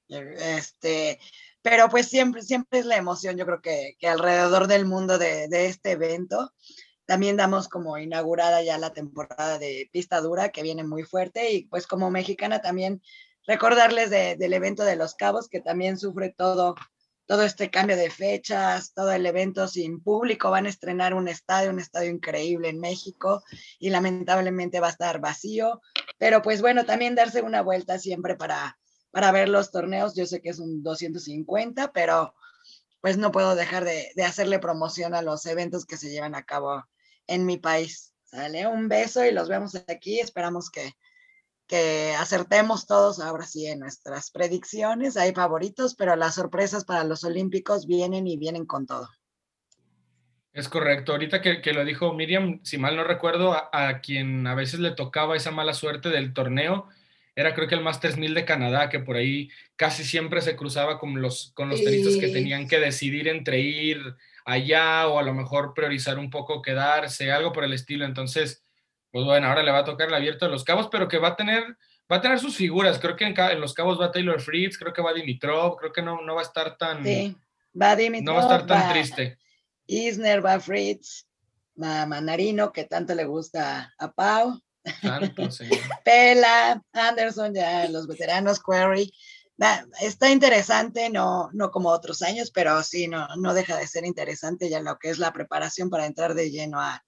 Este, 0.10 1.20
pero 1.62 1.90
pues 1.90 2.10
siempre, 2.10 2.42
siempre 2.42 2.80
es 2.80 2.86
la 2.86 2.98
emoción, 2.98 3.38
yo 3.38 3.46
creo 3.46 3.62
que, 3.62 3.96
que 4.00 4.08
alrededor 4.08 4.68
del 4.68 4.86
mundo 4.86 5.18
de, 5.18 5.48
de, 5.48 5.68
este 5.68 5.92
evento. 5.92 6.54
También 7.08 7.38
damos 7.38 7.70
como 7.70 7.98
inaugurada 7.98 8.62
ya 8.62 8.78
la 8.78 8.94
temporada 8.94 9.58
de 9.58 9.90
pista 9.92 10.22
dura 10.22 10.50
que 10.50 10.62
viene 10.62 10.84
muy 10.84 11.04
fuerte 11.04 11.52
y 11.52 11.66
pues 11.66 11.88
como 11.88 12.12
mexicana 12.12 12.62
también 12.62 13.02
recordarles 13.48 14.10
de, 14.10 14.36
del 14.36 14.54
evento 14.54 14.84
de 14.84 14.98
Los 14.98 15.16
Cabos 15.16 15.48
que 15.48 15.62
también 15.62 15.98
sufre 15.98 16.30
todo 16.38 16.76
todo 17.28 17.44
este 17.44 17.70
cambio 17.70 17.98
de 17.98 18.10
fechas, 18.10 18.94
todo 18.94 19.12
el 19.12 19.26
evento 19.26 19.68
sin 19.68 20.02
público, 20.02 20.50
van 20.50 20.66
a 20.66 20.70
estrenar 20.70 21.14
un 21.14 21.28
estadio, 21.28 21.70
un 21.70 21.80
estadio 21.80 22.10
increíble 22.10 22.70
en 22.70 22.80
México 22.80 23.44
y 23.80 23.90
lamentablemente 23.90 24.80
va 24.80 24.88
a 24.88 24.92
estar 24.92 25.20
vacío, 25.20 25.82
pero 26.18 26.42
pues 26.42 26.62
bueno, 26.62 26.86
también 26.86 27.16
darse 27.16 27.42
una 27.42 27.62
vuelta 27.62 28.00
siempre 28.00 28.36
para, 28.36 28.80
para 29.12 29.34
ver 29.34 29.50
los 29.50 29.72
torneos, 29.72 30.16
yo 30.16 30.26
sé 30.26 30.42
que 30.42 30.50
es 30.50 30.60
un 30.60 30.84
250, 30.84 31.92
pero 31.92 32.34
pues 33.02 33.18
no 33.18 33.32
puedo 33.34 33.56
dejar 33.56 33.84
de, 33.84 34.10
de 34.16 34.24
hacerle 34.24 34.60
promoción 34.60 35.14
a 35.14 35.22
los 35.22 35.46
eventos 35.46 35.86
que 35.86 35.98
se 35.98 36.10
llevan 36.10 36.34
a 36.34 36.44
cabo 36.44 36.86
en 37.28 37.46
mi 37.46 37.58
país. 37.58 38.14
¿Sale? 38.24 38.68
Un 38.68 38.90
beso 38.90 39.24
y 39.26 39.32
los 39.32 39.48
vemos 39.48 39.76
aquí, 39.88 40.20
esperamos 40.20 40.70
que, 40.70 40.92
que 41.66 42.14
acertemos 42.18 42.86
todos 42.86 43.20
ahora 43.20 43.46
sí 43.46 43.68
en 43.68 43.80
nuestras 43.80 44.32
predicciones. 44.32 45.16
Hay 45.16 45.34
favoritos, 45.34 45.96
pero 45.96 46.16
las 46.16 46.36
sorpresas 46.36 46.84
para 46.84 47.06
los 47.06 47.24
Olímpicos 47.24 47.88
vienen 47.88 48.28
y 48.28 48.38
vienen 48.38 48.66
con 48.66 48.86
todo. 48.86 49.10
Es 50.52 50.68
correcto. 50.68 51.12
Ahorita 51.12 51.42
que, 51.42 51.62
que 51.62 51.72
lo 51.72 51.86
dijo 51.86 52.14
Miriam, 52.14 52.60
si 52.64 52.78
mal 52.78 52.96
no 52.96 53.04
recuerdo, 53.04 53.54
a, 53.54 53.70
a, 53.72 54.02
quien 54.02 54.48
a 54.48 54.56
veces 54.56 54.80
le 54.80 54.92
tocaba 54.92 55.36
esa 55.36 55.52
mala 55.52 55.74
suerte 55.74 56.10
del 56.10 56.34
torneo, 56.34 56.88
era 57.36 57.54
creo 57.54 57.68
que 57.68 57.76
el 57.76 57.82
Masters 57.82 58.18
1000 58.18 58.34
de 58.34 58.46
Canadá, 58.46 58.90
que 58.90 59.00
por 59.00 59.16
ahí 59.16 59.52
casi 59.76 60.04
siempre 60.04 60.42
se 60.42 60.56
cruzaba 60.56 61.00
con 61.00 61.22
los, 61.22 61.52
con 61.54 61.70
los 61.70 61.84
tenistas 61.84 62.18
que 62.18 62.30
tenían 62.30 62.68
que 62.68 62.80
decidir 62.80 63.28
entre 63.28 63.60
ir 63.60 64.16
allá 64.48 65.08
o 65.08 65.20
a 65.20 65.24
lo 65.24 65.34
mejor 65.34 65.74
priorizar 65.74 66.18
un 66.18 66.30
poco 66.30 66.62
quedarse, 66.62 67.32
algo 67.32 67.52
por 67.52 67.66
el 67.66 67.74
estilo. 67.74 68.06
Entonces, 68.06 68.64
pues 69.12 69.26
bueno, 69.26 69.48
ahora 69.48 69.62
le 69.62 69.72
va 69.72 69.80
a 69.80 69.86
tocar 69.86 70.08
el 70.08 70.14
abierto 70.14 70.46
de 70.46 70.52
los 70.52 70.64
cabos, 70.64 70.88
pero 70.90 71.10
que 71.10 71.18
va 71.18 71.30
a 71.30 71.36
tener, 71.36 71.64
va 72.12 72.16
a 72.16 72.22
tener 72.22 72.40
sus 72.40 72.56
figuras. 72.56 72.98
Creo 72.98 73.18
que 73.18 73.26
en, 73.26 73.38
en 73.38 73.60
los 73.60 73.74
cabos 73.74 74.00
va 74.00 74.12
Taylor 74.12 74.40
Fritz, 74.40 74.78
creo 74.78 74.94
que 74.94 75.02
va 75.02 75.14
Dimitrov, 75.14 75.76
creo 75.76 75.92
que 75.92 76.02
no, 76.02 76.22
no 76.22 76.34
va 76.34 76.42
a 76.42 76.46
estar 76.46 76.78
tan. 76.78 77.04
Sí, 77.04 77.36
va 77.80 77.96
Dimitrov. 77.98 78.36
No 78.36 78.42
va 78.42 78.48
a 78.48 78.54
estar 78.54 78.66
tan 78.66 78.88
va 78.88 78.94
triste. 78.94 79.38
Isner, 79.86 80.46
va 80.46 80.62
Fritz, 80.62 81.28
va 81.82 82.06
Manarino, 82.06 82.72
que 82.72 82.86
tanto 82.86 83.14
le 83.16 83.26
gusta 83.26 83.94
a 83.98 84.12
Pau. 84.14 84.62
Tanto, 85.02 85.52
sí. 85.52 85.66
Pela, 86.06 86.82
Anderson, 86.94 87.54
ya 87.54 87.90
los 87.90 88.08
veteranos, 88.08 88.62
Query. 88.64 89.12
Está 90.02 90.30
interesante, 90.30 91.10
no, 91.10 91.50
no 91.54 91.72
como 91.72 91.90
otros 91.90 92.22
años, 92.22 92.52
pero 92.52 92.84
sí, 92.84 93.08
no, 93.08 93.28
no 93.38 93.54
deja 93.54 93.76
de 93.76 93.88
ser 93.88 94.06
interesante 94.06 94.70
ya 94.70 94.80
lo 94.82 94.98
que 95.00 95.10
es 95.10 95.18
la 95.18 95.34
preparación 95.34 95.90
para 95.90 96.06
entrar 96.06 96.36
de 96.36 96.52
lleno 96.52 96.80
a, 96.80 97.04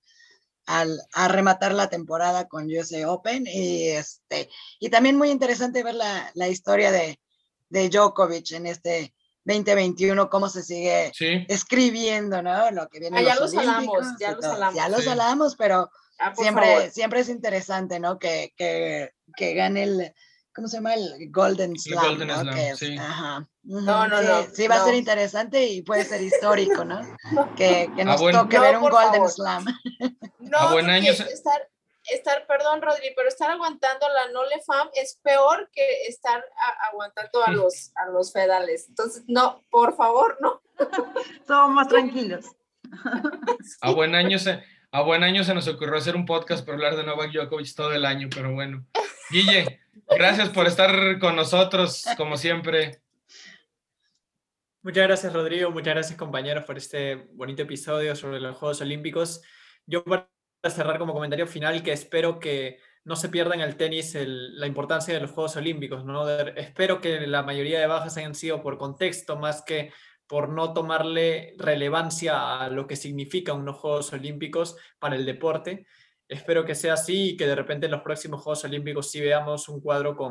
al, 0.66 1.00
a 1.14 1.28
rematar 1.28 1.74
la 1.74 1.90
temporada 1.90 2.48
con 2.48 2.66
USA 2.66 3.12
Open 3.12 3.46
y 3.48 3.90
este 3.90 4.50
y 4.80 4.90
también 4.90 5.18
muy 5.18 5.30
interesante 5.30 5.84
ver 5.84 5.96
la, 5.96 6.32
la 6.34 6.48
historia 6.48 6.92
de, 6.92 7.20
de, 7.70 7.90
Djokovic 7.90 8.52
en 8.52 8.66
este 8.66 9.14
2021 9.46 10.30
cómo 10.30 10.50
se 10.50 10.64
sigue 10.64 11.12
sí. 11.16 11.46
escribiendo 11.48 12.42
no 12.42 12.70
lo 12.72 12.88
que 12.88 13.00
viene 13.00 13.20
ah, 13.20 13.24
ya 13.24 13.36
los 13.36 13.56
hablamos 13.56 14.08
ya 14.20 14.32
los 14.34 14.46
hablamos 14.46 14.76
ya 14.76 14.90
los 14.90 15.52
Sí. 15.52 15.56
pero 15.58 15.90
Ah, 16.20 16.34
siempre 16.36 16.66
favor. 16.76 16.92
siempre 16.92 17.20
es 17.22 17.30
interesante 17.30 17.98
no 18.00 18.20
que, 18.20 18.54
que, 18.58 19.14
que 19.38 19.54
gane 19.54 19.84
el 19.84 20.14
¿cómo 20.60 20.68
se 20.68 20.78
llama? 20.78 20.94
El 20.94 21.32
Golden 21.32 21.78
Slam, 21.80 22.04
Golden 22.06 22.28
¿no? 22.28 22.42
Slam, 22.42 22.58
es- 22.58 22.78
sí. 22.80 22.98
ajá. 22.98 23.48
No, 23.64 24.08
no, 24.08 24.20
sí, 24.20 24.26
no, 24.28 24.44
Sí, 24.56 24.68
va 24.68 24.76
a 24.76 24.84
ser 24.84 24.94
no. 24.94 25.00
interesante 25.00 25.66
y 25.66 25.82
puede 25.82 26.04
ser 26.06 26.22
histórico, 26.22 26.84
¿no? 26.86 27.00
Que, 27.58 27.90
que 27.96 28.02
Ah, 28.02 28.06
nos 28.06 28.22
bueno. 28.22 28.42
toque 28.44 28.58
No, 28.58 28.64
ver 28.64 28.78
un 28.78 28.82
Golden 28.90 29.12
favor. 29.14 29.30
Slam. 29.32 29.66
No, 30.40 30.58
A 30.58 30.72
buen 30.72 30.90
año 30.90 31.12
estar, 31.12 31.68
estar, 32.12 32.48
perdón, 32.48 32.82
Rodri, 32.82 33.14
pero 33.16 33.28
estar 33.30 33.50
aguantando 33.52 34.08
la 34.10 34.32
Nole 34.32 34.62
Fam 34.66 34.90
es 34.96 35.20
peor 35.22 35.70
que 35.72 36.04
estar 36.08 36.40
a- 36.40 36.88
aguantando 36.90 37.44
a 37.46 37.52
los, 37.52 37.92
a 37.96 38.10
los 38.10 38.32
fedales. 38.34 38.88
Entonces, 38.90 39.24
no, 39.28 39.64
por 39.70 39.96
favor, 39.96 40.38
no. 40.42 40.62
Somos 41.48 41.72
más 41.72 41.88
tranquilos. 41.88 42.46
A 43.82 43.92
buen 43.92 44.16
año 44.16 44.40
se, 44.40 44.64
a 44.92 45.02
buen 45.02 45.24
año 45.24 45.44
se 45.44 45.54
nos 45.54 45.68
ocurrió 45.68 45.98
hacer 45.98 46.16
un 46.16 46.26
podcast 46.26 46.66
para 46.66 46.76
hablar 46.76 46.96
de 46.96 47.04
Novak 47.04 47.32
Djokovic 47.32 47.76
todo 47.76 47.94
el 47.94 48.06
año, 48.06 48.28
pero 48.34 48.54
bueno. 48.54 48.86
Guille, 49.30 49.80
gracias 50.08 50.50
por 50.50 50.68
estar 50.68 51.20
con 51.20 51.36
nosotros, 51.36 52.06
como 52.18 52.38
siempre. 52.38 53.02
Muchas 54.82 55.08
gracias, 55.08 55.34
Rodrigo. 55.34 55.72
Muchas 55.72 55.94
gracias, 55.94 56.18
compañeros, 56.18 56.64
por 56.64 56.78
este 56.78 57.16
bonito 57.34 57.64
episodio 57.64 58.16
sobre 58.16 58.40
los 58.40 58.58
Juegos 58.58 58.80
Olímpicos. 58.82 59.42
Yo 59.86 60.04
para 60.04 60.30
cerrar 60.68 61.00
como 61.00 61.14
comentario 61.14 61.48
final 61.48 61.84
que 61.84 61.92
espero 61.92 62.40
que 62.40 62.80
no 63.04 63.16
se 63.16 63.30
pierda 63.30 63.56
en 63.56 63.62
el 63.62 63.76
tenis 63.76 64.16
la 64.16 64.68
importancia 64.68 65.14
de 65.14 65.20
los 65.20 65.32
Juegos 65.32 65.56
Olímpicos. 65.56 66.06
¿no? 66.06 66.30
Espero 66.30 67.02
que 67.02 67.28
la 67.28 67.44
mayoría 67.44 67.80
de 67.80 67.88
bajas 67.88 68.18
hayan 68.18 68.36
sido 68.36 68.62
por 68.62 68.78
contexto 68.78 69.36
más 69.38 69.64
que 69.64 69.92
por 70.28 70.50
no 70.50 70.74
tomarle 70.74 71.56
relevancia 71.58 72.60
a 72.60 72.70
lo 72.70 72.86
que 72.86 72.96
significan 72.96 73.58
unos 73.58 73.78
Juegos 73.78 74.14
Olímpicos 74.14 74.78
para 75.00 75.16
el 75.16 75.26
deporte. 75.26 75.88
Espero 76.30 76.64
que 76.64 76.76
sea 76.76 76.94
así 76.94 77.32
y 77.32 77.38
que 77.38 77.48
de 77.48 77.56
repente 77.56 77.88
en 77.88 77.92
los 77.92 78.02
próximos 78.02 78.44
Juegos 78.44 78.64
Olímpicos 78.64 79.10
sí 79.10 79.20
veamos 79.20 79.68
un 79.68 79.82
cuadro 79.82 80.16
con 80.16 80.30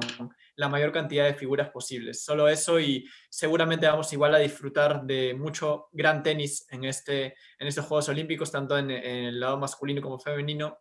la 0.55 0.69
mayor 0.69 0.93
cantidad 0.93 1.25
de 1.25 1.35
figuras 1.35 1.71
posibles. 1.71 2.23
Solo 2.23 2.49
eso 2.49 2.79
y 2.79 3.05
seguramente 3.29 3.89
vamos 3.89 4.13
igual 4.13 4.33
a 4.37 4.39
disfrutar 4.39 5.03
de 5.03 5.35
mucho 5.35 5.89
gran 5.91 6.23
tenis 6.23 6.69
en, 6.71 6.85
este, 6.85 7.35
en 7.59 7.67
estos 7.67 7.85
Juegos 7.87 8.09
Olímpicos, 8.11 8.53
tanto 8.53 8.79
en, 8.79 8.93
en 8.93 9.25
el 9.25 9.41
lado 9.41 9.59
masculino 9.59 10.01
como 10.01 10.21
femenino. 10.21 10.79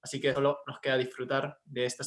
Así 0.00 0.22
que 0.22 0.32
solo 0.32 0.60
nos 0.66 0.80
queda 0.80 0.96
disfrutar 0.96 1.58
de 1.66 1.84
estas. 1.84 2.06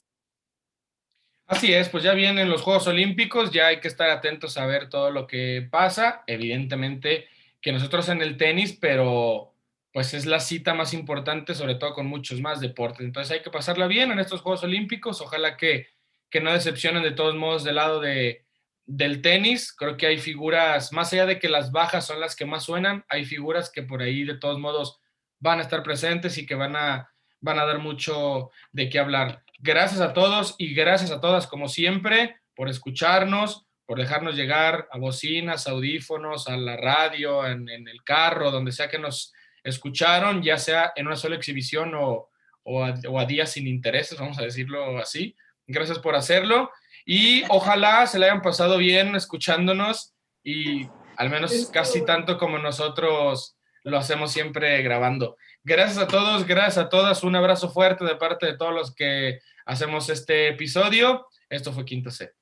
Así 1.46 1.72
es, 1.72 1.88
pues 1.90 2.04
ya 2.04 2.14
vienen 2.14 2.50
los 2.50 2.64
Juegos 2.64 2.88
Olímpicos, 2.88 3.52
ya 3.52 3.68
hay 3.68 3.80
que 3.80 3.90
estar 3.90 4.10
atentos 4.10 4.58
a 4.58 4.66
ver 4.66 4.90
todo 4.90 5.12
lo 5.12 5.28
que 5.28 5.68
pasa. 5.70 6.24
Evidentemente 6.26 7.28
que 7.62 7.72
nosotros 7.72 8.10
en 8.10 8.24
el 8.24 8.38
tenis, 8.38 8.76
pero 8.82 9.54
pues 9.92 10.14
es 10.14 10.26
la 10.26 10.40
cita 10.40 10.74
más 10.74 10.94
importante, 10.94 11.54
sobre 11.54 11.76
todo 11.76 11.94
con 11.94 12.08
muchos 12.08 12.40
más 12.40 12.62
deportes. 12.62 13.02
Entonces 13.02 13.32
hay 13.32 13.42
que 13.42 13.50
pasarla 13.50 13.88
bien 13.88 14.12
en 14.12 14.20
estos 14.20 14.42
Juegos 14.42 14.64
Olímpicos. 14.64 15.22
Ojalá 15.22 15.58
que, 15.58 15.88
que 16.30 16.40
no 16.40 16.54
decepcionen 16.54 17.04
de 17.04 17.12
todos 17.12 17.36
modos 17.36 17.64
del 17.64 17.76
lado 17.76 18.00
de, 18.00 18.46
del 18.86 19.22
tenis. 19.22 19.74
Creo 19.74 19.98
que 19.98 20.08
hay 20.08 20.18
figuras, 20.18 20.94
más 20.94 21.12
allá 21.12 21.26
de 21.26 21.40
que 21.40 21.50
las 21.50 21.72
bajas 21.72 22.06
son 22.06 22.20
las 22.20 22.36
que 22.36 22.46
más 22.46 22.64
suenan, 22.64 23.06
hay 23.10 23.26
figuras 23.26 23.70
que 23.70 23.84
por 23.84 24.02
ahí 24.02 24.24
de 24.24 24.38
todos 24.38 24.60
modos 24.60 25.00
van 25.40 25.60
a 25.60 25.64
estar 25.64 25.84
presentes 25.84 26.38
y 26.38 26.46
que 26.46 26.56
van 26.56 26.76
a, 26.76 27.12
van 27.40 27.60
a 27.60 27.66
dar 27.66 27.80
mucho 27.80 28.50
de 28.72 28.90
qué 28.90 29.00
hablar. 29.00 29.44
Gracias 29.60 30.02
a 30.02 30.14
todos 30.14 30.56
y 30.58 30.74
gracias 30.74 31.12
a 31.12 31.20
todas, 31.20 31.48
como 31.48 31.68
siempre, 31.68 32.38
por 32.56 32.70
escucharnos, 32.70 33.66
por 33.86 34.00
dejarnos 34.00 34.36
llegar 34.36 34.88
a 34.92 34.98
bocinas, 34.98 35.68
audífonos, 35.68 36.48
a 36.48 36.56
la 36.56 36.78
radio, 36.78 37.46
en, 37.46 37.68
en 37.70 37.88
el 37.88 38.04
carro, 38.04 38.52
donde 38.52 38.72
sea 38.72 38.90
que 38.90 39.00
nos 39.00 39.34
escucharon, 39.64 40.42
ya 40.42 40.58
sea 40.58 40.92
en 40.96 41.08
una 41.08 41.16
sola 41.16 41.36
exhibición 41.36 41.94
o, 41.96 42.30
o, 42.64 42.84
a, 42.84 42.94
o 43.08 43.20
a 43.20 43.26
días 43.26 43.52
sin 43.52 43.68
intereses, 43.68 44.20
vamos 44.20 44.38
a 44.40 44.44
decirlo 44.44 44.98
así. 44.98 45.36
Gracias 45.68 46.00
por 46.00 46.16
hacerlo 46.16 46.72
y 47.06 47.44
ojalá 47.50 48.06
se 48.08 48.20
le 48.20 48.26
hayan 48.26 48.42
pasado 48.42 48.78
bien 48.78 49.16
escuchándonos 49.16 50.14
y 50.44 50.88
al 51.18 51.30
menos 51.30 51.70
casi 51.72 52.04
tanto 52.06 52.38
como 52.38 52.58
nosotros 52.58 53.56
lo 53.84 53.98
hacemos 53.98 54.32
siempre 54.32 54.82
grabando. 54.82 55.38
Gracias 55.64 55.98
a 55.98 56.08
todos, 56.08 56.46
gracias 56.46 56.78
a 56.78 56.90
todas, 56.90 57.24
un 57.24 57.36
abrazo 57.36 57.70
fuerte 57.70 58.06
de 58.06 58.16
parte 58.16 58.46
de 58.46 58.58
todos 58.58 58.74
los 58.74 58.94
que 58.94 59.40
hacemos 59.66 60.10
este 60.10 60.50
episodio. 60.50 61.28
Esto 61.50 61.72
fue 61.72 61.86
Quinto 61.86 62.12
Set. 62.12 62.41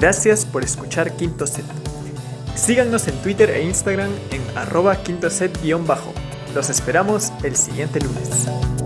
Gracias 0.00 0.46
por 0.46 0.64
escuchar 0.64 1.14
Quinto 1.14 1.46
Set. 1.46 1.66
Síganos 2.54 3.06
en 3.06 3.14
Twitter 3.16 3.50
e 3.50 3.62
Instagram 3.64 4.10
en 4.30 4.40
arroba 4.56 4.96
quinto 5.02 5.28
set-bajo. 5.28 6.14
Los 6.54 6.70
esperamos 6.70 7.30
el 7.44 7.54
siguiente 7.54 8.00
lunes. 8.00 8.79